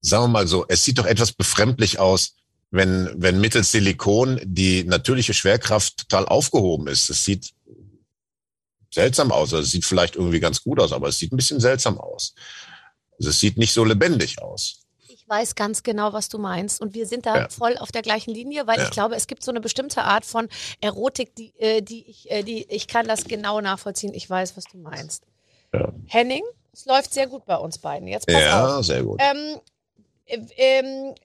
sagen 0.02 0.24
wir 0.24 0.28
mal 0.28 0.48
so, 0.48 0.66
es 0.68 0.84
sieht 0.84 0.98
doch 0.98 1.06
etwas 1.06 1.32
befremdlich 1.32 2.00
aus, 2.00 2.36
wenn, 2.72 3.10
wenn 3.16 3.42
mittels 3.42 3.72
Silikon 3.72 4.40
die 4.44 4.84
natürliche 4.84 5.34
Schwerkraft 5.34 5.98
total 5.98 6.26
aufgehoben 6.26 6.88
ist. 6.88 7.10
Es 7.10 7.26
sieht 7.26 7.54
seltsam 8.92 9.32
aus. 9.32 9.54
Also 9.54 9.64
es 9.64 9.72
sieht 9.72 9.86
vielleicht 9.86 10.16
irgendwie 10.16 10.40
ganz 10.40 10.62
gut 10.64 10.80
aus, 10.80 10.92
aber 10.92 11.08
es 11.08 11.18
sieht 11.18 11.32
ein 11.32 11.38
bisschen 11.38 11.60
seltsam 11.60 11.98
aus. 11.98 12.34
Also 13.18 13.30
es 13.32 13.40
sieht 13.40 13.58
nicht 13.58 13.74
so 13.74 13.84
lebendig 13.84 14.42
aus. 14.42 14.79
Weiß 15.30 15.54
ganz 15.56 15.84
genau, 15.84 16.12
was 16.12 16.28
du 16.28 16.40
meinst. 16.40 16.82
Und 16.82 16.94
wir 16.96 17.06
sind 17.06 17.26
da 17.28 17.36
Ja. 17.38 17.50
voll 17.50 17.78
auf 17.78 17.92
der 17.92 18.02
gleichen 18.02 18.34
Linie, 18.34 18.66
weil 18.68 18.80
Ja. 18.80 18.84
ich 18.86 18.90
glaube, 18.92 19.16
es 19.16 19.28
gibt 19.28 19.44
so 19.44 19.52
eine 19.52 19.62
bestimmte 19.62 20.04
Art 20.04 20.26
von 20.26 20.50
Erotik, 20.82 21.36
die, 21.36 21.54
äh, 21.60 21.82
die, 21.82 22.10
ich, 22.10 22.32
äh, 22.32 22.44
die 22.44 22.66
ich 22.70 22.88
kann 22.88 23.08
das 23.08 23.26
genau 23.26 23.62
nachvollziehen. 23.62 24.14
Ich 24.14 24.30
weiß, 24.30 24.58
was 24.58 24.66
du 24.66 24.78
meinst. 24.80 25.24
Ja. 25.74 25.94
Henning, 26.08 26.44
es 26.74 26.86
läuft 26.86 27.14
sehr 27.14 27.28
gut 27.28 27.46
bei 27.46 27.56
uns 27.58 27.78
beiden. 27.78 28.08
Jetzt 28.08 28.26
pass 28.28 28.36
auf. 28.36 28.42
Ja, 28.42 28.84
sehr 28.84 29.04
gut. 29.04 29.22
Ähm, 29.24 29.60
äh, 30.26 30.40
ähm, 30.58 31.16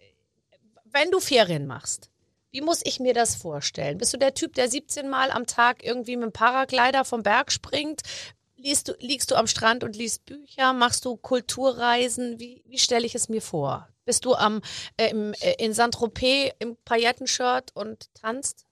wenn 0.84 1.10
du 1.10 1.18
Ferien 1.18 1.66
machst, 1.66 2.10
wie 2.50 2.60
muss 2.60 2.82
ich 2.84 3.00
mir 3.00 3.14
das 3.14 3.34
vorstellen? 3.34 3.98
Bist 3.98 4.12
du 4.12 4.18
der 4.18 4.34
Typ, 4.34 4.54
der 4.54 4.68
17 4.70 5.08
Mal 5.08 5.30
am 5.30 5.46
Tag 5.46 5.82
irgendwie 5.82 6.16
mit 6.16 6.24
dem 6.26 6.32
Paraglider 6.32 7.04
vom 7.04 7.22
Berg 7.22 7.50
springt? 7.50 8.02
Liest 8.56 8.88
du, 8.88 8.92
liegst 9.00 9.30
du 9.30 9.34
am 9.34 9.46
Strand 9.46 9.82
und 9.82 9.96
liest 9.96 10.24
Bücher? 10.24 10.72
Machst 10.72 11.04
du 11.04 11.16
Kulturreisen? 11.16 12.38
Wie, 12.38 12.62
wie 12.66 12.78
stelle 12.78 13.04
ich 13.06 13.14
es 13.14 13.28
mir 13.28 13.42
vor? 13.42 13.88
Bist 14.04 14.24
du 14.24 14.34
am, 14.34 14.60
äh, 14.96 15.10
im, 15.10 15.32
äh, 15.40 15.54
in 15.58 15.72
Saint-Tropez 15.72 16.52
im 16.58 16.76
Paillettenshirt 16.84 17.70
und 17.74 18.08
tanzt? 18.14 18.64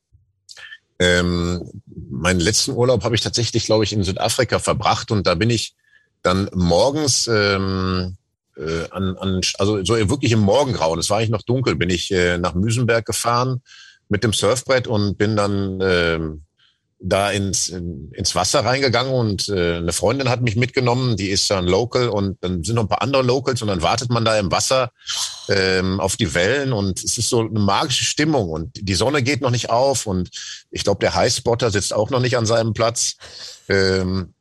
Ähm, 0.98 1.82
meinen 2.10 2.40
letzten 2.40 2.72
Urlaub 2.72 3.02
habe 3.02 3.14
ich 3.14 3.22
tatsächlich, 3.22 3.64
glaube 3.64 3.84
ich, 3.84 3.92
in 3.92 4.04
Südafrika 4.04 4.58
verbracht 4.58 5.10
und 5.10 5.26
da 5.26 5.34
bin 5.34 5.50
ich 5.50 5.74
dann 6.22 6.48
morgens 6.54 7.26
ähm, 7.26 8.16
äh, 8.56 8.88
an, 8.90 9.16
an, 9.16 9.40
also 9.58 9.82
so 9.84 9.96
wirklich 9.96 10.32
im 10.32 10.40
Morgengrauen, 10.40 11.00
es 11.00 11.10
war 11.10 11.18
eigentlich 11.18 11.30
noch 11.30 11.42
dunkel, 11.42 11.74
bin 11.76 11.90
ich 11.90 12.10
äh, 12.12 12.38
nach 12.38 12.54
Müsenberg 12.54 13.06
gefahren 13.06 13.62
mit 14.08 14.22
dem 14.22 14.32
Surfbrett 14.32 14.86
und 14.86 15.16
bin 15.16 15.36
dann 15.36 15.80
ähm, 15.82 16.42
da 17.04 17.30
ins, 17.30 17.68
in, 17.68 18.10
ins 18.12 18.34
Wasser 18.34 18.64
reingegangen 18.64 19.12
und 19.12 19.48
äh, 19.48 19.76
eine 19.76 19.92
Freundin 19.92 20.28
hat 20.28 20.40
mich 20.40 20.56
mitgenommen, 20.56 21.16
die 21.16 21.30
ist 21.30 21.50
dann 21.50 21.66
Local 21.66 22.08
und 22.08 22.38
dann 22.42 22.62
sind 22.62 22.76
noch 22.76 22.84
ein 22.84 22.88
paar 22.88 23.02
andere 23.02 23.22
Locals 23.22 23.60
und 23.60 23.68
dann 23.68 23.82
wartet 23.82 24.10
man 24.10 24.24
da 24.24 24.38
im 24.38 24.52
Wasser 24.52 24.92
ähm, 25.48 25.98
auf 26.00 26.16
die 26.16 26.32
Wellen 26.34 26.72
und 26.72 27.02
es 27.02 27.18
ist 27.18 27.28
so 27.28 27.40
eine 27.40 27.58
magische 27.58 28.04
Stimmung 28.04 28.50
und 28.50 28.70
die 28.80 28.94
Sonne 28.94 29.22
geht 29.22 29.40
noch 29.40 29.50
nicht 29.50 29.70
auf 29.70 30.06
und 30.06 30.30
ich 30.70 30.84
glaube, 30.84 31.00
der 31.00 31.14
Highspotter 31.14 31.70
sitzt 31.70 31.92
auch 31.92 32.10
noch 32.10 32.20
nicht 32.20 32.36
an 32.36 32.46
seinem 32.46 32.72
Platz. 32.72 33.16
Ähm, 33.68 34.34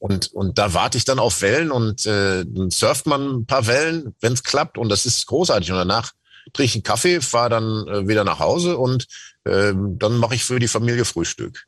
und, 0.00 0.32
und 0.32 0.56
da 0.56 0.72
warte 0.72 0.96
ich 0.96 1.04
dann 1.04 1.18
auf 1.18 1.42
Wellen 1.42 1.70
und 1.70 2.06
äh, 2.06 2.44
dann 2.46 2.70
surft 2.70 3.06
man 3.06 3.40
ein 3.40 3.46
paar 3.46 3.66
Wellen, 3.66 4.14
wenn 4.20 4.32
es 4.32 4.42
klappt 4.42 4.78
und 4.78 4.88
das 4.88 5.04
ist 5.04 5.26
großartig. 5.26 5.70
Und 5.70 5.76
danach 5.76 6.12
trinke 6.54 6.64
ich 6.64 6.74
einen 6.74 6.82
Kaffee, 6.82 7.20
fahre 7.20 7.50
dann 7.50 7.86
äh, 7.86 8.08
wieder 8.08 8.24
nach 8.24 8.38
Hause 8.38 8.78
und 8.78 9.06
ähm, 9.46 9.98
dann 9.98 10.16
mache 10.18 10.34
ich 10.34 10.44
für 10.44 10.58
die 10.58 10.68
Familie 10.68 11.04
Frühstück. 11.04 11.66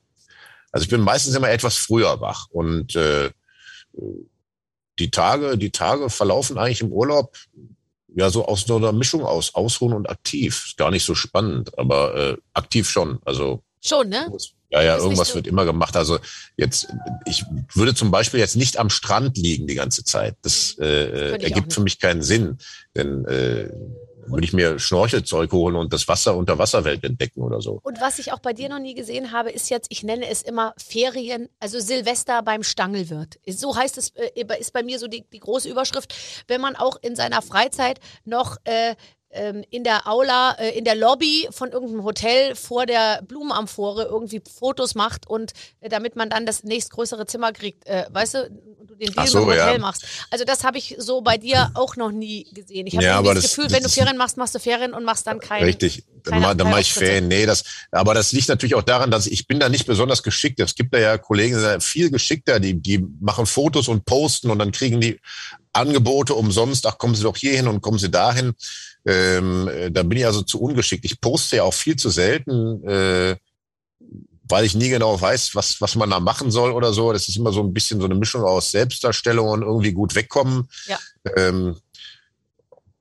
Also 0.71 0.85
ich 0.85 0.91
bin 0.91 1.01
meistens 1.01 1.35
immer 1.35 1.51
etwas 1.51 1.77
früher 1.77 2.21
wach 2.21 2.47
und 2.51 2.97
äh, 2.97 3.31
die 4.99 5.11
Tage, 5.11 5.59
die 5.59 5.71
Tage 5.71 6.11
verlaufen 6.11 6.59
eigentlich 6.59 6.81
im 6.81 6.93
Urlaub 6.93 7.37
ja 8.15 8.31
so 8.31 8.47
aus 8.47 8.63
so 8.63 8.77
einer 8.77 8.93
Mischung 8.93 9.25
aus 9.25 9.55
Ausruhen 9.55 9.95
und 9.95 10.09
aktiv. 10.09 10.65
Ist 10.67 10.77
gar 10.77 10.91
nicht 10.91 11.05
so 11.05 11.15
spannend, 11.15 11.79
aber 11.79 12.15
äh, 12.15 12.37
aktiv 12.53 12.89
schon. 12.89 13.19
Also 13.25 13.63
Schon, 13.85 14.11
ne? 14.11 14.31
Ja, 14.71 14.81
ja, 14.81 14.97
irgendwas 14.97 15.35
wird 15.35 15.49
immer 15.49 15.65
gemacht. 15.65 15.97
Also 15.97 16.19
jetzt, 16.57 16.89
ich 17.27 17.45
würde 17.75 17.95
zum 17.95 18.13
Beispiel 18.13 18.39
jetzt 18.39 18.55
nicht 18.55 18.79
am 18.79 18.91
Strand 18.91 19.37
liegen 19.37 19.67
die 19.67 19.75
ganze 19.75 20.05
Zeit. 20.05 20.37
Das 20.43 20.77
äh, 20.79 21.31
ich 21.31 21.35
auch 21.35 21.43
ergibt 21.43 21.73
für 21.73 21.81
mich 21.81 21.99
keinen 21.99 22.23
Sinn. 22.23 22.59
Denn 22.95 23.25
äh, 23.25 23.69
würde 24.27 24.45
ich 24.45 24.53
mir 24.53 24.79
Schnorchelzeug 24.79 25.53
holen 25.53 25.77
und 25.77 25.93
das 25.93 26.09
Wasser 26.09 26.37
unter 26.37 26.59
Wasserwelt 26.59 27.05
entdecken 27.05 27.43
oder 27.43 27.61
so. 27.61 27.81
Und 27.83 28.01
was 28.01 28.19
ich 28.19 28.33
auch 28.33 28.39
bei 28.39 28.53
dir 28.53 28.69
noch 28.69 28.79
nie 28.79 28.95
gesehen 28.95 29.33
habe, 29.33 29.51
ist 29.51 29.71
jetzt, 29.71 29.89
ich 29.91 30.03
nenne 30.03 30.29
es 30.29 30.43
immer 30.43 30.75
Ferien, 30.77 31.49
also 31.61 31.81
Silvester 31.81 32.43
beim 32.43 32.63
Stangelwirt. 32.63 33.39
So 33.47 33.77
heißt 33.77 33.99
es, 33.99 34.11
äh, 34.11 34.31
ist 34.59 34.73
bei 34.73 34.83
mir 34.83 34.99
so 34.99 35.07
die, 35.07 35.25
die 35.33 35.41
große 35.41 35.69
Überschrift, 35.69 36.15
wenn 36.49 36.61
man 36.61 36.77
auch 36.77 36.97
in 37.03 37.17
seiner 37.17 37.43
Freizeit 37.43 38.01
noch 38.25 38.57
äh, 38.65 38.95
ähm, 39.33 39.65
in 39.71 39.85
der 39.85 40.07
Aula, 40.07 40.53
äh, 40.53 40.77
in 40.77 40.85
der 40.85 40.95
Lobby 40.95 41.49
von 41.51 41.71
irgendeinem 41.73 42.05
Hotel 42.05 42.55
vor 42.55 42.87
der 42.87 43.23
Blumenamphore 43.23 44.05
irgendwie 44.05 44.41
Fotos 44.41 44.95
macht 44.95 45.27
und 45.27 45.53
äh, 45.81 45.89
damit 45.89 46.17
man 46.17 46.31
dann 46.31 46.47
das 46.47 46.65
nächstgrößere 46.65 47.27
Zimmer 47.27 47.53
kriegt, 47.53 47.87
äh, 47.87 48.07
weißt 48.11 48.35
du, 48.35 48.51
du 48.93 49.05
den 49.05 49.13
Deal 49.13 49.27
so, 49.27 49.41
dem 49.41 49.47
Hotel 49.49 49.73
ja. 49.75 49.79
machst. 49.79 50.05
Also 50.31 50.45
das 50.45 50.65
habe 50.65 50.79
ich 50.79 50.95
so 50.99 51.21
bei 51.21 51.37
dir 51.39 51.71
auch 51.75 51.97
noch 51.97 52.11
nie 52.13 52.47
gesehen. 52.53 52.87
Ich 52.87 52.95
habe 52.97 53.05
Ja, 53.05 53.23
das, 53.23 53.35
das- 53.35 53.43
Gefühl, 53.45 53.65
das 53.65 53.73
wenn 53.75 53.83
du 53.83 53.89
Ferien 53.89 54.17
machst, 54.17 54.37
machst 54.37 54.55
du 54.55 54.59
Ferien 54.59 54.93
und 54.95 55.05
machst 55.05 55.27
dann 55.27 55.39
keinen. 55.41 55.65
Richtig. 55.65 56.05
Dann, 56.25 56.35
keine- 56.35 56.47
dann 56.49 56.59
keine 56.59 56.71
mache 56.71 56.81
ich. 56.83 56.93
Ferien. 56.93 57.29
Nee, 57.29 57.47
das, 57.47 57.65
aber 57.91 58.15
das 58.15 58.33
liegt 58.33 58.49
natürlich 58.49 58.75
auch 58.75 58.83
daran, 58.83 59.11
dass 59.11 59.27
ich 59.27 59.47
bin 59.47 59.59
da 59.59 59.69
nicht 59.69 59.87
besonders 59.87 60.23
geschickt. 60.23 60.61
Es 60.61 60.75
gibt 60.75 60.95
da 60.95 60.99
ja 60.99 61.19
Kollegen, 61.19 61.55
die 61.57 61.61
sind 61.61 61.83
viel 61.83 62.11
geschickter, 62.11 62.61
die, 62.61 62.75
die 62.81 63.05
machen 63.21 63.47
Fotos 63.47 63.89
und 63.89 64.05
posten 64.05 64.51
und 64.51 64.59
dann 64.59 64.71
kriegen 64.73 65.01
die 65.01 65.19
Angebote 65.73 66.35
umsonst. 66.35 66.87
Ach, 66.87 66.99
kommen 66.99 67.15
Sie 67.15 67.23
doch 67.23 67.37
hier 67.37 67.53
hin 67.53 67.67
und 67.67 67.81
kommen 67.81 67.99
Sie 67.99 68.11
dahin. 68.11 68.53
Ähm, 69.07 69.69
äh, 69.69 69.91
da 69.91 70.03
bin 70.05 70.19
ich 70.19 70.27
also 70.27 70.43
zu 70.43 70.61
ungeschickt. 70.61 71.05
Ich 71.05 71.21
poste 71.21 71.57
ja 71.57 71.63
auch 71.65 71.75
viel 71.75 71.97
zu 71.97 72.09
selten, 72.11 72.85
äh, 72.87 73.37
weil 74.49 74.65
ich 74.65 74.75
nie 74.75 74.89
genau 74.89 75.21
weiß, 75.21 75.55
was, 75.55 75.81
was 75.81 75.95
man 75.95 76.11
da 76.11 76.21
machen 76.21 76.51
soll 76.51 76.73
oder 76.73 76.93
so. 76.93 77.13
Das 77.13 77.29
ist 77.29 77.37
immer 77.37 77.53
so 77.53 77.63
ein 77.63 77.73
bisschen 77.73 78.01
so 78.01 78.07
eine 78.07 78.15
Mischung 78.15 78.43
aus 78.43 78.71
Selbstdarstellung 78.71 79.49
und 79.49 79.63
irgendwie 79.63 79.93
gut 79.93 80.15
wegkommen. 80.15 80.69
Ja. 80.87 80.99
Ähm, 81.37 81.77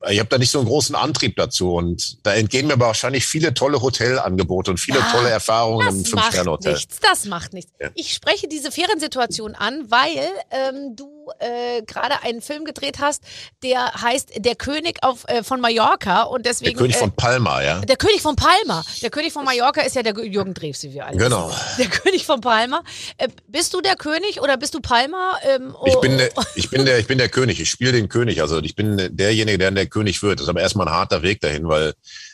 ich 0.10 0.18
habe 0.18 0.30
da 0.30 0.38
nicht 0.39 0.50
so 0.50 0.58
einen 0.60 0.68
großen 0.68 0.96
Antrieb 0.96 1.36
dazu 1.36 1.76
und 1.76 2.26
da 2.26 2.34
entgehen 2.34 2.66
mir 2.66 2.74
aber 2.74 2.88
wahrscheinlich 2.88 3.26
viele 3.26 3.54
tolle 3.54 3.82
Hotelangebote 3.82 4.72
und 4.72 4.80
viele 4.80 4.98
Ja, 5.00 5.12
tolle 5.12 5.30
Erfahrungen 5.30 5.88
im 5.88 6.04
Das 6.04 6.12
macht 6.14 6.24
Fünf-Sterne-Hotel. 6.24 6.74
nichts, 6.74 7.00
das 7.00 7.26
macht 7.26 7.54
nichts. 7.54 7.72
Ja. 7.80 7.89
Ich 7.94 8.14
spreche 8.14 8.48
diese 8.48 8.72
Feriensituation 8.72 9.54
an, 9.54 9.92
weil 9.92 10.28
ähm, 10.50 10.96
du 10.96 11.21
äh, 11.40 11.82
gerade 11.84 12.22
einen 12.24 12.42
Film 12.42 12.66
gedreht 12.66 13.00
hast, 13.00 13.24
der 13.64 13.94
heißt 14.02 14.32
Der 14.38 14.56
König 14.56 15.00
auf, 15.02 15.26
äh, 15.28 15.44
von 15.44 15.60
Mallorca 15.60 16.24
und 16.24 16.46
Der 16.46 16.54
deswegen... 16.54 16.78
König 16.78 16.96
äh, 16.96 17.00
von 17.00 17.12
Palma, 17.12 17.62
ja. 17.64 17.82
der 17.82 17.98
König 17.98 18.22
von 18.22 18.36
Palma. 18.36 18.84
Der 19.02 19.10
König 19.10 19.34
von 19.34 19.44
Mallorca 19.44 19.82
ist 19.82 19.96
ja 19.96 20.04
der 20.04 20.14
Jürgen 20.26 20.54
Drews, 20.54 20.84
wie 20.84 20.94
wir 20.94 21.06
alle 21.06 21.18
Genau. 21.18 21.50
wissen. 21.50 21.60
Der 21.80 21.88
König 21.88 22.26
von 22.26 22.42
Palma. 22.42 22.84
Äh, 23.18 23.28
bist 23.48 23.74
du 23.74 23.82
der 23.82 23.96
König 23.96 24.42
oder 24.42 24.58
bist 24.58 24.74
du 24.74 24.80
Palma? 24.80 25.38
Ähm, 25.44 25.76
Ich 25.86 25.96
oh, 25.96 26.02
bin, 26.02 26.18
der, 26.18 26.30
ich 26.56 26.70
bin 26.70 26.86
der, 26.86 27.00
ich 27.00 27.08
bin 27.08 27.18
der 27.18 27.30
König. 27.30 27.60
Ich 27.60 27.70
spiele 27.70 27.92
den 27.92 28.10
König. 28.10 28.42
Also 28.42 28.60
ich 28.60 28.76
bin 28.76 29.10
derjenige, 29.12 29.58
der 29.58 29.72
der 29.72 29.88
König 29.88 30.22
wird. 30.22 30.40
Das 30.40 30.44
ist 30.44 30.50
aber 30.50 30.62
erstmal 30.62 30.88
ein 30.88 30.94
harter 30.94 31.22
Weg 31.22 31.42
dahin, 31.42 31.68
weil 31.68 31.94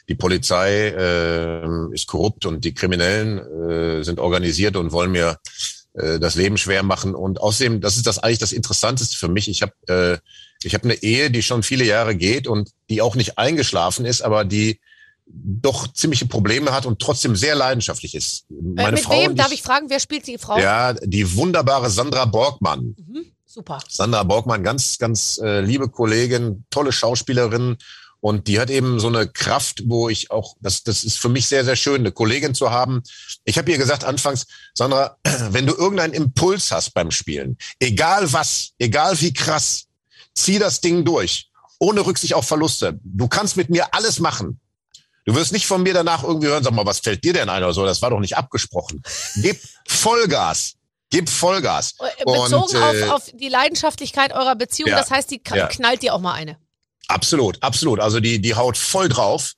die 0.09 0.15
Polizei 0.15 0.89
äh, 0.89 1.93
ist 1.93 2.07
korrupt 2.07 2.45
und 2.45 2.63
die 2.63 2.73
Kriminellen 2.73 3.39
äh, 3.39 4.03
sind 4.03 4.19
organisiert 4.19 4.75
und 4.75 4.91
wollen 4.91 5.11
mir 5.11 5.37
äh, 5.97 6.19
das 6.19 6.35
Leben 6.35 6.57
schwer 6.57 6.83
machen. 6.83 7.15
Und 7.15 7.41
außerdem, 7.41 7.81
das 7.81 7.97
ist 7.97 8.07
das 8.07 8.19
eigentlich 8.19 8.39
das 8.39 8.51
Interessanteste 8.51 9.17
für 9.17 9.27
mich. 9.27 9.49
Ich 9.49 9.61
habe 9.61 9.73
äh, 9.87 10.17
ich 10.63 10.73
habe 10.73 10.85
eine 10.85 10.95
Ehe, 10.95 11.29
die 11.29 11.43
schon 11.43 11.63
viele 11.63 11.85
Jahre 11.85 12.15
geht 12.15 12.47
und 12.47 12.71
die 12.89 13.01
auch 13.01 13.15
nicht 13.15 13.37
eingeschlafen 13.37 14.05
ist, 14.05 14.21
aber 14.21 14.45
die 14.45 14.79
doch 15.25 15.91
ziemliche 15.91 16.25
Probleme 16.25 16.71
hat 16.71 16.85
und 16.85 16.99
trotzdem 16.99 17.35
sehr 17.35 17.53
leidenschaftlich 17.53 18.15
ist. 18.15 18.45
äh, 18.49 18.53
Meine 18.75 18.93
mit 18.93 19.01
Frau 19.01 19.21
wem, 19.21 19.35
darf 19.35 19.51
ich, 19.51 19.55
ich 19.55 19.61
fragen, 19.61 19.89
wer 19.89 19.99
spielt 19.99 20.25
die 20.25 20.37
Frau? 20.37 20.57
ja, 20.57 20.93
die 20.93 21.35
wunderbare 21.35 21.89
Sandra 21.89 22.25
Borgmann. 22.25 22.95
Mhm, 22.97 23.25
super. 23.45 23.79
Sandra 23.89 24.23
Borgmann, 24.23 24.63
ganz, 24.63 24.97
ganz 24.97 25.37
äh, 25.43 25.59
liebe 25.61 25.89
Kollegin, 25.89 26.65
tolle 26.69 26.91
Schauspielerin. 26.91 27.77
Und 28.19 28.47
die 28.47 28.59
hat 28.59 28.69
eben 28.69 28.99
so 28.99 29.07
eine 29.07 29.27
Kraft, 29.27 29.83
wo 29.85 30.09
ich 30.09 30.31
auch, 30.31 30.55
das, 30.59 30.83
das 30.83 31.03
ist 31.03 31.19
für 31.19 31.29
mich 31.29 31.47
sehr, 31.47 31.63
sehr 31.63 31.75
schön, 31.75 32.01
eine 32.01 32.11
Kollegin 32.11 32.55
zu 32.55 32.71
haben. 32.71 33.03
Ich 33.43 33.57
habe 33.57 33.71
ihr 33.71 33.77
gesagt 33.77 34.03
anfangs, 34.03 34.47
Sandra, 34.73 35.17
wenn 35.51 35.67
du 35.67 35.75
irgendeinen 35.75 36.13
Impuls 36.13 36.71
hast 36.71 36.93
beim 36.93 37.11
Spielen, 37.11 37.57
egal 37.79 38.31
was, 38.33 38.71
egal 38.79 39.19
wie 39.21 39.33
krass, 39.33 39.85
zieh 40.33 40.59
das 40.59 40.81
Ding 40.81 41.05
durch, 41.05 41.49
ohne 41.79 42.05
Rücksicht 42.05 42.33
auf 42.33 42.47
Verluste. 42.47 42.99
Du 43.03 43.27
kannst 43.27 43.55
mit 43.55 43.69
mir 43.69 43.93
alles 43.93 44.19
machen. 44.19 44.59
Du 45.25 45.35
wirst 45.35 45.51
nicht 45.51 45.67
von 45.67 45.83
mir 45.83 45.93
danach 45.93 46.23
irgendwie 46.23 46.47
hören, 46.47 46.63
sag 46.63 46.73
mal, 46.73 46.85
was 46.85 46.99
fällt 46.99 47.23
dir 47.23 47.33
denn 47.33 47.49
ein 47.49 47.61
oder 47.63 47.73
so? 47.73 47.85
Das 47.85 48.01
war 48.01 48.09
doch 48.09 48.19
nicht 48.19 48.37
abgesprochen. 48.37 49.03
Gib 49.35 49.59
Vollgas. 49.87 50.75
Gib 51.09 51.29
Vollgas. 51.29 51.95
Äh, 51.99 52.23
Bezogen 52.23 52.53
Und, 52.53 52.73
äh, 52.73 53.03
auf, 53.03 53.09
auf 53.09 53.31
die 53.33 53.49
Leidenschaftlichkeit 53.49 54.33
eurer 54.33 54.55
Beziehung, 54.55 54.89
ja, 54.89 54.97
das 54.97 55.11
heißt, 55.11 55.29
die 55.29 55.41
ja. 55.53 55.67
knallt 55.67 56.01
dir 56.01 56.13
auch 56.13 56.21
mal 56.21 56.33
eine. 56.33 56.57
Absolut, 57.07 57.61
absolut. 57.61 57.99
Also 57.99 58.19
die, 58.19 58.39
die 58.41 58.55
haut 58.55 58.77
voll 58.77 59.09
drauf. 59.09 59.53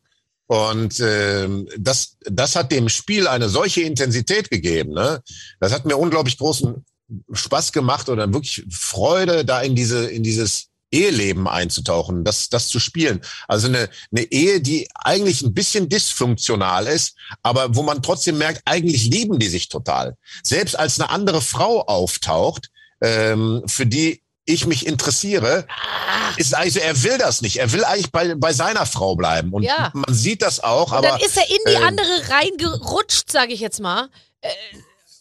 Und 0.47 1.00
ähm, 1.00 1.68
das, 1.78 2.18
das 2.22 2.56
hat 2.56 2.72
dem 2.72 2.89
Spiel 2.89 3.28
eine 3.28 3.50
solche 3.50 3.82
Intensität 3.82 4.50
gegeben. 4.50 4.93
Ne? 4.93 5.22
Das 5.60 5.72
hat 5.72 5.86
mir 5.86 5.95
unglaublich 5.95 6.38
großen 6.39 6.84
Spaß 7.32 7.72
gemacht 7.72 8.10
oder 8.10 8.32
wirklich 8.34 8.66
Freude, 8.72 9.45
da 9.45 9.62
in 9.62 9.76
diese, 9.76 10.10
in 10.10 10.24
dieses 10.24 10.70
Eheleben 10.91 11.47
einzutauchen, 11.47 12.24
das, 12.24 12.50
das 12.50 12.68
zu 12.68 12.80
spielen. 12.80 13.22
Also 13.47 13.68
eine, 13.68 13.89
eine 14.12 14.24
Ehe, 14.24 14.60
die 14.60 14.88
eigentlich 14.95 15.43
ein 15.43 15.54
bisschen 15.54 15.88
dysfunktional 15.88 16.88
ist, 16.88 17.16
aber 17.43 17.76
wo 17.76 17.84
man 17.84 18.02
trotzdem 18.02 18.38
merkt, 18.38 18.62
eigentlich 18.66 19.06
lieben 19.06 19.38
die 19.38 19.50
sich 19.50 19.70
total. 19.70 20.18
Selbst 20.43 20.78
als 20.78 21.00
eine 21.00 21.12
andere 21.12 21.41
Frau 21.41 21.84
auftaucht, 21.84 22.70
ähm, 23.02 23.64
für 23.68 23.86
die 23.86 24.24
ich 24.50 24.66
mich 24.66 24.86
interessiere, 24.88 25.66
ist 26.38 26.56
eigentlich 26.56 26.74
so, 26.74 26.80
er 26.80 27.04
will 27.04 27.18
das 27.18 27.41
nicht. 27.41 27.58
Er 27.58 27.72
will 27.72 27.84
eigentlich 27.84 28.12
bei, 28.12 28.36
bei 28.36 28.54
seiner 28.54 28.86
Frau 28.86 29.16
bleiben. 29.16 29.52
Und 29.54 29.64
Ja. 29.64 29.91
man 29.93 30.14
sieht 30.14 30.41
das 30.41 30.60
auch, 30.60 30.91
Und 30.91 30.97
aber 31.00 31.08
dann 31.10 31.20
ist 31.22 31.38
er 31.38 31.50
in 31.50 31.58
die 31.68 31.74
ähm, 31.74 31.84
andere 31.84 32.30
reingerutscht, 32.30 33.32
sage 33.32 33.54
ich 33.54 33.60
jetzt 33.60 33.80
mal. 33.80 34.10
Äh, 34.41 34.50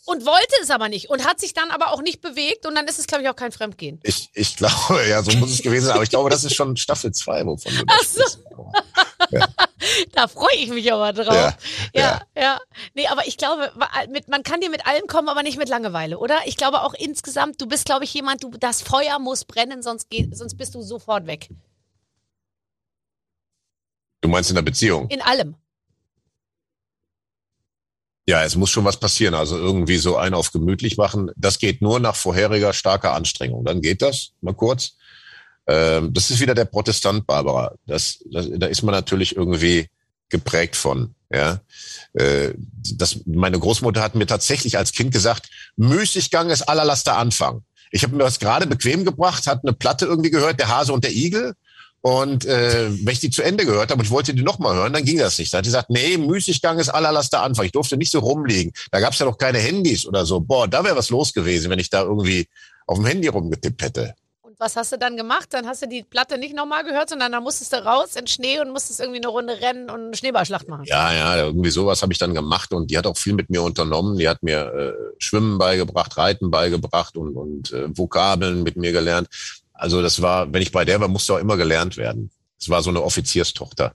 und 0.08 0.24
wollte 0.24 0.54
es 0.62 0.70
aber 0.70 0.88
nicht 0.88 1.10
und 1.10 1.26
hat 1.26 1.38
sich 1.38 1.52
dann 1.52 1.70
aber 1.70 1.92
auch 1.92 2.00
nicht 2.00 2.22
bewegt 2.22 2.64
und 2.66 2.74
dann 2.74 2.86
ist 2.86 2.98
es, 2.98 3.06
glaube 3.06 3.22
ich, 3.22 3.28
auch 3.28 3.36
kein 3.36 3.52
Fremdgehen. 3.52 4.00
ich, 4.02 4.30
ich 4.32 4.56
glaube, 4.56 5.04
ja, 5.08 5.22
so 5.22 5.36
muss 5.36 5.50
es 5.50 5.62
gewesen 5.62 5.86
sein. 5.86 5.94
Aber 5.94 6.02
ich 6.02 6.10
glaube, 6.10 6.30
das 6.30 6.44
ist 6.44 6.54
schon 6.54 6.76
Staffel 6.76 7.12
2, 7.12 7.44
wovon 7.44 7.72
du 7.72 7.78
da 7.86 7.94
Ach 7.94 8.04
so. 8.04 8.22
sprichst. 8.22 8.44
Da 10.12 10.26
freue 10.26 10.56
ich 10.56 10.70
mich 10.70 10.90
aber 10.90 11.12
drauf. 11.12 11.34
Ja, 11.34 11.56
ja, 11.94 12.22
ja. 12.34 12.58
Nee, 12.94 13.06
aber 13.08 13.26
ich 13.26 13.36
glaube, 13.36 13.70
mit, 14.10 14.28
man 14.28 14.42
kann 14.42 14.60
dir 14.60 14.70
mit 14.70 14.86
allem 14.86 15.06
kommen, 15.06 15.28
aber 15.28 15.42
nicht 15.42 15.58
mit 15.58 15.68
Langeweile, 15.68 16.18
oder? 16.18 16.38
Ich 16.46 16.56
glaube 16.56 16.82
auch 16.82 16.94
insgesamt, 16.94 17.60
du 17.60 17.66
bist, 17.66 17.84
glaube 17.84 18.04
ich, 18.04 18.14
jemand, 18.14 18.42
du, 18.42 18.50
das 18.50 18.80
Feuer 18.80 19.18
muss 19.18 19.44
brennen, 19.44 19.82
sonst, 19.82 20.08
geht, 20.08 20.36
sonst 20.36 20.56
bist 20.56 20.74
du 20.74 20.80
sofort 20.82 21.26
weg. 21.26 21.50
Du 24.22 24.28
meinst 24.28 24.50
in 24.50 24.56
der 24.56 24.62
Beziehung? 24.62 25.08
In 25.08 25.20
allem. 25.20 25.54
Ja, 28.28 28.44
es 28.44 28.56
muss 28.56 28.68
schon 28.68 28.84
was 28.84 28.98
passieren. 28.98 29.32
Also 29.32 29.56
irgendwie 29.56 29.96
so 29.96 30.18
einen 30.18 30.34
auf 30.34 30.52
gemütlich 30.52 30.98
machen. 30.98 31.30
Das 31.34 31.58
geht 31.58 31.80
nur 31.80 31.98
nach 31.98 32.14
vorheriger 32.14 32.74
starker 32.74 33.14
Anstrengung. 33.14 33.64
Dann 33.64 33.80
geht 33.80 34.02
das, 34.02 34.32
mal 34.42 34.52
kurz. 34.52 34.98
Ähm, 35.66 36.12
das 36.12 36.30
ist 36.30 36.38
wieder 36.38 36.54
der 36.54 36.66
Protestant, 36.66 37.26
Barbara. 37.26 37.72
Das, 37.86 38.18
das, 38.30 38.46
da 38.54 38.66
ist 38.66 38.82
man 38.82 38.94
natürlich 38.94 39.34
irgendwie 39.34 39.88
geprägt 40.28 40.76
von. 40.76 41.14
Ja, 41.32 41.62
äh, 42.12 42.52
das, 42.96 43.20
meine 43.24 43.58
Großmutter 43.58 44.02
hat 44.02 44.14
mir 44.14 44.26
tatsächlich 44.26 44.76
als 44.76 44.92
Kind 44.92 45.10
gesagt: 45.10 45.48
Müßiggang 45.76 46.50
ist 46.50 46.68
allerlaster 46.68 47.16
Anfang. 47.16 47.62
Ich 47.92 48.02
habe 48.02 48.14
mir 48.14 48.24
das 48.24 48.40
gerade 48.40 48.66
bequem 48.66 49.06
gebracht, 49.06 49.46
hat 49.46 49.60
eine 49.64 49.72
Platte 49.72 50.04
irgendwie 50.04 50.30
gehört, 50.30 50.60
der 50.60 50.68
Hase 50.68 50.92
und 50.92 51.02
der 51.02 51.12
Igel. 51.12 51.54
Und 52.00 52.44
äh, 52.44 52.90
wenn 52.90 53.12
ich 53.12 53.20
die 53.20 53.30
zu 53.30 53.42
Ende 53.42 53.64
gehört 53.64 53.90
habe 53.90 53.98
und 53.98 54.04
ich 54.04 54.10
wollte 54.10 54.32
die 54.32 54.42
nochmal 54.42 54.74
hören, 54.76 54.92
dann 54.92 55.04
ging 55.04 55.18
das 55.18 55.38
nicht. 55.38 55.52
Da 55.52 55.58
hat 55.58 55.64
die 55.64 55.68
gesagt, 55.68 55.90
nee, 55.90 56.16
Müßiggang 56.16 56.78
ist 56.78 56.90
allerlaster 56.90 57.42
Anfang. 57.42 57.66
Ich 57.66 57.72
durfte 57.72 57.96
nicht 57.96 58.12
so 58.12 58.20
rumliegen. 58.20 58.72
Da 58.92 59.00
gab 59.00 59.12
es 59.12 59.18
ja 59.18 59.26
noch 59.26 59.36
keine 59.36 59.58
Handys 59.58 60.06
oder 60.06 60.24
so. 60.24 60.40
Boah, 60.40 60.68
da 60.68 60.84
wäre 60.84 60.96
was 60.96 61.10
los 61.10 61.32
gewesen, 61.32 61.70
wenn 61.70 61.78
ich 61.78 61.90
da 61.90 62.02
irgendwie 62.02 62.46
auf 62.86 62.98
dem 62.98 63.06
Handy 63.06 63.28
rumgetippt 63.28 63.82
hätte. 63.82 64.14
Und 64.42 64.58
was 64.60 64.76
hast 64.76 64.92
du 64.92 64.96
dann 64.96 65.16
gemacht? 65.16 65.48
Dann 65.50 65.66
hast 65.66 65.82
du 65.82 65.88
die 65.88 66.04
Platte 66.04 66.38
nicht 66.38 66.54
nochmal 66.54 66.84
gehört, 66.84 67.10
sondern 67.10 67.32
dann 67.32 67.42
musstest 67.42 67.72
du 67.72 67.84
raus 67.84 68.14
in 68.14 68.28
Schnee 68.28 68.60
und 68.60 68.70
musstest 68.72 69.00
irgendwie 69.00 69.20
eine 69.20 69.28
Runde 69.28 69.60
rennen 69.60 69.90
und 69.90 70.00
eine 70.00 70.16
Schneeballschlacht 70.16 70.68
machen. 70.68 70.84
Ja, 70.86 71.12
ja, 71.12 71.44
irgendwie 71.46 71.70
sowas 71.70 72.00
habe 72.00 72.12
ich 72.12 72.18
dann 72.18 72.32
gemacht 72.32 72.72
und 72.72 72.90
die 72.90 72.96
hat 72.96 73.06
auch 73.06 73.16
viel 73.18 73.34
mit 73.34 73.50
mir 73.50 73.62
unternommen. 73.62 74.16
Die 74.16 74.28
hat 74.28 74.42
mir 74.44 74.72
äh, 74.72 74.92
Schwimmen 75.18 75.58
beigebracht, 75.58 76.16
Reiten 76.16 76.50
beigebracht 76.50 77.16
und, 77.16 77.36
und 77.36 77.72
äh, 77.72 77.88
Vokabeln 77.94 78.62
mit 78.62 78.76
mir 78.76 78.92
gelernt. 78.92 79.28
Also 79.78 80.02
das 80.02 80.20
war, 80.20 80.52
wenn 80.52 80.60
ich 80.62 80.72
bei 80.72 80.84
der 80.84 81.00
war, 81.00 81.08
musste 81.08 81.34
auch 81.34 81.38
immer 81.38 81.56
gelernt 81.56 81.96
werden. 81.96 82.30
Es 82.60 82.68
war 82.68 82.82
so 82.82 82.90
eine 82.90 83.02
Offizierstochter. 83.02 83.94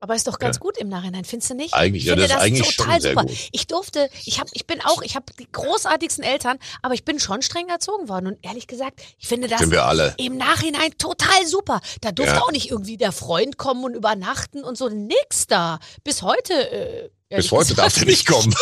Aber 0.00 0.16
ist 0.16 0.26
doch 0.26 0.40
ganz 0.40 0.56
Ja. 0.56 0.60
gut 0.62 0.78
im 0.78 0.88
Nachhinein, 0.88 1.24
findest 1.24 1.50
du 1.50 1.54
nicht? 1.54 1.74
Eigentlich, 1.74 2.02
ich 2.02 2.08
ja, 2.08 2.14
finde 2.14 2.26
das 2.26 2.36
ist 2.38 2.42
eigentlich 2.42 2.76
total 2.76 3.00
super. 3.00 3.22
gut. 3.22 3.30
Ich 3.52 3.68
durfte, 3.68 4.10
ich 4.24 4.40
habe, 4.40 4.50
ich 4.52 4.66
bin 4.66 4.80
auch, 4.80 5.00
ich 5.02 5.14
habe 5.14 5.26
die 5.38 5.46
großartigsten 5.52 6.24
Eltern, 6.24 6.58
aber 6.82 6.94
ich 6.94 7.04
bin 7.04 7.20
schon 7.20 7.40
streng 7.40 7.68
erzogen 7.68 8.08
worden 8.08 8.26
und 8.26 8.38
ehrlich 8.42 8.66
gesagt, 8.66 9.00
ich 9.18 9.28
finde 9.28 9.46
das 9.46 9.60
Sind 9.60 9.70
wir 9.70 9.84
alle. 9.84 10.12
im 10.18 10.36
Nachhinein 10.38 10.90
total 10.98 11.46
super. 11.46 11.80
Da 12.00 12.10
durfte 12.10 12.34
Ja. 12.34 12.42
auch 12.42 12.50
nicht 12.50 12.68
irgendwie 12.72 12.96
der 12.96 13.12
Freund 13.12 13.58
kommen 13.58 13.84
und 13.84 13.94
übernachten 13.94 14.64
und 14.64 14.76
so 14.76 14.88
nix 14.88 15.46
da. 15.46 15.78
Bis 16.02 16.22
heute. 16.22 16.52
Äh, 16.52 17.10
Bis 17.36 17.52
heute 17.52 17.74
darf 17.76 17.94
der 17.94 18.06
nicht 18.06 18.26
kommen. 18.26 18.52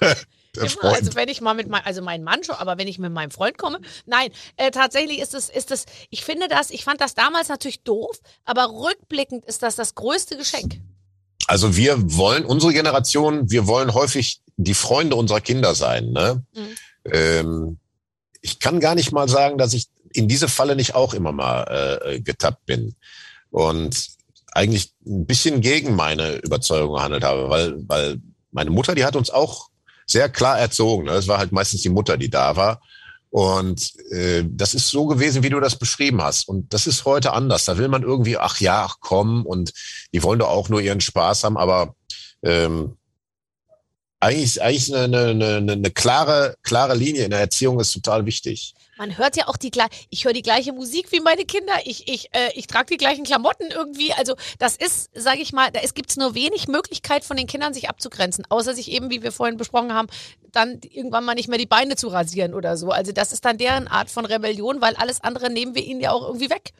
Immer, 0.56 0.68
Freund. 0.68 0.96
also 0.96 1.14
wenn 1.14 1.28
ich 1.28 1.40
mal 1.40 1.54
mit 1.54 1.68
meinem, 1.68 1.84
also 1.84 2.02
mein 2.02 2.22
Mann 2.22 2.44
schon, 2.44 2.56
aber 2.56 2.76
wenn 2.76 2.86
ich 2.86 2.98
mit 2.98 3.12
meinem 3.12 3.30
Freund 3.30 3.56
komme, 3.56 3.80
nein, 4.04 4.30
äh, 4.56 4.70
tatsächlich 4.70 5.18
ist 5.18 5.34
es, 5.34 5.48
ist 5.48 5.70
es, 5.70 5.86
ich 6.10 6.24
finde 6.24 6.48
das, 6.48 6.70
ich 6.70 6.84
fand 6.84 7.00
das 7.00 7.14
damals 7.14 7.48
natürlich 7.48 7.82
doof, 7.82 8.20
aber 8.44 8.68
rückblickend 8.68 9.44
ist 9.46 9.62
das 9.62 9.76
das 9.76 9.94
größte 9.94 10.36
Geschenk. 10.36 10.80
Also 11.46 11.76
wir 11.76 11.96
wollen, 12.16 12.44
unsere 12.44 12.72
Generation, 12.72 13.50
wir 13.50 13.66
wollen 13.66 13.94
häufig 13.94 14.42
die 14.56 14.74
Freunde 14.74 15.16
unserer 15.16 15.40
Kinder 15.40 15.74
sein. 15.74 16.10
Ne? 16.10 16.44
Mhm. 16.54 16.76
Ähm, 17.10 17.78
ich 18.42 18.58
kann 18.58 18.80
gar 18.80 18.94
nicht 18.94 19.12
mal 19.12 19.28
sagen, 19.28 19.58
dass 19.58 19.72
ich 19.72 19.88
in 20.12 20.28
diese 20.28 20.48
Falle 20.48 20.76
nicht 20.76 20.94
auch 20.94 21.14
immer 21.14 21.32
mal 21.32 22.00
äh, 22.04 22.20
getappt 22.20 22.66
bin. 22.66 22.94
Und 23.50 24.08
eigentlich 24.52 24.92
ein 25.06 25.26
bisschen 25.26 25.60
gegen 25.60 25.96
meine 25.96 26.36
Überzeugung 26.36 26.94
gehandelt 26.94 27.24
habe, 27.24 27.48
weil, 27.48 27.88
weil 27.88 28.20
meine 28.50 28.70
Mutter, 28.70 28.94
die 28.94 29.04
hat 29.04 29.16
uns 29.16 29.30
auch 29.30 29.68
sehr 30.06 30.28
klar 30.28 30.58
erzogen. 30.58 31.06
Ne? 31.06 31.12
Es 31.12 31.28
war 31.28 31.38
halt 31.38 31.52
meistens 31.52 31.82
die 31.82 31.88
Mutter, 31.88 32.16
die 32.16 32.30
da 32.30 32.56
war. 32.56 32.80
Und 33.30 33.92
äh, 34.10 34.44
das 34.46 34.74
ist 34.74 34.88
so 34.88 35.06
gewesen, 35.06 35.42
wie 35.42 35.48
du 35.48 35.58
das 35.58 35.76
beschrieben 35.76 36.20
hast. 36.22 36.48
Und 36.48 36.72
das 36.74 36.86
ist 36.86 37.06
heute 37.06 37.32
anders. 37.32 37.64
Da 37.64 37.78
will 37.78 37.88
man 37.88 38.02
irgendwie, 38.02 38.36
ach 38.36 38.60
ja, 38.60 38.84
ach 38.84 38.96
komm, 39.00 39.46
und 39.46 39.72
die 40.12 40.22
wollen 40.22 40.38
doch 40.38 40.50
auch 40.50 40.68
nur 40.68 40.82
ihren 40.82 41.00
Spaß 41.00 41.44
haben, 41.44 41.56
aber 41.56 41.94
ähm, 42.42 42.98
eigentlich, 44.20 44.62
eigentlich 44.62 44.94
eine, 44.94 45.18
eine, 45.18 45.56
eine, 45.56 45.72
eine 45.72 45.90
klare, 45.90 46.56
klare 46.62 46.94
Linie 46.94 47.24
in 47.24 47.30
der 47.30 47.40
Erziehung 47.40 47.80
ist 47.80 47.92
total 47.92 48.26
wichtig. 48.26 48.74
Man 49.02 49.18
hört 49.18 49.36
ja 49.36 49.48
auch 49.48 49.56
die 49.56 49.72
gleiche, 49.72 49.90
ich 50.10 50.24
höre 50.24 50.32
die 50.32 50.42
gleiche 50.42 50.72
Musik 50.72 51.10
wie 51.10 51.18
meine 51.18 51.44
Kinder, 51.44 51.72
ich, 51.84 52.06
ich, 52.06 52.32
äh, 52.36 52.50
ich 52.54 52.68
trage 52.68 52.86
die 52.86 52.96
gleichen 52.98 53.24
Klamotten 53.24 53.64
irgendwie. 53.68 54.12
Also 54.12 54.36
das 54.60 54.76
ist, 54.76 55.10
sage 55.12 55.40
ich 55.40 55.52
mal, 55.52 55.72
da 55.72 55.80
gibt 55.92 56.10
es 56.10 56.16
nur 56.16 56.36
wenig 56.36 56.68
Möglichkeit 56.68 57.24
von 57.24 57.36
den 57.36 57.48
Kindern 57.48 57.74
sich 57.74 57.88
abzugrenzen, 57.88 58.44
außer 58.48 58.74
sich 58.74 58.92
eben, 58.92 59.10
wie 59.10 59.24
wir 59.24 59.32
vorhin 59.32 59.56
besprochen 59.56 59.92
haben, 59.92 60.06
dann 60.52 60.78
irgendwann 60.88 61.24
mal 61.24 61.34
nicht 61.34 61.48
mehr 61.48 61.58
die 61.58 61.66
Beine 61.66 61.96
zu 61.96 62.06
rasieren 62.06 62.54
oder 62.54 62.76
so. 62.76 62.90
Also 62.90 63.10
das 63.10 63.32
ist 63.32 63.44
dann 63.44 63.58
deren 63.58 63.88
Art 63.88 64.08
von 64.08 64.24
Rebellion, 64.24 64.80
weil 64.80 64.94
alles 64.94 65.20
andere 65.20 65.50
nehmen 65.50 65.74
wir 65.74 65.82
ihnen 65.82 66.00
ja 66.00 66.12
auch 66.12 66.24
irgendwie 66.24 66.50
weg. 66.50 66.70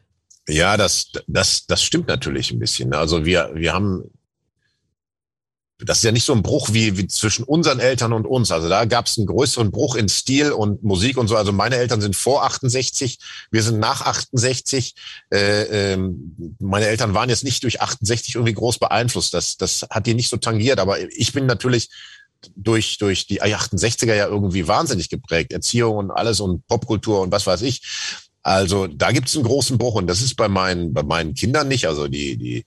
Ja, 0.47 0.77
das, 0.77 1.11
das, 1.27 1.67
das 1.67 1.83
stimmt 1.83 2.07
natürlich 2.07 2.53
ein 2.53 2.61
bisschen. 2.61 2.95
Also 2.95 3.25
wir, 3.25 3.51
wir 3.55 3.73
haben, 3.73 4.13
das 5.85 5.99
ist 5.99 6.05
ja 6.05 6.13
nicht 6.13 6.25
so 6.25 6.33
ein 6.33 6.43
Bruch 6.43 6.73
wie, 6.73 6.97
wie 6.97 7.07
zwischen 7.07 7.45
unseren 7.45 7.81
Eltern 7.81 8.13
und 8.13 8.27
uns. 8.27 8.51
Also 8.51 8.69
da 8.69 8.85
gab 8.85 9.07
es 9.07 9.19
einen 9.19 9.27
größeren 9.27 9.71
Bruch 9.71 9.97
in 9.97 10.09
Stil 10.09 10.53
und 10.53 10.83
Musik 10.83 11.17
und 11.17 11.29
so. 11.29 11.37
Also 11.37 11.53
meine 11.53 11.77
Eltern 11.77 12.01
sind 12.01 12.17
vor 12.17 12.45
68, 12.45 13.19
wir 13.51 13.63
sind 13.63 13.79
nach 13.79 14.03
68. 14.03 14.95
Äh, 15.31 15.93
ähm, 15.93 16.57
meine 16.61 16.87
Eltern 16.87 17.15
waren 17.15 17.29
jetzt 17.29 17.45
nicht 17.45 17.63
durch 17.65 17.81
68 17.81 18.35
irgendwie 18.37 18.55
groß 18.55 18.79
beeinflusst. 18.79 19.35
Das, 19.35 19.57
das 19.57 19.87
hat 19.91 20.07
die 20.07 20.15
nicht 20.15 20.29
so 20.29 20.37
tangiert. 20.37 20.79
Aber 20.79 20.99
ich 21.01 21.33
bin 21.33 21.47
natürlich 21.47 21.89
durch, 22.57 22.99
durch 22.99 23.27
die 23.27 23.43
68er 23.43 24.15
ja 24.15 24.27
irgendwie 24.27 24.69
wahnsinnig 24.69 25.09
geprägt. 25.09 25.53
Erziehung 25.53 25.97
und 25.97 26.11
alles 26.11 26.41
und 26.41 26.67
Popkultur 26.67 27.21
und 27.21 27.33
was 27.33 27.47
weiß 27.47 27.63
ich. 27.63 27.83
Also 28.43 28.89
da 28.89 29.13
gibt 29.13 29.29
es 29.29 29.37
einen 29.37 29.45
großen 29.45 29.79
Bruch 29.79 29.95
und 29.95 30.09
das 30.09 30.21
ist 30.21 30.35
bei 30.35 30.49
meinen, 30.49 30.93
bei 30.93 31.03
meinen 31.03 31.35
Kindern 31.35 31.69
nicht. 31.69 31.87
Also 31.87 32.09
die, 32.09 32.37
die, 32.37 32.65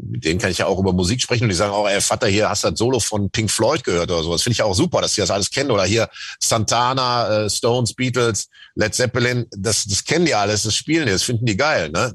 mit 0.00 0.24
denen 0.24 0.40
kann 0.40 0.50
ich 0.50 0.58
ja 0.58 0.66
auch 0.66 0.78
über 0.78 0.92
Musik 0.92 1.20
sprechen 1.20 1.44
und 1.44 1.50
die 1.50 1.54
sagen 1.54 1.72
auch, 1.72 1.88
ey 1.88 2.00
Vater, 2.00 2.26
hier 2.26 2.48
hast 2.48 2.64
du 2.64 2.70
das 2.70 2.78
Solo 2.78 3.00
von 3.00 3.30
Pink 3.30 3.50
Floyd 3.50 3.84
gehört 3.84 4.10
oder 4.10 4.22
sowas. 4.22 4.42
Finde 4.42 4.54
ich 4.54 4.62
auch 4.62 4.74
super, 4.74 5.00
dass 5.00 5.14
sie 5.14 5.20
das 5.20 5.30
alles 5.30 5.50
kennen. 5.50 5.70
Oder 5.70 5.84
hier 5.84 6.08
Santana, 6.40 7.44
äh, 7.44 7.50
Stones, 7.50 7.94
Beatles, 7.94 8.48
Led 8.74 8.94
Zeppelin, 8.94 9.46
das, 9.50 9.84
das 9.84 10.04
kennen 10.04 10.24
die 10.24 10.34
alles, 10.34 10.62
das 10.62 10.74
spielen 10.74 11.06
die, 11.06 11.12
das 11.12 11.22
finden 11.22 11.46
die 11.46 11.56
geil, 11.56 11.90
ne? 11.90 12.14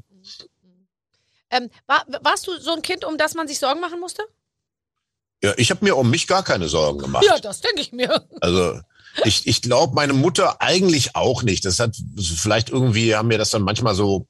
Ähm, 1.49 1.69
war, 1.85 2.03
warst 2.21 2.47
du 2.47 2.59
so 2.59 2.73
ein 2.73 2.81
Kind, 2.81 3.05
um 3.05 3.17
das 3.17 3.35
man 3.35 3.47
sich 3.47 3.59
Sorgen 3.59 3.79
machen 3.79 3.99
musste? 3.99 4.23
Ja, 5.43 5.53
ich 5.57 5.69
habe 5.69 5.85
mir 5.85 5.95
um 5.97 6.09
mich 6.09 6.25
gar 6.25 6.43
keine 6.43 6.67
Sorgen 6.67 6.99
gemacht. 6.99 7.25
Ja, 7.27 7.37
das 7.37 7.61
denke 7.61 7.81
ich 7.81 7.91
mir. 7.91 8.25
Also 8.41 8.79
ich, 9.25 9.45
ich 9.45 9.61
glaube, 9.61 9.93
meine 9.93 10.13
Mutter 10.13 10.61
eigentlich 10.61 11.15
auch 11.15 11.43
nicht. 11.43 11.65
Das 11.65 11.79
hat 11.79 11.95
vielleicht 12.17 12.69
irgendwie 12.69 13.15
haben 13.15 13.27
mir 13.27 13.37
das 13.37 13.51
dann 13.51 13.61
manchmal 13.61 13.93
so 13.93 14.25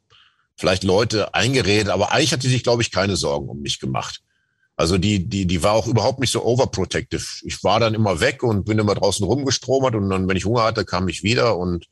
vielleicht 0.55 0.83
Leute 0.83 1.33
eingeredet, 1.33 1.89
aber 1.89 2.11
eigentlich 2.11 2.33
hat 2.33 2.43
die 2.43 2.49
sich, 2.49 2.63
glaube 2.63 2.81
ich, 2.81 2.91
keine 2.91 3.15
Sorgen 3.15 3.49
um 3.49 3.61
mich 3.61 3.79
gemacht. 3.79 4.21
Also 4.75 4.97
die, 4.97 5.27
die, 5.27 5.45
die 5.45 5.61
war 5.61 5.73
auch 5.73 5.87
überhaupt 5.87 6.19
nicht 6.19 6.31
so 6.31 6.43
overprotective. 6.43 7.23
Ich 7.43 7.63
war 7.63 7.79
dann 7.79 7.93
immer 7.93 8.19
weg 8.19 8.41
und 8.43 8.65
bin 8.65 8.79
immer 8.79 8.95
draußen 8.95 9.25
rumgestromert 9.25 9.95
und 9.95 10.09
dann, 10.09 10.27
wenn 10.27 10.37
ich 10.37 10.45
Hunger 10.45 10.63
hatte, 10.63 10.83
kam 10.83 11.07
ich 11.07 11.23
wieder 11.23 11.57
und 11.57 11.85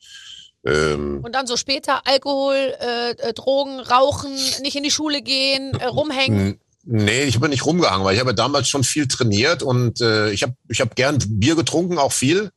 ähm, 0.64 1.20
Und 1.22 1.34
dann 1.34 1.46
so 1.46 1.56
später 1.56 2.06
Alkohol, 2.06 2.54
äh, 2.56 3.10
äh, 3.10 3.32
Drogen, 3.32 3.80
Rauchen, 3.80 4.32
nicht 4.62 4.76
in 4.76 4.82
die 4.82 4.90
Schule 4.90 5.22
gehen, 5.22 5.74
äh, 5.74 5.86
rumhängen. 5.86 6.60
Nee, 6.84 7.24
ich 7.24 7.38
bin 7.38 7.50
nicht 7.50 7.64
rumgehangen, 7.64 8.04
weil 8.04 8.14
ich 8.14 8.20
habe 8.20 8.34
damals 8.34 8.68
schon 8.68 8.82
viel 8.82 9.06
trainiert 9.06 9.62
und 9.62 10.00
äh, 10.00 10.30
ich 10.30 10.42
habe 10.42 10.54
ich 10.68 10.80
hab 10.80 10.96
gern 10.96 11.18
Bier 11.28 11.54
getrunken, 11.54 11.98
auch 11.98 12.12
viel 12.12 12.50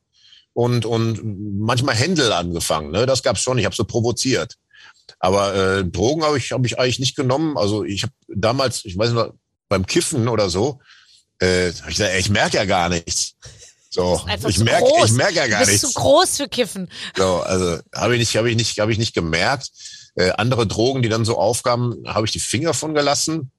und 0.52 0.84
und 0.84 1.60
manchmal 1.60 1.94
Händel 1.94 2.32
angefangen. 2.32 2.90
Ne? 2.90 3.06
Das 3.06 3.22
gab's 3.22 3.40
schon. 3.40 3.58
Ich 3.58 3.64
habe 3.64 3.74
so 3.74 3.84
provoziert. 3.84 4.56
Aber 5.18 5.54
äh, 5.54 5.84
Drogen 5.84 6.24
habe 6.24 6.38
ich 6.38 6.52
habe 6.52 6.66
ich 6.66 6.78
eigentlich 6.78 6.98
nicht 6.98 7.16
genommen. 7.16 7.56
Also 7.56 7.84
ich 7.84 8.02
habe 8.02 8.12
damals, 8.28 8.84
ich 8.84 8.96
weiß 8.96 9.12
nicht, 9.12 9.30
beim 9.68 9.86
Kiffen 9.86 10.28
oder 10.28 10.50
so, 10.50 10.80
äh, 11.38 11.72
hab 11.72 11.88
ich 11.88 11.96
gesagt, 11.96 12.12
ey, 12.12 12.20
ich 12.20 12.30
merke 12.30 12.56
ja 12.56 12.64
gar 12.64 12.88
nichts. 12.88 13.34
So, 13.90 14.20
ich 14.46 14.58
merke 14.58 14.86
ich 15.04 15.12
merke 15.12 15.36
ja 15.36 15.44
du 15.44 15.50
gar 15.50 15.60
bist 15.60 15.70
nichts. 15.72 15.92
zu 15.92 15.94
groß 15.94 16.36
für 16.36 16.48
Kiffen. 16.48 16.90
So, 17.16 17.40
also 17.40 17.80
habe 17.94 18.14
ich 18.14 18.20
nicht, 18.20 18.36
habe 18.36 18.50
ich 18.50 18.56
nicht, 18.56 18.78
habe 18.78 18.92
ich 18.92 18.98
nicht 18.98 19.14
gemerkt. 19.14 19.70
Äh, 20.16 20.32
andere 20.32 20.66
Drogen, 20.66 21.02
die 21.02 21.08
dann 21.08 21.24
so 21.24 21.38
aufkamen, 21.38 22.06
habe 22.06 22.26
ich 22.26 22.32
die 22.32 22.38
Finger 22.38 22.74
von 22.74 22.94
gelassen. 22.94 23.50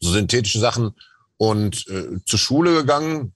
So 0.00 0.10
synthetische 0.10 0.58
Sachen 0.58 0.94
und 1.36 1.86
äh, 1.88 2.18
zur 2.24 2.38
Schule 2.38 2.74
gegangen. 2.74 3.34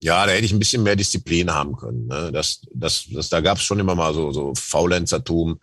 Ja, 0.00 0.26
da 0.26 0.32
hätte 0.32 0.44
ich 0.44 0.52
ein 0.52 0.58
bisschen 0.58 0.82
mehr 0.82 0.96
Disziplin 0.96 1.52
haben 1.52 1.76
können. 1.76 2.06
Ne? 2.06 2.30
Das, 2.30 2.60
das, 2.74 3.06
das, 3.10 3.30
da 3.30 3.40
gab 3.40 3.56
es 3.56 3.64
schon 3.64 3.80
immer 3.80 3.94
mal 3.94 4.12
so, 4.12 4.32
so 4.32 4.54
Faulenzertum. 4.54 5.60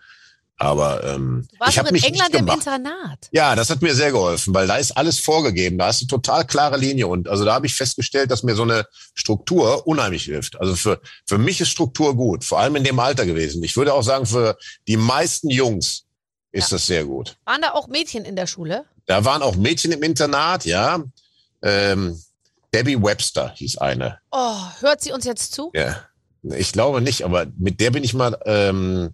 Aber 0.62 1.04
ähm, 1.04 1.48
Du 1.52 1.60
warst 1.60 1.70
ich 1.72 1.76
doch 1.76 1.80
habe 1.80 1.90
in 1.90 1.94
mich 1.94 2.06
England 2.08 2.34
nicht 2.34 2.42
im. 2.42 2.48
Internat. 2.48 3.30
Ja, 3.32 3.56
das 3.56 3.70
hat 3.70 3.82
mir 3.82 3.94
sehr 3.96 4.12
geholfen, 4.12 4.54
weil 4.54 4.68
da 4.68 4.78
ist 4.78 4.92
alles 4.96 5.20
vorgegeben. 5.20 5.78
Da 5.78 5.88
hast 5.88 6.02
du 6.02 6.06
total 6.06 6.46
klare 6.46 6.78
Linie. 6.78 7.08
Und 7.08 7.28
also 7.28 7.46
da 7.46 7.54
habe 7.54 7.66
ich 7.66 7.74
festgestellt, 7.76 8.32
dass 8.32 8.44
mir 8.44 8.56
so 8.56 8.64
eine 8.64 8.86
Struktur 9.14 9.88
unheimlich 9.88 10.24
hilft. 10.24 10.60
Also 10.60 10.76
für, 10.76 11.02
für 11.28 11.38
mich 11.38 11.60
ist 11.62 11.70
Struktur 11.70 12.16
gut, 12.16 12.44
vor 12.44 12.60
allem 12.60 12.76
in 12.76 12.84
dem 12.84 13.00
Alter 13.00 13.26
gewesen. 13.26 13.64
Ich 13.64 13.76
würde 13.76 13.94
auch 13.94 14.04
sagen, 14.04 14.26
für 14.26 14.58
die 14.88 14.98
meisten 14.98 15.50
Jungs 15.50 16.06
ist 16.52 16.70
Ja. 16.72 16.76
das 16.78 16.86
sehr 16.88 17.06
gut. 17.06 17.38
Waren 17.46 17.62
da 17.62 17.72
auch 17.72 17.88
Mädchen 17.88 18.26
in 18.26 18.36
der 18.36 18.48
Schule? 18.48 18.86
Da 19.08 19.26
waren 19.26 19.42
auch 19.42 19.56
Mädchen 19.56 19.92
im 19.92 20.04
Internat, 20.04 20.66
ja. 20.66 21.04
Ähm, 21.64 22.22
Debbie 22.74 23.02
Webster 23.02 23.52
hieß 23.56 23.78
eine. 23.80 24.20
Oh, 24.32 24.56
hört 24.80 25.02
sie 25.02 25.12
uns 25.12 25.26
jetzt 25.26 25.54
zu? 25.54 25.72
Ja. 25.74 26.04
Ich 26.44 26.72
glaube 26.72 27.02
nicht, 27.02 27.24
aber 27.24 27.46
mit 27.58 27.80
der 27.80 27.92
bin 27.92 28.04
ich 28.04 28.14
mal 28.14 28.38
ähm, 28.46 29.14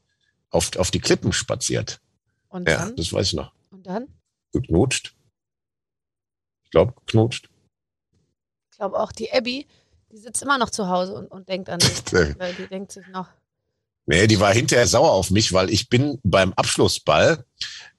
auf, 0.49 0.75
auf 0.77 0.91
die 0.91 0.99
Klippen 0.99 1.33
spaziert. 1.33 1.99
Und 2.49 2.67
Ja, 2.67 2.85
dann? 2.85 2.95
das 2.95 3.11
weiß 3.11 3.27
ich 3.27 3.33
noch. 3.33 3.51
Und 3.71 3.85
dann? 3.85 4.07
Geknutscht. 4.53 5.15
Ich 6.63 6.71
glaube, 6.71 6.93
geknutscht. 7.05 7.49
Ich 8.71 8.77
glaube 8.77 8.99
auch 8.99 9.11
die 9.11 9.31
Abby, 9.31 9.67
die 10.11 10.17
sitzt 10.17 10.41
immer 10.41 10.57
noch 10.57 10.69
zu 10.69 10.87
Hause 10.87 11.15
und, 11.15 11.27
und 11.27 11.49
denkt 11.49 11.69
an 11.69 11.79
dich. 11.79 12.03
Weil 12.39 12.53
die 12.53 12.67
denkt 12.67 12.91
sich 12.91 13.07
noch. 13.07 13.29
Nee, 14.09 14.25
die 14.27 14.39
war 14.39 14.53
hinterher 14.53 14.87
sauer 14.87 15.11
auf 15.11 15.31
mich, 15.31 15.51
weil 15.51 15.69
ich 15.69 15.89
bin 15.89 16.17
beim 16.23 16.53
Abschlussball, 16.53 17.43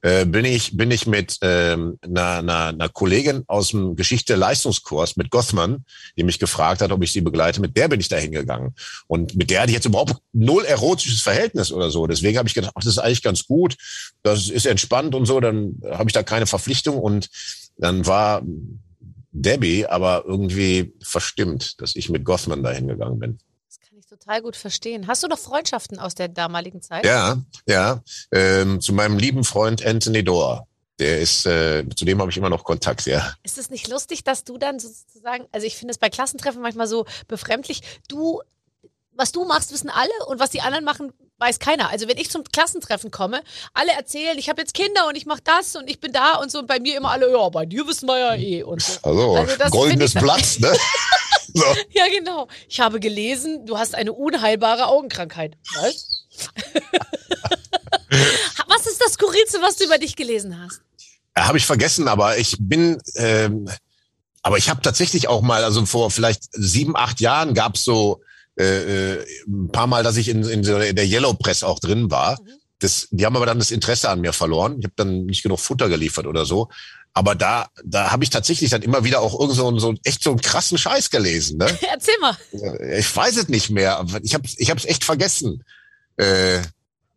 äh, 0.00 0.24
bin 0.24 0.46
ich, 0.46 0.74
bin 0.74 0.90
ich 0.90 1.06
mit 1.06 1.36
ähm, 1.42 1.98
einer, 2.00 2.38
einer, 2.38 2.64
einer 2.68 2.88
Kollegin 2.88 3.44
aus 3.46 3.68
dem 3.68 3.94
Geschichte-Leistungskurs, 3.94 5.18
mit 5.18 5.30
Gothman, 5.30 5.84
die 6.16 6.22
mich 6.22 6.38
gefragt 6.38 6.80
hat, 6.80 6.92
ob 6.92 7.02
ich 7.02 7.12
sie 7.12 7.20
begleite, 7.20 7.60
mit 7.60 7.76
der 7.76 7.88
bin 7.88 8.00
ich 8.00 8.08
da 8.08 8.16
hingegangen. 8.16 8.74
Und 9.06 9.36
mit 9.36 9.50
der 9.50 9.60
hatte 9.60 9.70
ich 9.70 9.74
jetzt 9.74 9.84
überhaupt 9.84 10.16
null 10.32 10.64
erotisches 10.64 11.20
Verhältnis 11.20 11.70
oder 11.72 11.90
so. 11.90 12.06
Deswegen 12.06 12.38
habe 12.38 12.48
ich 12.48 12.54
gedacht, 12.54 12.72
ach, 12.74 12.82
das 12.82 12.94
ist 12.94 12.98
eigentlich 12.98 13.22
ganz 13.22 13.44
gut, 13.46 13.76
das 14.22 14.48
ist 14.48 14.64
entspannt 14.64 15.14
und 15.14 15.26
so, 15.26 15.40
dann 15.40 15.78
habe 15.90 16.08
ich 16.08 16.14
da 16.14 16.22
keine 16.22 16.46
Verpflichtung. 16.46 16.96
Und 16.96 17.28
dann 17.76 18.06
war 18.06 18.40
Debbie 19.32 19.86
aber 19.86 20.24
irgendwie 20.26 20.94
verstimmt, 21.02 21.82
dass 21.82 21.96
ich 21.96 22.08
mit 22.08 22.24
Gothman 22.24 22.62
da 22.62 22.70
hingegangen 22.70 23.18
bin. 23.18 23.38
Total 24.20 24.42
gut 24.42 24.56
verstehen. 24.56 25.06
Hast 25.06 25.22
du 25.22 25.28
noch 25.28 25.38
Freundschaften 25.38 25.98
aus 25.98 26.14
der 26.14 26.28
damaligen 26.28 26.82
Zeit? 26.82 27.04
Ja, 27.04 27.38
ja. 27.66 28.02
Ähm, 28.32 28.80
zu 28.80 28.92
meinem 28.92 29.18
lieben 29.18 29.44
Freund 29.44 29.84
Anthony 29.84 30.24
Doerr. 30.24 30.66
Der 30.98 31.20
ist, 31.20 31.46
äh, 31.46 31.84
zu 31.94 32.04
dem 32.04 32.20
habe 32.20 32.30
ich 32.30 32.36
immer 32.36 32.50
noch 32.50 32.64
Kontakt, 32.64 33.06
ja. 33.06 33.32
Ist 33.44 33.56
es 33.58 33.70
nicht 33.70 33.86
lustig, 33.88 34.24
dass 34.24 34.42
du 34.42 34.58
dann 34.58 34.80
sozusagen, 34.80 35.46
also 35.52 35.66
ich 35.66 35.76
finde 35.76 35.92
es 35.92 35.98
bei 35.98 36.10
Klassentreffen 36.10 36.60
manchmal 36.60 36.88
so 36.88 37.06
befremdlich, 37.28 37.82
du, 38.08 38.42
was 39.12 39.30
du 39.30 39.44
machst, 39.44 39.72
wissen 39.72 39.90
alle 39.90 40.10
und 40.26 40.40
was 40.40 40.50
die 40.50 40.60
anderen 40.60 40.84
machen, 40.84 41.12
weiß 41.38 41.60
keiner. 41.60 41.90
Also 41.90 42.08
wenn 42.08 42.18
ich 42.18 42.30
zum 42.30 42.42
Klassentreffen 42.42 43.12
komme, 43.12 43.42
alle 43.74 43.92
erzählen, 43.92 44.36
ich 44.38 44.48
habe 44.48 44.60
jetzt 44.60 44.74
Kinder 44.74 45.06
und 45.06 45.16
ich 45.16 45.24
mache 45.26 45.42
das 45.44 45.76
und 45.76 45.88
ich 45.88 46.00
bin 46.00 46.12
da 46.12 46.34
und 46.38 46.50
so 46.50 46.58
und 46.58 46.66
bei 46.66 46.80
mir 46.80 46.96
immer 46.96 47.12
alle, 47.12 47.30
ja, 47.30 47.48
bei 47.48 47.64
dir 47.64 47.86
wissen 47.86 48.08
wir 48.08 48.18
ja 48.18 48.34
eh 48.34 48.64
und 48.64 48.82
so. 48.82 48.98
Also, 49.02 49.36
Also 49.36 49.70
goldenes 49.70 50.14
Blatt, 50.14 50.56
ne? 50.58 50.72
so. 51.58 51.64
Ja, 51.90 52.06
genau. 52.08 52.48
Ich 52.68 52.80
habe 52.80 53.00
gelesen, 53.00 53.66
du 53.66 53.78
hast 53.78 53.94
eine 53.94 54.12
unheilbare 54.12 54.86
Augenkrankheit. 54.86 55.56
Was? 55.74 56.24
was 58.68 58.86
ist 58.86 59.00
das 59.00 59.14
Skurrilste, 59.14 59.60
was 59.60 59.76
du 59.76 59.84
über 59.84 59.98
dich 59.98 60.16
gelesen 60.16 60.60
hast? 60.60 60.80
Habe 61.36 61.58
ich 61.58 61.66
vergessen, 61.66 62.08
aber 62.08 62.38
ich 62.38 62.56
bin 62.58 63.00
ähm, 63.14 63.68
aber 64.42 64.56
ich 64.56 64.70
habe 64.70 64.80
tatsächlich 64.80 65.28
auch 65.28 65.42
mal, 65.42 65.64
also 65.64 65.84
vor 65.84 66.10
vielleicht 66.10 66.44
sieben, 66.52 66.96
acht 66.96 67.20
Jahren 67.20 67.54
gab's 67.54 67.84
so 67.84 68.22
äh, 68.58 69.16
äh, 69.16 69.26
ein 69.46 69.70
paar 69.70 69.86
Mal, 69.86 70.02
dass 70.02 70.16
ich 70.16 70.28
in, 70.28 70.42
in, 70.42 70.62
der 70.62 71.06
Yellow 71.06 71.34
Press 71.34 71.62
auch 71.62 71.78
drin 71.78 72.10
war. 72.10 72.38
Das, 72.78 73.08
die 73.10 73.26
haben 73.26 73.36
aber 73.36 73.46
dann 73.46 73.58
das 73.58 73.70
Interesse 73.70 74.08
an 74.08 74.20
mir 74.20 74.32
verloren. 74.32 74.76
Ich 74.78 74.84
habe 74.84 74.94
dann 74.96 75.26
nicht 75.26 75.42
genug 75.42 75.60
Futter 75.60 75.88
geliefert 75.88 76.26
oder 76.26 76.46
so. 76.46 76.68
Aber 77.18 77.34
da, 77.34 77.68
da 77.84 78.12
habe 78.12 78.22
ich 78.22 78.30
tatsächlich 78.30 78.70
dann 78.70 78.82
immer 78.82 79.02
wieder 79.02 79.20
auch 79.22 79.36
irgend 79.40 79.56
so, 79.56 79.66
einen- 79.66 79.80
so 79.80 79.92
echt 80.04 80.22
so 80.22 80.30
einen 80.30 80.40
krassen 80.40 80.78
Scheiß 80.78 81.10
gelesen. 81.10 81.58
Ne? 81.58 81.66
Erzähl 81.90 82.14
mal. 82.20 82.36
Ich 82.96 83.16
weiß 83.16 83.36
es 83.38 83.48
nicht 83.48 83.70
mehr. 83.70 84.06
Ich 84.22 84.34
habe 84.34 84.46
ich 84.56 84.70
hab's 84.70 84.84
echt 84.84 85.02
vergessen. 85.02 85.64
Äh, 86.16 86.58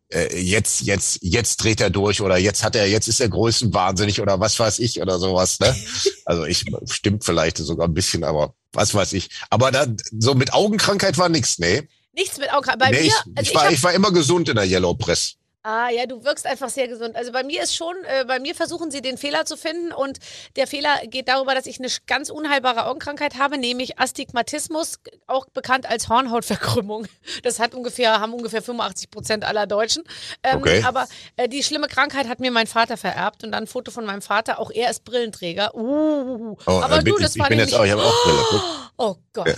äh, 0.09 0.39
jetzt, 0.41 0.81
jetzt, 0.81 1.19
jetzt 1.21 1.57
dreht 1.57 1.81
er 1.81 1.91
durch 1.91 2.19
oder 2.19 2.37
jetzt 2.37 2.63
hat 2.63 2.75
er, 2.75 2.87
jetzt 2.87 3.07
ist 3.09 3.19
er 3.19 3.29
größenwahnsinnig 3.29 4.19
oder 4.21 4.39
was 4.39 4.57
weiß 4.59 4.79
ich 4.79 4.99
oder 5.03 5.19
sowas. 5.19 5.59
Ne? 5.59 5.75
Also 6.25 6.45
ich 6.45 6.65
stimmt 6.89 7.23
vielleicht 7.23 7.57
sogar 7.57 7.87
ein 7.87 7.93
bisschen, 7.93 8.23
aber 8.23 8.55
was 8.73 8.95
weiß 8.95 9.13
ich. 9.13 9.29
Aber 9.51 9.71
da 9.71 9.85
so 10.17 10.33
mit 10.33 10.53
Augenkrankheit 10.53 11.19
war 11.19 11.29
nix, 11.29 11.59
nee. 11.59 11.87
Nichts 12.13 12.39
mit 12.39 12.51
Augen. 12.51 12.71
Bei 12.79 12.89
nee 12.89 13.01
mir, 13.01 13.05
ich, 13.07 13.13
also 13.13 13.29
ich, 13.41 13.49
ich 13.49 13.55
war, 13.55 13.63
hab, 13.65 13.71
ich 13.71 13.83
war 13.83 13.93
immer 13.93 14.11
gesund 14.11 14.49
in 14.49 14.55
der 14.55 14.65
Yellow 14.65 14.95
Press. 14.95 15.35
Ah 15.63 15.89
ja, 15.89 16.05
du 16.07 16.23
wirkst 16.23 16.47
einfach 16.47 16.69
sehr 16.69 16.87
gesund. 16.87 17.15
Also 17.15 17.31
bei 17.31 17.43
mir 17.43 17.61
ist 17.61 17.75
schon, 17.75 17.95
äh, 18.05 18.25
bei 18.25 18.39
mir 18.39 18.55
versuchen 18.55 18.89
sie 18.89 19.01
den 19.01 19.17
Fehler 19.17 19.45
zu 19.45 19.57
finden 19.57 19.91
und 19.91 20.17
der 20.55 20.65
Fehler 20.65 21.01
geht 21.05 21.27
darüber, 21.27 21.53
dass 21.53 21.67
ich 21.67 21.79
eine 21.79 21.89
ganz 22.07 22.29
unheilbare 22.29 22.85
Augenkrankheit 22.85 23.37
habe, 23.37 23.57
nämlich 23.57 23.99
Astigmatismus, 23.99 24.99
auch 25.27 25.45
bekannt 25.53 25.87
als 25.89 26.09
Hornhautverkrümmung. 26.09 27.07
Das 27.43 27.59
hat 27.59 27.73
ungefähr, 27.75 28.19
haben 28.19 28.33
ungefähr 28.33 28.61
85 28.61 29.09
Prozent 29.09 29.43
aller 29.45 29.67
Deutschen. 29.67 30.03
Ähm, 30.43 30.59
Okay. 30.61 30.83
Aber 30.85 31.07
äh, 31.37 31.47
die 31.47 31.63
schlimme 31.63 31.87
Krankheit 31.87 32.27
hat 32.27 32.39
mir 32.39 32.51
mein 32.51 32.67
Vater 32.67 32.97
vererbt 32.97 33.43
und 33.43 33.51
dann 33.51 33.63
ein 33.63 33.67
Foto 33.67 33.91
von 33.91 34.05
meinem 34.05 34.21
Vater. 34.21 34.59
Auch 34.59 34.69
er 34.71 34.89
ist 34.89 35.03
Brillenträger. 35.05 35.73
Uh, 35.75 36.55
Oh, 36.67 36.81
aber 36.81 36.97
äh, 36.99 37.03
du, 37.03 37.17
das 37.17 37.35
ich, 37.35 37.39
war 37.39 37.47
ich 37.47 37.49
bin 37.49 37.59
jetzt 37.59 37.73
auch, 37.73 37.83
ich 37.85 37.91
habe 37.91 38.03
auch 38.03 38.23
Brille. 38.23 38.61
Oh 38.97 39.15
Gott. 39.33 39.47
Ja. 39.47 39.53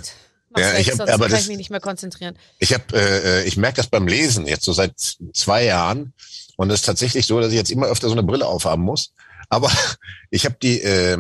Ja, 0.62 0.74
weg, 0.74 0.80
ich 0.82 0.90
hab- 0.90 0.98
sonst 0.98 1.10
aber 1.12 1.26
kann 1.26 1.32
das- 1.32 1.42
ich 1.44 1.48
mich 1.48 1.58
nicht 1.58 1.70
mehr 1.70 1.80
konzentrieren. 1.80 2.38
Ich 2.60 2.74
habe, 2.74 2.84
äh, 2.94 3.42
äh, 3.42 3.44
ich 3.46 3.58
merke 3.58 3.78
das 3.78 3.88
beim 3.88 4.08
Lesen 4.08 4.46
jetzt 4.48 4.64
so 4.66 4.74
seit 4.74 4.94
zwei 5.34 5.64
Jahren 5.66 6.14
und 6.58 6.70
es 6.70 6.82
ist 6.82 6.86
tatsächlich 6.86 7.26
so, 7.26 7.40
dass 7.40 7.50
ich 7.50 7.56
jetzt 7.58 7.72
immer 7.72 7.88
öfter 7.88 8.08
so 8.08 8.14
eine 8.14 8.24
Brille 8.24 8.46
aufhaben 8.46 8.84
muss. 8.84 9.14
Aber 9.50 9.70
ich 10.30 10.46
habe 10.46 10.56
die, 10.62 10.82
äh, 10.82 11.18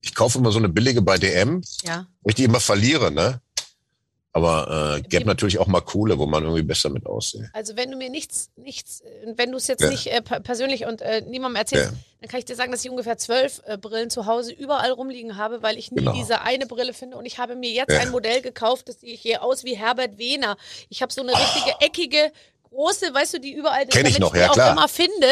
ich 0.00 0.14
kaufe 0.14 0.38
immer 0.38 0.52
so 0.52 0.58
eine 0.58 0.68
billige 0.68 1.02
bei 1.02 1.18
DM, 1.18 1.62
Ja. 1.84 2.06
wo 2.22 2.28
ich 2.30 2.34
die 2.36 2.44
immer 2.44 2.60
verliere, 2.60 3.10
ne? 3.10 3.40
Aber 4.38 4.96
äh, 4.98 5.02
gäbe 5.02 5.24
natürlich 5.26 5.58
auch 5.58 5.66
mal 5.66 5.80
coole, 5.80 6.18
wo 6.18 6.26
man 6.26 6.42
irgendwie 6.44 6.62
besser 6.62 6.88
mit 6.90 7.06
aussieht. 7.06 7.42
Also 7.52 7.76
wenn 7.76 7.90
du 7.90 7.96
mir 7.96 8.08
nichts, 8.10 8.50
nichts, 8.56 9.02
wenn 9.34 9.50
du 9.50 9.56
es 9.58 9.66
jetzt 9.66 9.82
Ja. 9.82 9.90
nicht 9.90 10.06
äh, 10.06 10.22
per- 10.22 10.40
persönlich 10.40 10.86
und 10.86 11.02
äh, 11.02 11.22
niemandem 11.22 11.56
erzählst, 11.56 11.90
Ja. 11.92 11.98
dann 12.20 12.28
kann 12.30 12.38
ich 12.38 12.44
dir 12.46 12.54
sagen, 12.56 12.70
dass 12.72 12.84
ich 12.84 12.90
ungefähr 12.90 13.18
zwölf 13.18 13.60
äh, 13.66 13.76
Brillen 13.76 14.10
zu 14.10 14.26
Hause 14.26 14.52
überall 14.52 14.92
rumliegen 14.92 15.36
habe, 15.36 15.62
weil 15.62 15.76
ich 15.76 15.90
nie 15.90 15.98
Genau. 15.98 16.12
diese 16.12 16.40
eine 16.42 16.66
Brille 16.66 16.92
finde. 16.94 17.16
Und 17.16 17.26
ich 17.26 17.38
habe 17.38 17.56
mir 17.56 17.70
jetzt 17.70 17.92
Ja. 17.92 18.00
ein 18.00 18.10
Modell 18.10 18.40
gekauft, 18.40 18.88
das 18.88 19.00
sieht 19.00 19.18
hier 19.18 19.42
aus 19.42 19.64
wie 19.64 19.76
Herbert 19.76 20.18
Wehner. 20.18 20.56
Ich 20.88 21.02
habe 21.02 21.12
so 21.12 21.20
eine 21.22 21.32
richtige 21.32 21.74
eckige 21.80 22.32
große, 22.70 23.12
weißt 23.12 23.34
du, 23.34 23.40
die 23.40 23.52
überall 23.52 23.86
Kenn 23.86 24.06
ich 24.06 24.18
noch, 24.18 24.32
die 24.32 24.38
ja, 24.40 24.50
auch 24.50 24.54
klar. 24.54 24.72
immer 24.72 24.88
finde. 24.88 25.26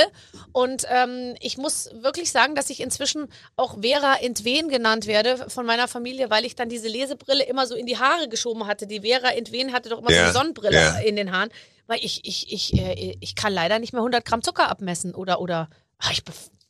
Und 0.53 0.85
ähm, 0.91 1.35
ich 1.41 1.59
muss 1.59 1.91
wirklich 1.95 2.31
sagen, 2.31 2.55
dass 2.55 2.71
ich 2.71 2.81
inzwischen 2.81 3.29
auch 3.57 3.79
Vera 3.81 4.17
Entwen 4.17 4.69
genannt 4.69 5.07
werde 5.07 5.49
von 5.49 5.67
meiner 5.67 5.89
Familie, 5.89 6.31
weil 6.31 6.45
ich 6.45 6.57
dann 6.57 6.69
diese 6.69 6.89
Lesebrille 6.89 7.45
immer 7.45 7.67
so 7.67 7.75
in 7.75 7.87
die 7.87 7.99
Haare 7.99 8.29
geschoben 8.29 8.67
hatte. 8.67 8.87
Die 8.87 9.01
Vera 9.01 9.31
Entwen 9.33 9.73
hatte 9.73 9.89
doch 9.89 9.99
immer 9.99 10.09
so 10.11 10.15
Ja, 10.15 10.25
eine 10.25 10.33
Sonnenbrille 10.33 10.77
ja. 10.77 10.99
in 10.99 11.17
den 11.17 11.33
Haaren. 11.33 11.51
Weil 11.87 12.01
ich, 12.03 12.25
ich, 12.25 12.53
ich, 12.53 12.75
äh, 12.79 13.17
ich 13.21 13.37
kann 13.37 13.53
leider 13.53 13.79
nicht 13.79 13.93
mehr 13.93 14.01
100 14.01 14.25
Gramm 14.25 14.43
Zucker 14.43 14.69
abmessen 14.69 15.15
oder, 15.15 15.41
oder, 15.41 15.69
ach, 15.99 16.11
ich 16.11 16.23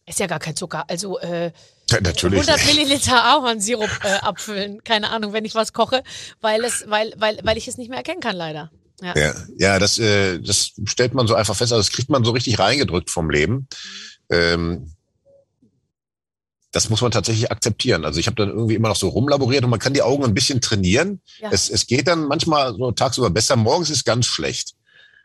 ist 0.07 0.21
ja 0.21 0.27
gar 0.27 0.39
kein 0.39 0.55
Zucker. 0.55 0.85
Also, 0.89 1.19
äh, 1.19 1.53
Ja, 1.91 2.01
natürlich 2.01 2.41
100 2.41 2.57
nicht. 2.65 2.77
Milliliter 2.77 3.25
Ahornsirup 3.25 3.91
äh, 4.05 4.09
abfüllen. 4.23 4.83
Keine 4.85 5.11
Ahnung, 5.11 5.33
wenn 5.33 5.45
ich 5.45 5.55
was 5.55 5.73
koche, 5.73 6.03
weil 6.41 6.65
es, 6.65 6.85
weil, 6.89 7.13
weil, 7.17 7.39
weil 7.43 7.57
ich 7.59 7.67
es 7.67 7.77
nicht 7.77 7.89
mehr 7.89 7.99
erkennen 7.99 8.21
kann, 8.21 8.37
leider. 8.37 8.71
Ja. 9.01 9.15
Ja, 9.17 9.35
ja 9.59 9.79
das, 9.79 9.99
äh, 9.99 10.39
das 10.41 10.73
stellt 10.85 11.15
man 11.15 11.27
so 11.27 11.35
einfach 11.35 11.57
fest. 11.57 11.73
Also 11.73 11.83
das 11.83 11.95
kriegt 11.95 12.11
man 12.11 12.25
so 12.25 12.33
richtig 12.33 12.59
reingedrückt 12.59 13.11
vom 13.11 13.31
Leben. 13.31 13.69
Ähm, 14.31 14.93
das 16.73 16.91
muss 16.91 17.01
man 17.01 17.11
tatsächlich 17.11 17.51
akzeptieren. 17.51 18.05
Also 18.05 18.21
ich 18.21 18.27
habe 18.27 18.37
dann 18.37 18.51
irgendwie 18.51 18.75
immer 18.75 18.89
noch 18.89 18.97
so 18.97 19.09
rumlaboriert 19.09 19.65
und 19.65 19.71
man 19.71 19.79
kann 19.79 19.95
die 19.95 20.03
Augen 20.03 20.25
ein 20.25 20.35
bisschen 20.35 20.61
trainieren. 20.61 21.21
Ja. 21.39 21.51
Es, 21.51 21.71
es 21.71 21.87
geht 21.87 22.07
dann 22.07 22.27
manchmal 22.27 22.75
so 22.75 22.93
tagsüber 22.93 23.31
besser. 23.31 23.57
Morgens 23.57 23.89
ist 23.89 24.05
ganz 24.05 24.27
schlecht. 24.27 24.75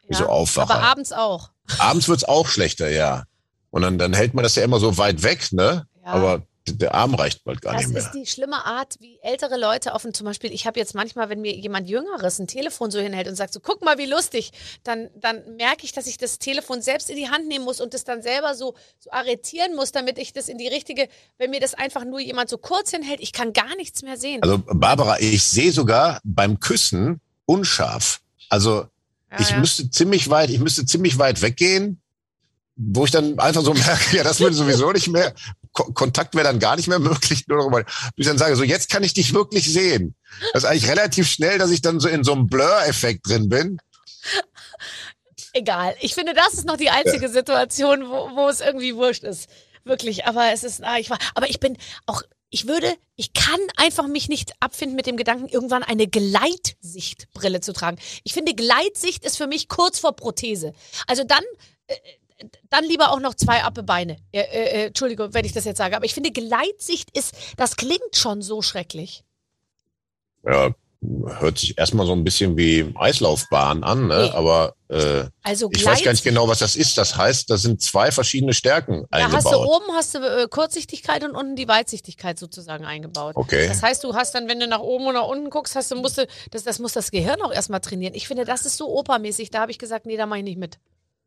Wie 0.07 0.15
so 0.15 0.25
Aufwacher. 0.25 0.73
Aber 0.73 0.83
abends 0.83 1.11
auch. 1.11 1.51
Abends 1.77 2.09
wird's 2.09 2.23
auch 2.23 2.47
schlechter, 2.47 2.89
ja. 2.89 3.25
Und 3.69 3.81
dann, 3.83 3.97
dann 3.97 4.13
hält 4.13 4.33
man 4.33 4.43
das 4.43 4.55
ja 4.55 4.63
immer 4.63 4.79
so 4.79 4.97
weit 4.97 5.23
weg, 5.23 5.51
ne? 5.51 5.87
Ja. 6.03 6.11
Aber 6.11 6.43
der 6.67 6.93
Arm 6.93 7.15
reicht 7.15 7.43
bald 7.43 7.61
gar 7.61 7.73
Das 7.73 7.83
nicht 7.87 7.93
mehr. 7.93 8.01
ist 8.03 8.11
die 8.11 8.25
schlimme 8.25 8.65
Art, 8.65 8.95
wie 8.99 9.17
ältere 9.21 9.57
Leute 9.57 9.93
offen, 9.93 10.13
zum 10.13 10.25
Beispiel, 10.25 10.51
ich 10.53 10.67
habe 10.67 10.79
jetzt 10.79 10.93
manchmal, 10.95 11.29
wenn 11.29 11.41
mir 11.41 11.53
jemand 11.55 11.89
Jüngeres 11.89 12.39
ein 12.39 12.47
Telefon 12.47 12.91
so 12.91 12.99
hinhält 12.99 13.27
und 13.27 13.35
sagt 13.35 13.53
so, 13.53 13.59
guck 13.59 13.83
mal, 13.83 13.97
wie 13.97 14.05
lustig, 14.05 14.51
dann, 14.83 15.09
dann 15.15 15.55
merke 15.55 15.85
ich, 15.85 15.91
dass 15.91 16.07
ich 16.07 16.17
das 16.17 16.37
Telefon 16.39 16.81
selbst 16.81 17.09
in 17.09 17.15
die 17.15 17.29
Hand 17.29 17.47
nehmen 17.47 17.65
muss 17.65 17.81
und 17.81 17.93
das 17.93 18.03
dann 18.03 18.21
selber 18.21 18.53
so, 18.55 18.75
so 18.99 19.09
arretieren 19.11 19.75
muss, 19.75 19.91
damit 19.91 20.17
ich 20.19 20.33
das 20.33 20.49
in 20.49 20.57
die 20.57 20.67
richtige, 20.67 21.07
wenn 21.37 21.49
mir 21.49 21.59
das 21.59 21.73
einfach 21.73 22.05
nur 22.05 22.19
jemand 22.19 22.49
so 22.49 22.57
kurz 22.57 22.91
hinhält, 22.91 23.21
ich 23.21 23.33
kann 23.33 23.53
gar 23.53 23.75
nichts 23.75 24.03
mehr 24.03 24.17
sehen. 24.17 24.43
Also 24.43 24.59
Barbara, 24.59 25.19
ich 25.19 25.43
sehe 25.43 25.71
sogar 25.71 26.21
beim 26.23 26.59
Küssen 26.59 27.21
unscharf. 27.45 28.21
Also 28.49 28.85
Ja, 29.31 29.39
ich 29.39 29.49
ja. 29.49 29.59
müsste 29.59 29.89
ziemlich 29.89 30.29
weit, 30.29 30.49
ich 30.49 30.59
müsste 30.59 30.85
ziemlich 30.85 31.17
weit 31.17 31.41
weggehen, 31.41 32.01
wo 32.83 33.05
ich 33.05 33.11
dann 33.11 33.37
einfach 33.39 33.63
so 33.63 33.73
merke, 33.73 34.17
ja, 34.17 34.23
das 34.23 34.39
würde 34.39 34.55
sowieso 34.55 34.91
nicht 34.91 35.07
mehr, 35.07 35.33
Ko 35.73 35.91
Kontakt 35.93 36.35
wäre 36.35 36.45
dann 36.45 36.59
gar 36.59 36.75
nicht 36.75 36.87
mehr 36.87 36.99
möglich, 36.99 37.47
nur 37.47 37.69
mal, 37.69 37.85
bis 38.15 38.25
ich 38.25 38.27
dann 38.27 38.37
sage, 38.37 38.55
so 38.55 38.63
jetzt 38.63 38.89
kann 38.89 39.03
ich 39.03 39.13
dich 39.13 39.33
wirklich 39.33 39.71
sehen. 39.71 40.15
Das 40.53 40.63
ist 40.63 40.69
eigentlich 40.69 40.89
relativ 40.89 41.29
schnell, 41.29 41.57
dass 41.59 41.71
ich 41.71 41.81
dann 41.81 41.99
so 41.99 42.07
in 42.07 42.23
so 42.23 42.33
einem 42.33 42.47
Blur-Effekt 42.47 43.27
drin 43.27 43.49
bin. 43.49 43.77
Egal. 45.53 45.95
Ich 45.99 46.13
finde, 46.15 46.33
das 46.33 46.53
ist 46.53 46.65
noch 46.65 46.77
die 46.77 46.89
einzige 46.89 47.29
Situation, 47.29 48.07
wo, 48.07 48.35
wo 48.35 48.49
es 48.49 48.61
irgendwie 48.61 48.95
wurscht 48.95 49.23
ist. 49.23 49.49
Wirklich. 49.83 50.25
Aber 50.25 50.51
es 50.53 50.63
ist, 50.63 50.83
ah, 50.83 50.97
ich 50.97 51.09
war, 51.09 51.17
aber 51.35 51.49
ich 51.49 51.59
bin 51.59 51.77
auch, 52.05 52.21
ich 52.49 52.67
würde, 52.67 52.93
ich 53.15 53.33
kann 53.33 53.59
einfach 53.77 54.07
mich 54.07 54.29
nicht 54.29 54.53
abfinden 54.59 54.95
mit 54.95 55.07
dem 55.07 55.17
Gedanken, 55.17 55.47
irgendwann 55.47 55.83
eine 55.83 56.07
Gleitsichtbrille 56.07 57.61
zu 57.61 57.73
tragen. 57.73 57.97
Ich 58.23 58.33
finde, 58.33 58.53
Gleitsicht 58.53 59.25
ist 59.25 59.37
für 59.37 59.47
mich 59.47 59.67
kurz 59.67 59.99
vor 59.99 60.15
Prothese. 60.15 60.73
Also 61.07 61.23
dann, 61.23 61.43
äh, 61.87 61.95
dann 62.69 62.83
lieber 62.83 63.11
auch 63.11 63.19
noch 63.19 63.33
zwei 63.33 63.63
Abbebeine. 63.63 64.17
Äh, 64.31 64.41
äh, 64.41 64.43
äh, 64.43 64.85
Entschuldigung, 64.87 65.33
wenn 65.33 65.45
ich 65.45 65.53
das 65.53 65.65
jetzt 65.65 65.77
sage. 65.77 65.95
Aber 65.95 66.05
ich 66.05 66.13
finde, 66.13 66.31
Gleitsicht 66.31 67.15
ist, 67.17 67.33
das 67.57 67.75
klingt 67.75 68.15
schon 68.15 68.41
so 68.41 68.61
schrecklich. 68.61 69.23
Ja, 70.45 70.73
hört 71.39 71.57
sich 71.57 71.77
erstmal 71.77 72.05
so 72.05 72.13
ein 72.13 72.23
bisschen 72.23 72.57
wie 72.57 72.93
Eislaufbahn 72.95 73.83
an, 73.83 74.07
ne? 74.07 74.29
Nee. 74.29 74.37
aber 74.37 74.75
äh, 74.89 75.23
Also 75.41 75.69
ich 75.73 75.83
weiß 75.83 76.03
gar 76.03 76.11
nicht 76.11 76.23
genau, 76.23 76.47
was 76.47 76.59
das 76.59 76.75
ist. 76.75 76.95
Das 76.97 77.17
heißt, 77.17 77.49
da 77.49 77.57
sind 77.57 77.81
zwei 77.81 78.11
verschiedene 78.11 78.53
Stärken 78.53 79.07
Ja, 79.11 79.31
hast 79.31 79.45
du 79.45 79.49
eingebaut. 79.49 79.81
oben 79.81 79.93
hast 79.93 80.13
du 80.13 80.19
äh, 80.19 80.47
Kurzsichtigkeit 80.47 81.23
und 81.23 81.31
unten 81.31 81.55
die 81.55 81.67
Weitsichtigkeit 81.67 82.37
sozusagen 82.37 82.85
eingebaut. 82.85 83.35
Okay. 83.35 83.67
Das 83.67 83.81
heißt, 83.81 84.03
du 84.03 84.13
hast 84.13 84.35
dann, 84.35 84.47
wenn 84.47 84.59
du 84.59 84.67
nach 84.67 84.79
oben 84.81 85.07
oder 85.07 85.27
unten 85.27 85.49
guckst, 85.49 85.75
hast 85.75 85.89
du 85.89 85.95
musst 85.95 86.19
du, 86.19 86.27
das, 86.51 86.63
das 86.63 86.77
muss 86.77 86.93
das 86.93 87.09
Gehirn 87.09 87.41
auch 87.41 87.51
erstmal 87.51 87.79
trainieren. 87.79 88.13
Ich 88.13 88.27
finde, 88.27 88.45
das 88.45 88.65
ist 88.65 88.77
so 88.77 88.89
opermäßig. 88.95 89.49
Da 89.49 89.61
habe 89.61 89.71
ich 89.71 89.79
gesagt, 89.79 90.05
nee, 90.05 90.17
da 90.17 90.27
mache 90.27 90.39
ich 90.39 90.45
nicht 90.45 90.59
mit. 90.59 90.77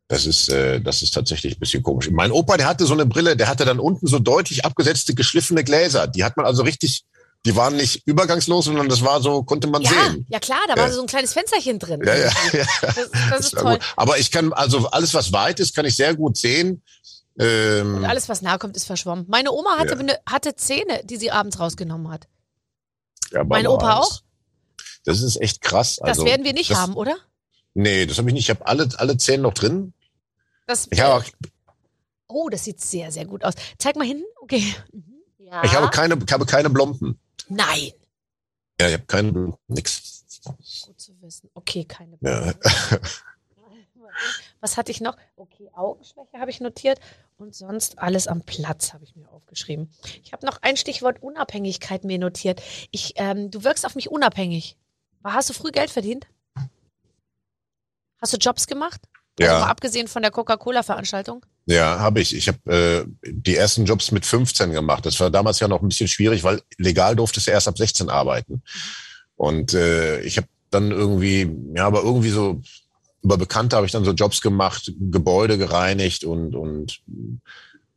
Das 0.09 0.27
ist, 0.27 0.49
äh, 0.51 0.81
das 0.81 1.03
ist 1.03 1.13
tatsächlich 1.15 1.57
ein 1.57 1.61
bisschen 1.61 1.83
komisch. 1.83 2.11
Mein 2.11 2.31
Opa, 2.31 2.57
der 2.59 2.67
hatte 2.67 2.85
so 2.85 2.93
eine 2.93 3.07
Brille, 3.07 3.37
der 3.37 3.49
hatte 3.49 3.65
dann 3.65 3.81
unten 3.81 4.07
so 4.07 4.19
deutlich 4.19 4.65
abgesetzte, 4.65 5.15
geschliffene 5.15 5.65
Gläser. 5.65 6.07
Die 6.07 6.23
hat 6.25 6.37
man 6.37 6.45
also 6.45 6.63
richtig, 6.63 7.05
die 7.47 7.57
waren 7.57 7.77
nicht 7.77 8.03
übergangslos, 8.07 8.67
sondern 8.67 8.89
das 8.91 9.03
war 9.03 9.23
so, 9.23 9.43
konnte 9.45 9.67
man 9.67 9.81
Ja, 9.83 9.91
sehen. 9.91 10.27
ja 10.29 10.39
klar, 10.41 10.61
da 10.69 10.75
Ja. 10.77 10.83
war 10.83 10.93
so 10.93 11.01
ein 11.01 11.07
kleines 11.07 11.33
Fensterchen 11.33 11.79
drin. 11.79 12.03
Ja, 12.05 12.15
ja, 12.17 12.31
ja. 12.53 12.67
Das, 12.83 13.11
das 13.31 13.41
ist 13.47 13.51
toll. 13.57 13.75
gut. 13.79 13.81
Aber 13.97 14.19
ich 14.19 14.31
kann, 14.31 14.53
also 14.53 14.87
alles, 14.89 15.15
was 15.15 15.33
weit 15.33 15.59
ist, 15.59 15.75
kann 15.75 15.87
ich 15.87 15.97
sehr 15.97 16.15
gut 16.15 16.37
sehen. 16.37 16.83
Ähm, 17.39 17.97
Und 17.97 18.05
alles, 18.05 18.29
was 18.29 18.43
nahe 18.43 18.59
kommt, 18.59 18.77
ist 18.77 18.85
verschwommen. 18.85 19.25
Meine 19.29 19.51
Oma 19.53 19.79
hatte, 19.79 19.95
Ja. 19.95 19.99
eine, 20.01 20.19
hatte 20.29 20.55
Zähne, 20.55 21.01
die 21.05 21.17
sie 21.17 21.31
abends 21.31 21.59
rausgenommen 21.59 22.11
hat. 22.11 22.29
ja, 23.33 23.43
mein 23.43 23.67
Opa 23.67 23.97
das- 24.01 24.07
auch? 24.07 24.21
Das 25.07 25.21
ist 25.23 25.41
echt 25.41 25.61
krass. 25.63 25.97
Das 25.97 26.11
Also, 26.11 26.25
werden 26.27 26.45
wir 26.45 26.53
nicht 26.53 26.71
das, 26.71 26.79
haben, 26.79 26.95
oder? 26.95 27.17
Nee, 27.75 28.07
das 28.07 28.19
habe 28.19 28.29
ich 28.29 28.35
nicht. 28.35 28.45
Ich 28.45 28.51
habe 28.51 28.67
alle, 28.67 28.89
alle 28.97 29.17
Zähne 29.17 29.43
noch 29.43 29.55
drin. 29.55 29.93
Das, 30.67 30.87
Ich 30.91 31.01
habe, 31.01 31.25
oh, 32.29 32.49
das 32.49 32.65
sieht 32.65 32.81
sehr, 32.81 33.11
sehr 33.13 33.27
gut 33.27 33.45
aus. 33.45 33.55
Zeig 33.79 33.97
mal 33.97 34.07
hinten. 34.07 34.25
Okay. 34.41 34.75
Ja. 35.39 35.63
ich 35.65 35.75
habe 35.75 35.91
keine, 35.91 36.17
ich 36.17 36.33
habe 36.33 36.47
keine 36.47 36.71
Blompen. 36.71 37.19
Nein. 37.49 37.93
Ja, 38.81 38.89
ich 38.89 38.95
habe 38.95 39.05
keine 39.07 39.33
Blompen, 39.33 39.59
nix. 39.69 40.25
Gut 40.45 41.01
zu 41.01 41.21
wissen. 41.21 41.51
Okay, 41.55 41.85
keine 41.85 42.19
Ja. 42.21 42.55
Was 44.61 44.77
hatte 44.77 44.93
ich 44.93 45.01
noch? 45.01 45.17
Okay, 45.37 45.69
Augenschwäche 45.75 46.39
habe 46.39 46.51
ich 46.51 46.61
notiert 46.61 47.01
und 47.37 47.55
sonst 47.55 47.99
alles 47.99 48.29
am 48.29 48.43
Platz 48.43 48.93
habe 48.93 49.05
ich 49.05 49.17
mir 49.17 49.29
aufgeschrieben. 49.31 49.91
Ich 50.23 50.33
habe 50.33 50.47
noch 50.47 50.59
ein 50.63 50.77
Stichwort 50.77 51.23
Unabhängigkeit 51.23 52.05
mir 52.05 52.19
notiert. 52.19 52.63
Ich, 52.91 53.15
ähm, 53.17 53.51
du 53.51 53.65
wirkst 53.65 53.85
auf 53.85 53.95
mich 53.95 54.11
unabhängig. 54.11 54.77
Hast 55.25 55.51
du 55.51 55.55
früh 55.55 55.71
Geld 55.71 55.91
verdient? 55.91 56.27
Hast 58.25 58.33
du 58.33 58.39
Jobs 58.39 58.67
gemacht? 58.67 59.03
Also 59.39 59.53
Ja. 59.53 59.61
mal 59.61 59.69
abgesehen 59.69 60.09
von 60.09 60.23
der 60.23 60.31
Coca-Cola-Veranstaltung? 60.31 61.45
Ja, 61.67 61.99
habe 61.99 62.23
ich. 62.23 62.35
Ich 62.35 62.49
habe 62.49 62.73
äh, 62.73 63.05
die 63.31 63.55
ersten 63.55 63.85
Jobs 63.85 64.13
mit 64.13 64.25
15 64.25 64.73
gemacht. 64.73 65.05
Das 65.05 65.21
war 65.21 65.31
damals 65.31 65.61
ja 65.61 65.69
noch 65.69 65.83
ein 65.83 65.89
bisschen 65.89 66.09
schwierig, 66.09 66.43
weil 66.43 66.63
legal 66.79 67.17
durftest 67.17 67.49
du 67.49 67.51
erst 67.51 67.69
ab 67.69 67.77
16 67.77 68.09
arbeiten. 68.09 68.63
Und 69.37 69.75
äh, 69.75 70.23
ich 70.23 70.39
habe 70.39 70.49
dann 70.71 70.91
irgendwie, 70.91 71.55
ja, 71.77 71.87
aber 71.87 72.03
irgendwie 72.03 72.31
so 72.31 72.63
über 73.23 73.37
Bekannte 73.37 73.77
habe 73.77 73.85
ich 73.85 73.93
dann 73.93 74.07
so 74.07 74.13
Jobs 74.13 74.41
gemacht, 74.41 74.91
Gebäude 74.99 75.59
gereinigt 75.59 76.25
und 76.25 76.55
und 76.55 77.03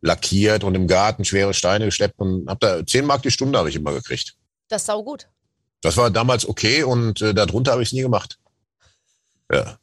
lackiert 0.02 0.66
und 0.66 0.76
im 0.76 0.88
Garten 0.88 1.24
schwere 1.24 1.54
Steine 1.54 1.86
geschleppt 1.86 2.20
und 2.20 2.50
habe 2.50 2.60
da 2.60 2.86
10 2.86 3.06
Mark 3.06 3.22
die 3.22 3.32
Stunde 3.32 3.60
habe 3.60 3.70
ich 3.70 3.78
immer 3.78 3.94
gekriegt. 3.94 4.36
Das 4.68 4.82
ist 4.82 4.88
sau 4.88 5.04
gut. 5.04 5.30
Das 5.80 5.96
war 5.96 6.12
damals 6.12 6.46
okay 6.46 6.84
und 6.84 7.22
äh, 7.22 7.34
darunter 7.34 7.72
habe 7.72 7.82
ich 7.82 7.90
es 7.90 7.94
nie 7.94 8.02
gemacht. 8.02 8.38
Ja. 9.50 9.78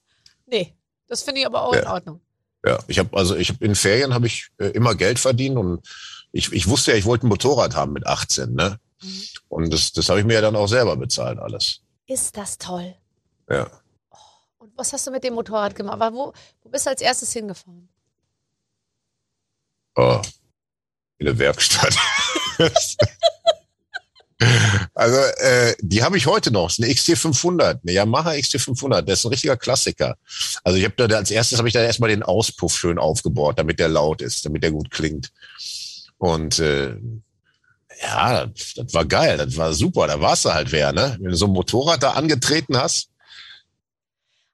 Nee, 0.46 0.74
das 1.08 1.22
finde 1.22 1.40
ich 1.40 1.46
aber 1.46 1.62
auch 1.62 1.74
Ja. 1.74 1.80
in 1.80 1.86
Ordnung. 1.88 2.20
Ja, 2.66 2.78
ich 2.86 2.98
habe 2.98 3.16
also 3.16 3.36
ich 3.36 3.50
habe 3.50 3.64
in 3.64 3.74
Ferien 3.74 4.14
habe 4.14 4.26
ich 4.26 4.48
äh, 4.58 4.66
immer 4.68 4.94
Geld 4.94 5.18
verdient 5.18 5.58
und 5.58 5.86
ich, 6.32 6.50
ich 6.52 6.68
wusste 6.68 6.92
ja, 6.92 6.96
ich 6.96 7.04
wollte 7.04 7.26
ein 7.26 7.28
Motorrad 7.28 7.74
haben 7.76 7.92
mit 7.92 8.06
18, 8.06 8.54
ne? 8.54 8.80
Mhm. 9.02 9.22
Und 9.48 9.72
das 9.72 9.92
das 9.92 10.08
habe 10.08 10.20
ich 10.20 10.26
mir 10.26 10.34
ja 10.34 10.40
dann 10.40 10.56
auch 10.56 10.66
selber 10.66 10.96
bezahlt 10.96 11.38
alles. 11.38 11.80
Ist 12.06 12.36
das 12.36 12.56
toll. 12.58 12.94
Ja. 13.50 13.70
Und 14.58 14.72
was 14.76 14.92
hast 14.92 15.06
du 15.06 15.10
mit 15.10 15.24
dem 15.24 15.34
Motorrad 15.34 15.74
gemacht? 15.74 16.00
Aber 16.00 16.14
wo, 16.16 16.32
wo 16.62 16.68
bist 16.70 16.86
du 16.86 16.90
als 16.90 17.02
erstes 17.02 17.32
hingefahren? 17.32 17.88
Oh, 19.96 20.20
in 21.18 21.26
der 21.26 21.38
Werkstatt. 21.38 21.94
also 24.94 25.16
äh, 25.16 25.74
die 25.80 26.02
habe 26.02 26.16
ich 26.16 26.26
heute 26.26 26.50
noch. 26.50 26.68
Das 26.68 26.78
ist 26.78 26.84
eine 26.84 26.92
XT500, 26.92 27.80
eine 27.82 27.92
Yamaha 27.92 28.30
XT500. 28.30 29.02
Das 29.02 29.20
ist 29.20 29.24
ein 29.24 29.30
richtiger 29.30 29.56
Klassiker. 29.56 30.16
Also 30.62 30.78
ich 30.78 30.84
habe 30.84 31.08
da 31.08 31.16
als 31.16 31.30
erstes 31.30 31.58
habe 31.58 31.68
ich 31.68 31.74
da 31.74 31.82
erstmal 31.82 32.10
den 32.10 32.22
Auspuff 32.22 32.76
schön 32.76 32.98
aufgebohrt, 32.98 33.58
damit 33.58 33.78
der 33.78 33.88
laut 33.88 34.22
ist, 34.22 34.44
damit 34.44 34.62
der 34.62 34.70
gut 34.70 34.90
klingt. 34.90 35.30
Und 36.18 36.58
äh, 36.58 36.96
ja, 38.02 38.46
das, 38.46 38.74
das 38.74 38.94
war 38.94 39.04
geil, 39.04 39.36
das 39.36 39.56
war 39.56 39.72
super. 39.72 40.06
Da 40.06 40.20
warst 40.20 40.44
du 40.44 40.52
halt 40.52 40.72
wer, 40.72 40.92
ne? 40.92 41.16
Wenn 41.20 41.30
du 41.30 41.36
so 41.36 41.46
ein 41.46 41.52
Motorrad 41.52 42.02
da 42.02 42.12
angetreten 42.12 42.76
hast. 42.76 43.10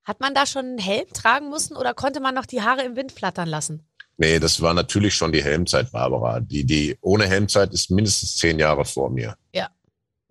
Hat 0.04 0.20
man 0.20 0.34
da 0.34 0.46
schon 0.46 0.64
einen 0.64 0.78
Helm 0.78 1.06
tragen 1.12 1.50
müssen 1.50 1.76
oder 1.76 1.94
konnte 1.94 2.20
man 2.20 2.34
noch 2.34 2.46
die 2.46 2.62
Haare 2.62 2.82
im 2.82 2.96
Wind 2.96 3.12
flattern 3.12 3.48
lassen? 3.48 3.86
Nee, 4.16 4.38
das 4.38 4.60
war 4.60 4.74
natürlich 4.74 5.14
schon 5.14 5.32
die 5.32 5.42
Helmzeit, 5.42 5.92
Barbara. 5.92 6.40
Die, 6.40 6.64
die 6.64 6.98
ohne 7.00 7.26
Helmzeit 7.26 7.72
ist 7.72 7.90
mindestens 7.90 8.36
zehn 8.36 8.58
Jahre 8.58 8.84
vor 8.84 9.08
mir. 9.08 9.34
Ja. 9.54 9.70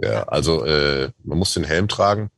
Ja, 0.01 0.23
also 0.23 0.65
äh, 0.65 1.11
man 1.23 1.37
muss 1.37 1.53
den 1.53 1.63
Helm 1.63 1.87
tragen. 1.87 2.31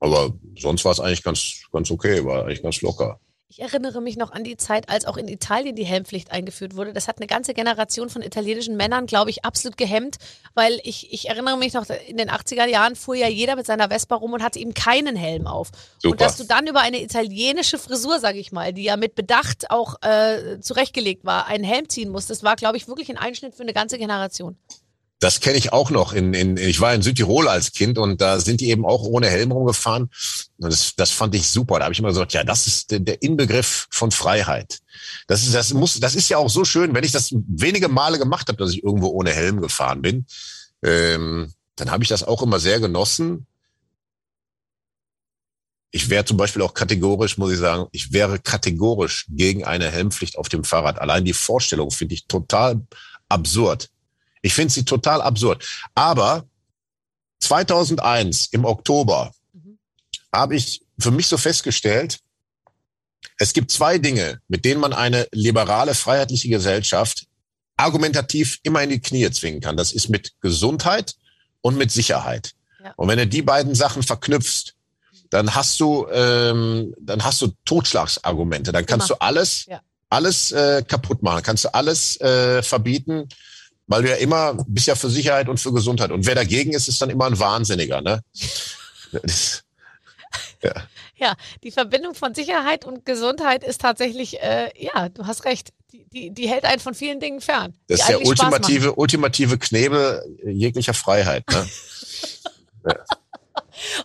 Aber 0.00 0.32
sonst 0.56 0.84
war 0.84 0.92
es 0.92 1.00
eigentlich 1.00 1.22
ganz, 1.22 1.62
ganz 1.72 1.90
okay, 1.90 2.24
war 2.24 2.44
eigentlich 2.44 2.62
ganz 2.62 2.80
locker. 2.80 3.20
Ich 3.50 3.60
erinnere 3.60 4.02
mich 4.02 4.18
noch 4.18 4.30
an 4.30 4.44
die 4.44 4.58
Zeit, 4.58 4.90
als 4.90 5.06
auch 5.06 5.16
in 5.16 5.26
Italien 5.26 5.74
die 5.74 5.84
Helmpflicht 5.84 6.30
eingeführt 6.30 6.76
wurde. 6.76 6.92
Das 6.92 7.08
hat 7.08 7.16
eine 7.16 7.26
ganze 7.26 7.54
Generation 7.54 8.10
von 8.10 8.20
italienischen 8.20 8.76
Männern, 8.76 9.06
glaube 9.06 9.30
ich, 9.30 9.44
absolut 9.44 9.78
gehemmt, 9.78 10.18
weil 10.54 10.78
ich, 10.84 11.12
ich 11.14 11.30
erinnere 11.30 11.56
mich 11.56 11.72
noch, 11.72 11.86
in 11.88 12.18
den 12.18 12.30
80er 12.30 12.66
Jahren 12.66 12.94
fuhr 12.94 13.14
ja 13.14 13.26
jeder 13.26 13.56
mit 13.56 13.64
seiner 13.64 13.88
Vespa 13.88 14.16
rum 14.16 14.34
und 14.34 14.42
hatte 14.42 14.58
eben 14.58 14.74
keinen 14.74 15.16
Helm 15.16 15.46
auf. 15.46 15.70
Super. 15.98 16.12
Und 16.12 16.20
dass 16.20 16.36
du 16.36 16.44
dann 16.44 16.66
über 16.66 16.80
eine 16.80 17.02
italienische 17.02 17.78
Frisur, 17.78 18.20
sage 18.20 18.38
ich 18.38 18.52
mal, 18.52 18.74
die 18.74 18.84
ja 18.84 18.98
mit 18.98 19.14
Bedacht 19.14 19.70
auch 19.70 19.96
äh, 20.02 20.60
zurechtgelegt 20.60 21.24
war, 21.24 21.46
einen 21.46 21.64
Helm 21.64 21.88
ziehen 21.88 22.10
musst, 22.10 22.28
das 22.28 22.42
war, 22.42 22.54
glaube 22.54 22.76
ich, 22.76 22.86
wirklich 22.86 23.08
ein 23.08 23.18
Einschnitt 23.18 23.54
für 23.54 23.62
eine 23.62 23.72
ganze 23.72 23.96
Generation. 23.96 24.58
Das 25.20 25.40
kenne 25.40 25.58
ich 25.58 25.72
auch 25.72 25.90
noch. 25.90 26.12
In, 26.12 26.32
in, 26.32 26.56
ich 26.56 26.80
war 26.80 26.94
in 26.94 27.02
Südtirol 27.02 27.48
als 27.48 27.72
Kind 27.72 27.98
und 27.98 28.20
da 28.20 28.38
sind 28.38 28.60
die 28.60 28.70
eben 28.70 28.86
auch 28.86 29.02
ohne 29.02 29.28
Helm 29.28 29.50
rumgefahren. 29.50 30.10
Und 30.58 30.72
das, 30.72 30.94
das 30.94 31.10
fand 31.10 31.34
ich 31.34 31.48
super. 31.48 31.78
Da 31.78 31.86
habe 31.86 31.92
ich 31.92 31.98
immer 31.98 32.08
gesagt, 32.08 32.34
ja, 32.34 32.44
das 32.44 32.68
ist 32.68 32.92
der, 32.92 33.20
Inbegriff 33.20 33.88
von 33.90 34.12
Freiheit. 34.12 34.78
Das 35.26 35.42
ist, 35.42 35.54
das 35.54 35.72
muss, 35.74 35.98
das 35.98 36.14
ist 36.14 36.28
ja 36.28 36.38
auch 36.38 36.48
so 36.48 36.64
schön, 36.64 36.94
wenn 36.94 37.02
ich 37.02 37.10
das 37.10 37.34
wenige 37.48 37.88
Male 37.88 38.18
gemacht 38.18 38.48
habe, 38.48 38.58
dass 38.58 38.72
ich 38.72 38.84
irgendwo 38.84 39.08
ohne 39.08 39.32
Helm 39.32 39.60
gefahren 39.60 40.02
bin, 40.02 40.26
ähm, 40.82 41.52
dann 41.74 41.90
habe 41.90 42.04
ich 42.04 42.08
das 42.08 42.22
auch 42.22 42.42
immer 42.42 42.60
sehr 42.60 42.78
genossen. 42.78 43.46
Ich 45.90 46.10
wäre 46.10 46.24
zum 46.24 46.36
Beispiel 46.36 46.62
auch 46.62 46.74
kategorisch, 46.74 47.38
muss 47.38 47.52
ich 47.52 47.58
sagen, 47.58 47.86
ich 47.92 48.12
wäre 48.12 48.38
kategorisch 48.38 49.26
gegen 49.30 49.64
eine 49.64 49.90
Helmpflicht 49.90 50.36
auf 50.38 50.48
dem 50.48 50.62
Fahrrad. 50.62 51.00
Allein 51.00 51.24
die 51.24 51.32
Vorstellung 51.32 51.90
finde 51.90 52.14
ich 52.14 52.26
total 52.26 52.82
absurd. 53.28 53.90
Ich 54.42 54.54
finde 54.54 54.72
sie 54.72 54.84
total 54.84 55.20
absurd. 55.22 55.64
Aber 55.94 56.44
2001 57.40 58.46
im 58.52 58.64
Oktober 58.64 59.32
Mhm. 59.52 59.78
habe 60.32 60.56
ich 60.56 60.82
für 60.98 61.10
mich 61.10 61.26
so 61.26 61.36
festgestellt, 61.38 62.18
es 63.38 63.52
gibt 63.52 63.70
zwei 63.70 63.98
Dinge, 63.98 64.40
mit 64.48 64.64
denen 64.64 64.80
man 64.80 64.92
eine 64.92 65.26
liberale, 65.32 65.94
freiheitliche 65.94 66.48
Gesellschaft 66.48 67.26
argumentativ 67.76 68.58
immer 68.64 68.82
in 68.82 68.90
die 68.90 69.00
Knie 69.00 69.30
zwingen 69.30 69.60
kann. 69.60 69.76
Das 69.76 69.92
ist 69.92 70.08
mit 70.08 70.32
Gesundheit 70.40 71.14
und 71.60 71.76
mit 71.76 71.92
Sicherheit. 71.92 72.52
Ja. 72.82 72.92
Und 72.96 73.08
wenn 73.08 73.18
du 73.18 73.26
die 73.26 73.42
beiden 73.42 73.74
Sachen 73.76 74.02
verknüpfst, 74.02 74.74
dann 75.30 75.54
hast 75.54 75.78
du, 75.78 76.06
ähm, 76.10 76.94
dann 77.00 77.22
hast 77.22 77.40
du 77.42 77.52
Totschlagsargumente. 77.64 78.72
Dann 78.72 78.86
kannst 78.86 79.10
Immer. 79.10 79.18
du 79.18 79.22
alles, 79.24 79.66
Ja. 79.66 79.80
alles 80.08 80.50
äh, 80.52 80.82
kaputt 80.82 81.22
machen. 81.22 81.42
Kannst 81.44 81.64
du 81.66 81.74
alles 81.74 82.20
äh, 82.20 82.62
verbieten, 82.62 83.28
weil 83.88 84.02
du 84.02 84.08
ja 84.10 84.16
immer 84.16 84.64
bist 84.68 84.86
ja 84.86 84.94
für 84.94 85.10
Sicherheit 85.10 85.48
und 85.48 85.58
für 85.58 85.72
Gesundheit. 85.72 86.12
Und 86.12 86.24
wer 86.26 86.34
dagegen 86.36 86.72
ist, 86.74 86.86
ist 86.88 87.02
dann 87.02 87.10
immer 87.10 87.26
ein 87.26 87.38
Wahnsinniger. 87.38 88.00
Ne? 88.00 88.22
Das- 89.12 89.64
Ja, 91.16 91.34
die 91.64 91.70
Verbindung 91.72 92.14
von 92.14 92.34
Sicherheit 92.34 92.84
und 92.84 93.04
Gesundheit 93.04 93.64
ist 93.64 93.80
tatsächlich, 93.80 94.40
äh, 94.40 94.70
ja, 94.76 95.08
du 95.08 95.26
hast 95.26 95.44
recht, 95.44 95.70
die, 95.92 96.04
die, 96.12 96.30
die 96.30 96.48
hält 96.48 96.64
einen 96.64 96.80
von 96.80 96.94
vielen 96.94 97.18
Dingen 97.18 97.40
fern. 97.40 97.74
Das 97.88 98.00
ist 98.00 98.08
der 98.08 98.18
ultimative, 98.28 98.94
ultimative 98.94 99.58
Knebel 99.58 100.22
jeglicher 100.44 100.94
Freiheit. 100.94 101.44
Ne? 101.50 101.68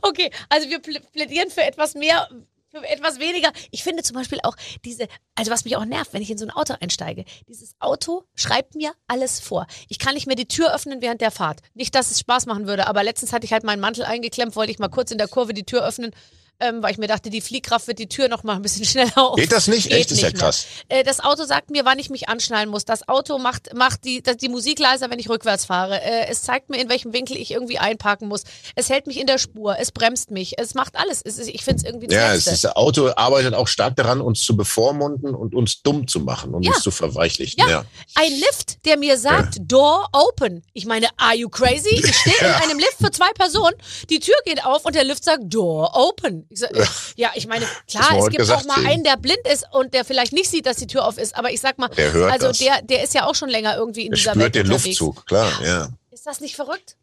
Okay, 0.01 0.29
also 0.49 0.69
wir 0.69 0.79
pl- 0.79 1.01
plädieren 1.11 1.49
für 1.49 1.63
etwas 1.63 1.95
mehr, 1.95 2.29
für 2.73 2.89
etwas 2.89 3.19
weniger. 3.19 3.51
Ich 3.71 3.83
finde 3.83 4.03
zum 4.03 4.15
Beispiel 4.15 4.39
auch 4.43 4.55
diese, 4.83 5.07
also 5.35 5.51
was 5.51 5.63
mich 5.63 5.75
auch 5.77 5.85
nervt, 5.85 6.13
wenn 6.13 6.21
ich 6.21 6.31
in 6.31 6.37
so 6.37 6.45
ein 6.45 6.51
Auto 6.51 6.75
einsteige. 6.79 7.23
Dieses 7.47 7.75
Auto 7.79 8.23
schreibt 8.35 8.75
mir 8.75 8.93
alles 9.07 9.39
vor. 9.39 9.67
Ich 9.89 9.99
kann 9.99 10.15
nicht 10.15 10.27
mehr 10.27 10.35
die 10.35 10.47
Tür 10.47 10.73
öffnen 10.73 11.01
während 11.01 11.21
der 11.21 11.31
Fahrt. 11.31 11.61
Nicht, 11.73 11.93
dass 11.93 12.11
es 12.11 12.19
Spaß 12.19 12.47
machen 12.47 12.67
würde, 12.67 12.87
aber 12.87 13.03
letztens 13.03 13.31
hatte 13.31 13.45
ich 13.45 13.53
halt 13.53 13.63
meinen 13.63 13.79
Mantel 13.79 14.05
eingeklemmt, 14.05 14.55
wollte 14.55 14.71
ich 14.71 14.79
mal 14.79 14.89
kurz 14.89 15.11
in 15.11 15.17
der 15.17 15.27
Kurve 15.27 15.53
die 15.53 15.65
Tür 15.65 15.85
öffnen. 15.85 16.11
Ähm, 16.59 16.81
weil 16.81 16.91
ich 16.91 16.97
mir 16.97 17.07
dachte, 17.07 17.29
die 17.29 17.41
Fliehkraft 17.41 17.87
wird 17.87 17.99
die 17.99 18.07
Tür 18.07 18.29
noch 18.29 18.43
mal 18.43 18.55
ein 18.55 18.61
bisschen 18.61 18.85
schneller 18.93 19.17
auf. 19.17 19.35
Geht 19.35 19.51
das 19.51 19.67
nicht? 19.67 19.89
Geht 19.89 19.97
Echt, 19.97 20.11
ist 20.11 20.21
ja 20.21 20.29
nicht 20.29 20.39
krass. 20.39 20.65
Äh, 20.87 21.03
das 21.03 21.19
Auto 21.19 21.43
sagt 21.45 21.71
mir, 21.71 21.83
wann 21.83 21.99
ich 21.99 22.09
mich 22.09 22.29
anschnallen 22.29 22.69
muss. 22.69 22.85
Das 22.85 23.07
Auto 23.07 23.37
macht, 23.39 23.73
macht 23.75 24.05
die, 24.05 24.21
das, 24.21 24.37
die 24.37 24.49
Musik 24.49 24.79
leiser, 24.79 25.09
wenn 25.09 25.19
ich 25.19 25.29
rückwärts 25.29 25.65
fahre. 25.65 26.01
Äh, 26.01 26.27
es 26.29 26.43
zeigt 26.43 26.69
mir, 26.69 26.79
in 26.79 26.89
welchem 26.89 27.11
Winkel 27.11 27.35
ich 27.37 27.51
irgendwie 27.51 27.79
einparken 27.79 28.27
muss. 28.27 28.43
Es 28.75 28.89
hält 28.89 29.07
mich 29.07 29.19
in 29.19 29.27
der 29.27 29.39
Spur. 29.39 29.77
Es 29.79 29.91
bremst 29.91 30.31
mich. 30.31 30.57
Es 30.57 30.73
macht 30.73 30.95
alles. 30.95 31.21
Es 31.23 31.37
ist, 31.37 31.49
ich 31.49 31.63
finde 31.63 31.77
es 31.77 31.83
irgendwie 31.83 32.13
Ja, 32.13 32.33
es 32.33 32.47
ist, 32.47 32.63
das 32.63 32.75
Auto 32.75 33.09
arbeitet 33.15 33.53
auch 33.55 33.67
stark 33.67 33.95
daran, 33.95 34.21
uns 34.21 34.41
zu 34.41 34.55
bevormunden 34.55 35.35
und 35.35 35.55
uns 35.55 35.81
dumm 35.81 36.07
zu 36.07 36.19
machen 36.19 36.53
und 36.53 36.63
Ja. 36.63 36.71
uns 36.73 36.83
zu 36.83 36.91
verweichlichen. 36.91 37.59
Ja. 37.59 37.69
Ja. 37.69 37.85
Ein 38.15 38.31
Lift, 38.31 38.85
der 38.85 38.97
mir 38.97 39.17
sagt, 39.17 39.57
Door 39.61 40.07
open. 40.13 40.63
Ich 40.73 40.85
meine, 40.85 41.07
are 41.17 41.35
you 41.35 41.49
crazy? 41.49 41.89
Ich 41.95 42.15
stehe 42.15 42.35
in 42.39 42.45
einem 42.45 42.79
Lift 42.79 42.97
für 43.01 43.11
zwei 43.11 43.31
Personen, 43.33 43.75
die 44.09 44.19
Tür 44.19 44.35
geht 44.45 44.63
auf 44.65 44.85
und 44.85 44.95
der 44.95 45.03
Lift 45.03 45.23
sagt, 45.23 45.41
Door 45.45 45.91
open. 45.95 46.42
Ich 46.49 46.61
äh, 46.61 46.85
ja, 47.15 47.31
ich 47.35 47.47
meine, 47.47 47.65
klar, 47.87 48.17
es 48.17 48.25
gibt 48.25 48.37
gesagt, 48.37 48.61
auch 48.69 48.77
mal 48.77 48.85
einen, 48.85 49.03
der 49.03 49.17
blind 49.17 49.45
ist 49.51 49.65
und 49.71 49.93
der 49.93 50.05
vielleicht 50.05 50.33
nicht 50.33 50.49
sieht, 50.49 50.65
dass 50.65 50.77
die 50.77 50.87
Tür 50.87 51.05
auf 51.05 51.17
ist. 51.17 51.35
Aber 51.35 51.51
ich 51.51 51.61
sag 51.61 51.77
mal, 51.77 51.89
Der 51.89 52.11
hört 52.13 52.31
also 52.31 52.47
das. 52.47 52.57
der, 52.59 52.81
der 52.81 53.03
ist 53.03 53.13
ja 53.13 53.25
auch 53.25 53.35
schon 53.35 53.49
länger 53.49 53.75
irgendwie 53.77 54.05
in 54.05 54.13
Er 54.13 54.15
dieser 54.17 54.31
spürt 54.31 54.43
Welt 54.43 54.55
den 54.55 54.65
unterwegs. 54.71 54.99
Luftzug, 54.99 55.25
klar, 55.25 55.51
ja. 55.63 55.89
Ist 56.11 56.25
das 56.25 56.39
nicht 56.41 56.55
verrückt? 56.55 56.95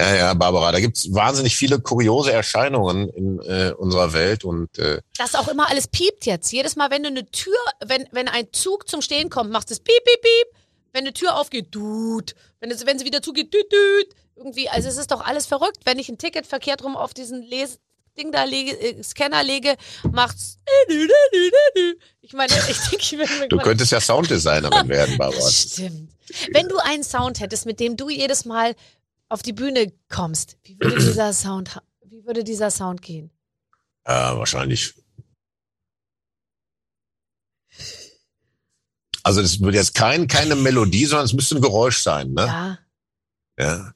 Ja, 0.00 0.14
ja, 0.14 0.34
Barbara, 0.34 0.70
da 0.70 0.78
gibt's 0.78 1.12
wahnsinnig 1.12 1.56
viele 1.56 1.80
kuriose 1.80 2.30
Erscheinungen 2.32 3.08
in 3.08 3.40
äh, 3.40 3.72
unserer 3.76 4.12
Welt 4.12 4.44
und 4.44 4.78
äh, 4.78 5.00
dass 5.16 5.34
auch 5.34 5.48
immer 5.48 5.68
alles 5.68 5.88
piept 5.88 6.24
jetzt. 6.24 6.52
Jedes 6.52 6.76
Mal, 6.76 6.90
wenn 6.92 7.02
du 7.02 7.08
eine 7.08 7.28
Tür, 7.30 7.56
wenn, 7.84 8.06
wenn 8.12 8.28
ein 8.28 8.46
Zug 8.52 8.88
zum 8.88 9.02
Stehen 9.02 9.28
kommt, 9.28 9.50
macht 9.50 9.70
es 9.72 9.80
piep, 9.80 10.04
piep, 10.04 10.20
piep. 10.22 10.58
Wenn 10.92 11.02
eine 11.02 11.12
Tür 11.12 11.36
aufgeht, 11.36 11.72
tut. 11.72 12.34
Wenn, 12.60 12.70
es, 12.70 12.86
wenn 12.86 12.98
sie 12.98 13.04
wieder 13.04 13.22
zugeht, 13.22 13.50
tut, 13.52 13.68
tut. 13.70 14.14
Irgendwie, 14.36 14.68
also 14.68 14.88
es 14.88 14.96
ist 14.96 15.10
doch 15.10 15.20
alles 15.20 15.46
verrückt. 15.46 15.78
Wenn 15.84 15.98
ich 15.98 16.08
ein 16.08 16.16
Ticket 16.16 16.46
verkehrt 16.46 16.84
rum 16.84 16.96
auf 16.96 17.12
diesen 17.12 17.42
Les 17.42 17.80
Ding 18.18 18.32
da 18.32 18.44
lege, 18.44 18.78
äh, 18.78 19.02
Scanner 19.02 19.42
lege, 19.42 19.76
macht's. 20.12 20.58
Ich 22.20 22.32
meine, 22.34 22.52
ich 22.68 22.78
denke, 22.90 22.96
ich 23.00 23.38
bin 23.40 23.48
du 23.48 23.56
könntest 23.58 23.92
ja 23.92 24.00
Sounddesignerin 24.00 24.88
werden, 24.88 25.16
Barbara. 25.16 25.50
Stimmt. 25.50 26.12
Wenn 26.52 26.68
du 26.68 26.76
einen 26.78 27.04
Sound 27.04 27.40
hättest, 27.40 27.64
mit 27.64 27.80
dem 27.80 27.96
du 27.96 28.10
jedes 28.10 28.44
Mal 28.44 28.74
auf 29.28 29.42
die 29.42 29.52
Bühne 29.52 29.92
kommst, 30.08 30.58
wie 30.64 30.78
würde 30.78 30.96
dieser 31.04 31.32
Sound, 31.32 31.80
wie 32.04 32.24
würde 32.26 32.44
dieser 32.44 32.70
Sound 32.70 33.00
gehen? 33.02 33.30
Ja, 34.06 34.36
wahrscheinlich. 34.36 34.94
Also 39.22 39.42
das 39.42 39.60
würde 39.60 39.76
jetzt 39.76 39.94
kein, 39.94 40.26
keine 40.26 40.54
Melodie, 40.54 41.04
sondern 41.04 41.26
es 41.26 41.34
müsste 41.34 41.56
ein 41.56 41.60
Geräusch 41.60 41.98
sein, 41.98 42.32
ne? 42.32 42.46
Ja. 42.46 42.78
Ja. 43.58 43.92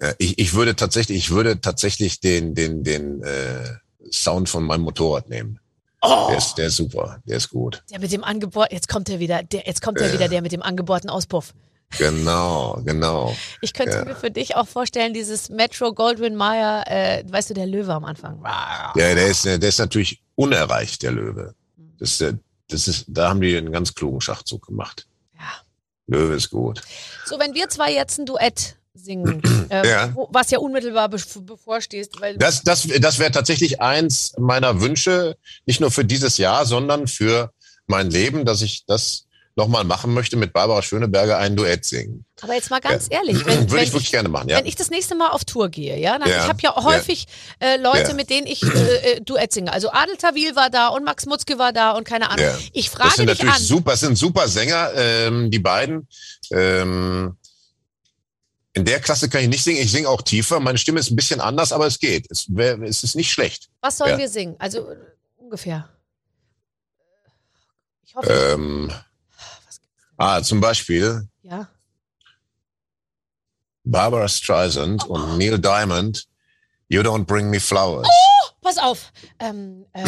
Ja 0.00 0.12
ich, 0.18 0.38
ich 0.38 0.54
würde 0.54 0.76
tatsächlich, 0.76 1.18
ich 1.18 1.30
würde 1.30 1.60
tatsächlich 1.60 2.20
den, 2.20 2.54
den, 2.54 2.84
den 2.84 3.22
äh, 3.22 3.76
Sound 4.10 4.48
von 4.48 4.64
meinem 4.64 4.82
Motorrad 4.82 5.28
nehmen. 5.28 5.60
Oh. 6.02 6.26
Der, 6.28 6.38
ist, 6.38 6.54
der 6.56 6.66
ist 6.66 6.76
super, 6.76 7.22
der 7.24 7.38
ist 7.38 7.48
gut. 7.48 7.82
Der 7.90 7.98
mit 7.98 8.12
dem 8.12 8.24
Angebot, 8.24 8.70
jetzt 8.70 8.88
kommt 8.88 9.08
er 9.08 9.20
wieder, 9.20 9.42
der, 9.42 9.66
jetzt 9.66 9.80
kommt 9.80 9.98
er 10.00 10.12
wieder, 10.12 10.28
der 10.28 10.42
mit 10.42 10.52
dem 10.52 10.62
angebohrten 10.62 11.08
Auspuff. 11.08 11.54
Genau, 11.98 12.80
genau. 12.84 13.34
Ich 13.60 13.72
könnte 13.72 13.96
ja. 13.96 14.04
mir 14.04 14.16
für 14.16 14.30
dich 14.30 14.56
auch 14.56 14.66
vorstellen, 14.66 15.14
dieses 15.14 15.48
Metro 15.48 15.92
Goldwyn 15.92 16.34
Mayer, 16.34 16.84
äh, 16.86 17.24
weißt 17.26 17.50
du, 17.50 17.54
der 17.54 17.66
Löwe 17.66 17.92
am 17.92 18.04
Anfang. 18.04 18.42
Ja, 18.44 18.92
der 18.94 19.26
ist, 19.26 19.44
der 19.44 19.62
ist 19.62 19.78
natürlich 19.78 20.20
unerreicht, 20.34 21.02
der 21.02 21.12
Löwe. 21.12 21.54
Das, 21.98 22.22
das 22.68 22.88
ist, 22.88 23.06
da 23.08 23.28
haben 23.28 23.40
die 23.40 23.56
einen 23.56 23.72
ganz 23.72 23.94
klugen 23.94 24.20
Schachzug 24.20 24.66
gemacht. 24.66 25.06
Ja. 25.34 25.52
Löwe 26.06 26.34
ist 26.34 26.50
gut. 26.50 26.82
So, 27.24 27.38
wenn 27.38 27.54
wir 27.54 27.68
zwei 27.68 27.92
jetzt 27.92 28.18
ein 28.18 28.26
Duett 28.26 28.76
singen, 28.94 29.42
äh, 29.70 29.88
ja. 29.88 30.10
Wo, 30.14 30.28
was 30.30 30.50
ja 30.50 30.58
unmittelbar 30.58 31.08
be 31.08 31.18
bevorsteht. 31.40 32.10
Weil 32.20 32.36
das 32.38 32.62
das, 32.62 32.86
das 33.00 33.18
wäre 33.18 33.32
tatsächlich 33.32 33.80
eins 33.80 34.34
meiner 34.38 34.80
Wünsche, 34.80 35.36
nicht 35.66 35.80
nur 35.80 35.90
für 35.90 36.04
dieses 36.04 36.38
Jahr, 36.38 36.64
sondern 36.64 37.06
für 37.06 37.52
mein 37.86 38.10
Leben, 38.10 38.44
dass 38.44 38.62
ich 38.62 38.84
das 38.86 39.26
nochmal 39.56 39.84
machen 39.84 40.12
möchte, 40.12 40.36
mit 40.36 40.52
Barbara 40.52 40.82
Schöneberger 40.82 41.38
ein 41.38 41.54
Duett 41.54 41.84
singen. 41.84 42.24
Aber 42.40 42.54
jetzt 42.54 42.70
mal 42.70 42.80
ganz 42.80 43.08
ja. 43.10 43.18
ehrlich, 43.18 43.46
wenn, 43.46 43.58
würde 43.70 43.84
ich 43.84 43.92
wirklich 43.92 44.06
ich, 44.06 44.10
gerne 44.10 44.28
machen. 44.28 44.48
Ja. 44.48 44.58
Wenn 44.58 44.66
ich 44.66 44.74
das 44.74 44.90
nächste 44.90 45.14
Mal 45.14 45.30
auf 45.30 45.44
Tour 45.44 45.68
gehe, 45.68 45.96
ja, 45.98 46.18
dann, 46.18 46.28
ja. 46.28 46.42
ich 46.42 46.48
habe 46.48 46.58
ja 46.60 46.74
häufig 46.74 47.26
äh, 47.60 47.76
Leute, 47.76 48.14
mit 48.14 48.30
denen 48.30 48.46
ich 48.46 48.62
äh, 48.62 49.12
äh, 49.12 49.20
Duett 49.20 49.52
singe. 49.52 49.72
Also 49.72 49.90
Adel 49.92 50.16
Tawil 50.16 50.56
war 50.56 50.70
da 50.70 50.88
und 50.88 51.04
Max 51.04 51.26
Mutzke 51.26 51.58
war 51.58 51.72
da 51.72 51.92
und 51.92 52.04
keine 52.04 52.30
Ahnung. 52.30 52.46
Ich 52.72 52.90
frage 52.90 53.10
das 53.10 53.16
sind 53.16 53.30
dich 53.30 53.38
natürlich 53.38 53.54
an. 53.54 53.62
Super, 53.62 53.90
das 53.92 54.00
sind 54.00 54.18
super 54.18 54.48
Sänger, 54.48 54.90
ähm, 54.96 55.50
die 55.50 55.60
beiden. 55.60 56.08
Ähm, 56.50 57.36
in 58.74 58.84
der 58.84 59.00
Klasse 59.00 59.28
kann 59.28 59.42
ich 59.42 59.48
nicht 59.48 59.64
singen. 59.64 59.80
Ich 59.80 59.90
singe 59.90 60.08
auch 60.08 60.22
tiefer. 60.22 60.60
Meine 60.60 60.78
Stimme 60.78 61.00
ist 61.00 61.10
ein 61.10 61.16
bisschen 61.16 61.40
anders, 61.40 61.72
aber 61.72 61.86
es 61.86 61.98
geht. 61.98 62.30
Es, 62.30 62.46
wär, 62.48 62.80
es 62.82 63.02
ist 63.02 63.16
nicht 63.16 63.30
schlecht. 63.32 63.70
Was 63.80 63.98
sollen 63.98 64.18
wir 64.18 64.28
singen? 64.28 64.56
Also 64.58 64.88
ungefähr. 65.36 65.88
Ich 68.04 68.14
hoffe. 68.14 68.30
Ähm, 68.30 68.92
Ah, 70.16 70.42
zum 70.42 70.60
Beispiel. 70.60 71.28
Ja. 71.42 71.68
Barbara 73.84 74.28
Streisand 74.28 75.04
oh. 75.08 75.14
und 75.14 75.38
Neil 75.38 75.58
Diamond. 75.58 76.26
You 76.88 77.00
don't 77.00 77.24
bring 77.24 77.50
me 77.50 77.58
flowers. 77.58 78.06
Oh, 78.06 78.50
pass 78.60 78.78
auf. 78.78 79.12
Ähm, 79.40 79.86
äh, 79.92 80.04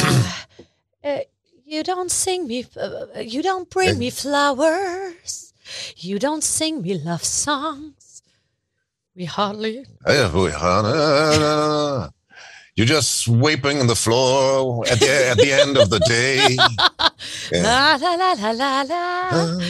äh, 1.02 1.24
you 1.64 1.80
don't 1.82 2.10
sing 2.10 2.46
me, 2.46 2.64
uh, 2.76 3.20
you 3.20 3.42
don't 3.42 3.68
bring 3.68 3.98
me 3.98 4.10
flowers. 4.10 5.52
You 5.96 6.18
don't 6.18 6.42
sing 6.42 6.82
me 6.82 6.94
love 6.94 7.24
songs. 7.24 7.95
We 9.16 9.24
hardly. 9.24 9.86
You're 12.76 12.86
just 12.86 13.20
sweeping 13.20 13.86
the 13.86 13.94
floor 13.96 14.84
at 14.86 15.00
the, 15.00 15.28
at 15.30 15.38
the 15.38 15.52
end 15.54 15.78
of 15.78 15.88
the 15.88 16.00
day. 16.00 16.56
Yeah. 17.50 17.62
La 17.62 17.96
la 17.96 18.14
la 18.14 18.32
la 18.34 18.50
la 18.50 18.82
la. 18.82 19.30
Uh, 19.32 19.60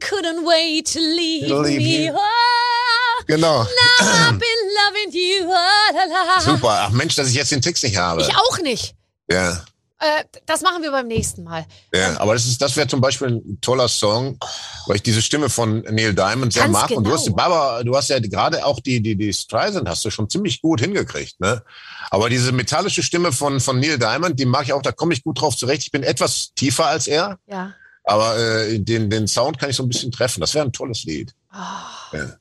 couldn't 0.00 0.44
wait 0.44 0.84
to 0.86 1.00
leave, 1.00 1.48
leave 1.50 1.78
me. 1.78 2.10
Oh, 2.12 3.22
genau. 3.26 3.62
Now 3.62 3.68
I've 4.28 4.38
been 4.38 4.74
loving 4.76 5.12
you. 5.12 5.46
Oh, 5.48 5.90
la, 5.94 6.22
la. 6.24 6.40
Super. 6.40 6.68
Ach 6.68 6.90
Mensch, 6.90 7.14
dass 7.16 7.28
ich 7.28 7.34
jetzt 7.34 7.50
den 7.52 7.62
Text 7.62 7.82
nicht 7.84 7.96
habe. 7.96 8.20
Ich 8.20 8.36
auch 8.36 8.58
nicht. 8.58 8.94
Ja. 9.30 9.64
Äh, 10.00 10.24
das 10.46 10.62
machen 10.62 10.82
wir 10.82 10.90
beim 10.90 11.06
nächsten 11.06 11.44
Mal. 11.44 11.64
Ja, 11.94 12.18
aber 12.18 12.34
das 12.34 12.46
ist, 12.46 12.60
das 12.60 12.76
wäre 12.76 12.88
zum 12.88 13.00
Beispiel 13.00 13.28
ein 13.28 13.60
toller 13.60 13.88
Song, 13.88 14.38
weil 14.86 14.96
ich 14.96 15.02
diese 15.02 15.22
Stimme 15.22 15.48
von 15.48 15.80
Neil 15.82 16.14
Diamond 16.14 16.52
sehr 16.52 16.68
mag. 16.68 16.88
Genau. 16.88 16.98
Und 16.98 17.04
du 17.04 17.12
hast, 17.12 17.24
genau. 17.24 17.36
Barbara, 17.36 17.82
du 17.84 17.96
hast 17.96 18.08
ja 18.08 18.18
gerade 18.18 18.64
auch 18.66 18.80
die, 18.80 19.00
die, 19.00 19.16
die 19.16 19.32
Streisand 19.32 19.88
hast 19.88 20.04
du 20.04 20.10
schon 20.10 20.28
ziemlich 20.28 20.60
gut 20.60 20.80
hingekriegt, 20.80 21.40
ne? 21.40 21.62
Aber 22.10 22.28
diese 22.28 22.52
metallische 22.52 23.02
Stimme 23.02 23.32
von, 23.32 23.60
von 23.60 23.78
Neil 23.78 23.98
Diamond, 23.98 24.38
die 24.38 24.46
mag 24.46 24.64
ich 24.64 24.72
auch, 24.72 24.82
da 24.82 24.92
komme 24.92 25.14
ich 25.14 25.22
gut 25.22 25.40
drauf 25.40 25.56
zurecht. 25.56 25.82
Ich 25.84 25.92
bin 25.92 26.02
etwas 26.02 26.52
tiefer 26.54 26.86
als 26.86 27.06
er. 27.06 27.38
Ja. 27.46 27.72
Aber 28.02 28.36
äh, 28.36 28.78
den, 28.80 29.08
den 29.08 29.26
Sound 29.26 29.58
kann 29.58 29.70
ich 29.70 29.76
so 29.76 29.84
ein 29.84 29.88
bisschen 29.88 30.12
treffen. 30.12 30.40
Das 30.40 30.54
wäre 30.54 30.66
ein 30.66 30.72
tolles 30.72 31.04
Lied. 31.04 31.34
Oh. 31.52 32.16
Ja. 32.16 32.36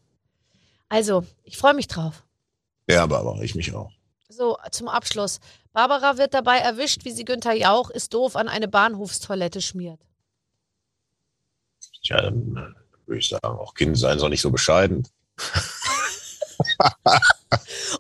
Also, 0.90 1.26
ich 1.44 1.58
freue 1.58 1.74
mich 1.74 1.88
drauf. 1.88 2.24
Ja, 2.90 3.06
Barbara, 3.06 3.42
ich 3.42 3.56
mich 3.56 3.74
auch. 3.74 3.92
So, 4.28 4.58
zum 4.72 4.88
Abschluss. 4.88 5.40
Barbara 5.74 6.18
wird 6.18 6.34
dabei 6.36 6.60
erwischt, 6.60 7.04
wie 7.04 7.12
sie 7.12 7.26
Günther 7.26 7.54
Jauch 7.54 7.90
ist 7.90 8.14
doof 8.14 8.36
an 8.36 8.48
eine 8.48 8.68
Bahnhofstoilette 8.68 9.60
schmiert. 9.62 10.00
Tja, 12.06 12.22
dann 12.22 12.56
äh, 12.56 13.08
würde 13.08 13.20
ich 13.20 13.30
sagen, 13.30 13.46
auch 13.46 13.74
Kind 13.74 13.98
sein 13.98 14.20
soll 14.20 14.30
nicht 14.30 14.42
so 14.42 14.52
bescheiden. 14.52 15.08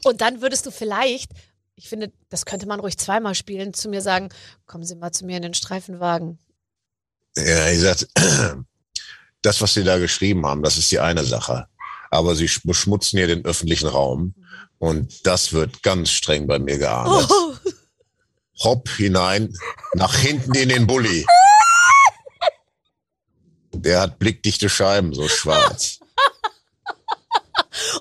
Und 0.03 0.21
dann 0.21 0.41
würdest 0.41 0.65
du 0.65 0.71
vielleicht, 0.71 1.31
ich 1.75 1.89
finde, 1.89 2.11
das 2.29 2.45
könnte 2.45 2.67
man 2.67 2.79
ruhig 2.79 2.97
zweimal 2.97 3.33
spielen, 3.33 3.73
zu 3.73 3.89
mir 3.89 4.01
sagen, 4.01 4.29
kommen 4.67 4.83
Sie 4.83 4.95
mal 4.95 5.11
zu 5.11 5.25
mir 5.25 5.37
in 5.37 5.43
den 5.43 5.53
Streifenwagen. 5.55 6.37
Ja, 7.35 7.69
ich 7.69 7.79
sag, 7.79 8.07
das, 9.41 9.61
was 9.61 9.73
Sie 9.73 9.83
da 9.83 9.97
geschrieben 9.97 10.45
haben, 10.45 10.61
das 10.61 10.77
ist 10.77 10.91
die 10.91 10.99
eine 10.99 11.23
Sache. 11.23 11.67
Aber 12.11 12.35
Sie 12.35 12.49
beschmutzen 12.63 13.17
hier 13.17 13.27
den 13.27 13.45
öffentlichen 13.45 13.87
Raum. 13.87 14.35
Und 14.77 15.25
das 15.25 15.53
wird 15.53 15.81
ganz 15.81 16.11
streng 16.11 16.45
bei 16.45 16.59
mir 16.59 16.77
geahndet. 16.77 17.27
Oh. 17.31 17.52
Hopp 18.59 18.89
hinein, 18.89 19.53
nach 19.93 20.15
hinten 20.15 20.53
in 20.55 20.69
den 20.69 20.87
Bulli. 20.87 21.25
Der 23.71 24.01
hat 24.01 24.19
blickdichte 24.19 24.69
Scheiben, 24.69 25.13
so 25.13 25.27
schwarz. 25.27 25.99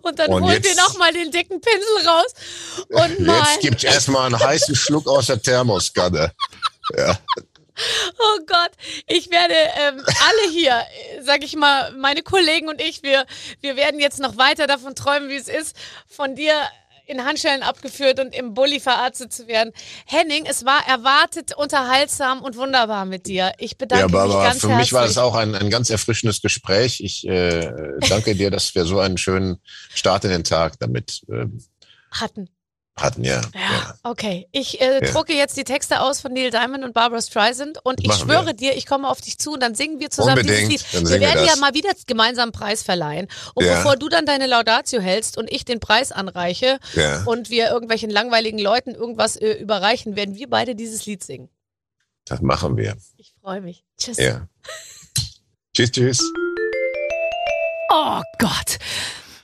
Und 0.03 0.19
dann 0.19 0.31
und 0.31 0.43
holt 0.45 0.65
ihr 0.67 0.77
nochmal 0.77 1.13
den 1.13 1.31
dicken 1.31 1.61
Pinsel 1.61 2.07
raus. 2.07 2.35
Und 2.89 3.27
jetzt 3.27 3.61
gibt's 3.61 3.85
erstmal 3.85 4.27
einen 4.27 4.39
heißen 4.39 4.75
Schluck 4.75 5.07
aus 5.07 5.27
der 5.27 5.41
Thermoskanne. 5.41 6.33
Ja. 6.97 7.19
Oh 8.19 8.39
Gott, 8.47 8.73
ich 9.07 9.31
werde 9.31 9.55
ähm, 9.55 10.05
alle 10.05 10.51
hier, 10.53 10.83
sag 11.23 11.43
ich 11.43 11.57
mal, 11.57 11.93
meine 11.93 12.23
Kollegen 12.23 12.69
und 12.69 12.81
ich, 12.81 13.03
wir, 13.03 13.25
wir 13.61 13.77
werden 13.77 13.99
jetzt 13.99 14.21
noch 14.21 14.37
weiter 14.37 14.67
davon 14.67 14.95
träumen, 14.95 15.31
wie 15.31 15.37
es 15.37 15.49
ist, 15.49 15.75
von 16.07 16.37
dir 16.37 16.55
in 17.07 17.25
Handschellen 17.25 17.63
abgeführt 17.63 18.21
und 18.21 18.35
im 18.35 18.55
Bulli 18.55 18.81
verarztet 18.81 19.33
zu 19.33 19.47
werden. 19.47 19.73
Henning, 20.07 20.47
es 20.47 20.65
war 20.65 20.87
erwartet, 20.87 21.57
unterhaltsam 21.57 22.43
und 22.43 22.57
wunderbar 22.57 23.05
mit 23.05 23.27
dir. 23.27 23.53
Ich 23.59 23.77
bedanke 23.77 24.07
ja, 24.07 24.09
Barbara, 24.09 24.39
mich 24.39 24.49
ganz 24.51 24.61
für 24.61 24.69
herzlich. 24.69 24.87
mich 24.87 24.93
war 24.93 25.05
es 25.05 25.19
auch 25.19 25.35
ein, 25.35 25.55
ein 25.55 25.71
ganz 25.71 25.91
erfrischendes 25.91 26.43
Gespräch. 26.43 27.01
Ich 27.01 27.27
äh, 27.27 27.71
danke 28.09 28.35
dir, 28.35 28.51
dass 28.51 28.75
wir 28.75 28.85
so 28.85 29.01
einen 29.01 29.19
schönen 29.19 29.59
Start 29.95 30.25
in 30.25 30.31
den 30.31 30.45
Tag 30.45 30.79
damit 30.79 31.23
äh, 31.29 31.47
hatten 32.11 32.49
hatten, 33.03 33.25
ja. 33.25 33.41
Ja, 33.55 33.61
ja. 33.61 33.95
okay. 34.03 34.49
Ich 34.53 34.81
äh, 34.81 35.05
ja. 35.05 35.13
drucke 35.13 35.35
jetzt 35.35 35.57
die 35.57 35.65
Texte 35.65 36.01
aus 36.01 36.21
von 36.21 36.33
Neil 36.33 36.51
Diamond 36.51 36.85
und 36.85 36.95
Barbara 36.95 37.21
Streisand 37.21 37.79
und 37.85 38.01
ich 38.01 38.09
Machen 38.09 38.29
schwöre 38.29 38.47
wir. 38.47 38.53
dir, 38.55 38.77
ich 38.77 38.87
komme 38.87 39.09
auf 39.09 39.21
dich 39.21 39.39
zu 39.39 39.53
und 39.53 39.61
dann 39.61 39.75
singen 39.75 40.01
wir 40.01 40.11
zusammen 40.11 40.41
Unbedingt. 40.41 40.71
dieses 40.71 40.93
Lied. 40.93 41.11
wir 41.11 41.21
werden 41.21 41.41
wir 41.41 41.47
ja 41.47 41.57
mal 41.57 41.75
wieder 41.75 41.91
gemeinsam 42.07 42.43
einen 42.45 42.53
Preis 42.53 42.83
verleihen. 42.83 43.29
Und 43.55 43.65
ja. 43.65 43.77
bevor 43.77 43.97
du 43.97 44.09
dann 44.09 44.27
deine 44.27 44.47
Laudatio 44.47 45.01
hältst 45.01 45.37
und 45.39 45.51
ich 45.51 45.65
den 45.65 45.81
Preis 45.81 46.13
anreiche 46.13 46.79
und 47.27 47.51
wir 47.51 47.71
irgendwelchen 47.71 48.11
langweiligen 48.11 48.59
Leuten 48.59 48.95
irgendwas 48.95 49.37
äh, 49.37 49.53
überreichen, 49.53 50.17
werden 50.17 50.35
wir 50.35 50.49
beide 50.49 50.75
dieses 50.75 51.07
Lied 51.07 51.23
singen. 51.23 51.49
Das 52.25 52.41
machen 52.41 52.77
wir. 52.77 52.97
Ich 53.17 53.35
freue 53.41 53.61
mich. 53.61 53.85
Tschüss. 53.99 54.19
Ja. 54.19 54.47
tschüss, 55.75 55.91
tschüss. 55.91 56.21
Oh 57.91 58.23
Gott. 58.39 58.79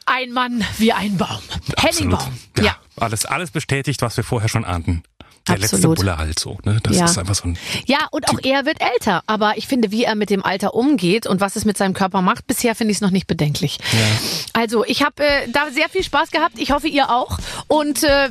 Ein 0.06 0.32
Mann 0.32 0.64
wie 0.78 0.92
ein 0.92 1.18
Baum. 1.18 1.42
Henning 1.76 2.10
Baum. 2.10 2.38
Ja. 2.56 2.64
ja. 2.64 2.76
Alles, 3.00 3.24
alles 3.26 3.50
bestätigt, 3.50 4.02
was 4.02 4.16
wir 4.16 4.24
vorher 4.24 4.48
schon 4.48 4.64
ahnten. 4.64 5.02
Der 5.48 5.54
Absolut. 5.54 5.72
letzte 5.72 5.88
Bulle 5.88 6.18
halt 6.18 6.38
so. 6.38 6.58
Ne? 6.64 6.78
Das 6.82 6.96
ja. 6.96 7.04
ist 7.06 7.18
einfach 7.18 7.34
so 7.34 7.48
ein. 7.48 7.58
Ja, 7.86 8.08
und 8.10 8.28
auch 8.28 8.38
er 8.42 8.66
wird 8.66 8.78
älter. 8.82 9.22
Aber 9.26 9.56
ich 9.56 9.66
finde, 9.66 9.90
wie 9.90 10.04
er 10.04 10.14
mit 10.14 10.30
dem 10.30 10.44
Alter 10.44 10.74
umgeht 10.74 11.26
und 11.26 11.40
was 11.40 11.56
es 11.56 11.64
mit 11.64 11.78
seinem 11.78 11.94
Körper 11.94 12.20
macht, 12.20 12.46
bisher 12.46 12.74
finde 12.74 12.92
ich 12.92 12.98
es 12.98 13.00
noch 13.00 13.10
nicht 13.10 13.26
bedenklich. 13.26 13.78
Ja. 13.92 13.98
Also, 14.52 14.84
ich 14.84 15.02
habe 15.02 15.24
äh, 15.24 15.48
da 15.50 15.70
sehr 15.70 15.88
viel 15.88 16.02
Spaß 16.02 16.30
gehabt. 16.30 16.58
Ich 16.58 16.70
hoffe, 16.70 16.88
ihr 16.88 17.10
auch. 17.10 17.38
Und 17.66 18.02
äh, 18.02 18.28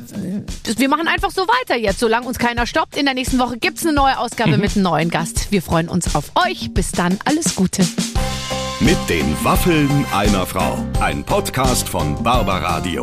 wir 0.76 0.88
machen 0.88 1.08
einfach 1.08 1.30
so 1.30 1.42
weiter 1.42 1.76
jetzt, 1.76 1.98
solange 1.98 2.26
uns 2.26 2.38
keiner 2.38 2.66
stoppt. 2.66 2.96
In 2.96 3.04
der 3.04 3.14
nächsten 3.14 3.38
Woche 3.38 3.58
gibt's 3.58 3.84
eine 3.84 3.94
neue 3.94 4.18
Ausgabe 4.18 4.52
mhm. 4.52 4.60
mit 4.60 4.76
einem 4.76 4.84
neuen 4.84 5.10
Gast. 5.10 5.50
Wir 5.50 5.62
freuen 5.62 5.88
uns 5.88 6.14
auf 6.14 6.30
euch. 6.46 6.72
Bis 6.72 6.92
dann, 6.92 7.18
alles 7.24 7.56
Gute. 7.56 7.86
Mit 8.80 8.98
den 9.08 9.34
Waffeln 9.42 10.06
einer 10.12 10.46
Frau. 10.46 10.78
Ein 11.00 11.24
Podcast 11.24 11.88
von 11.88 12.22
Barbaradio. 12.22 13.02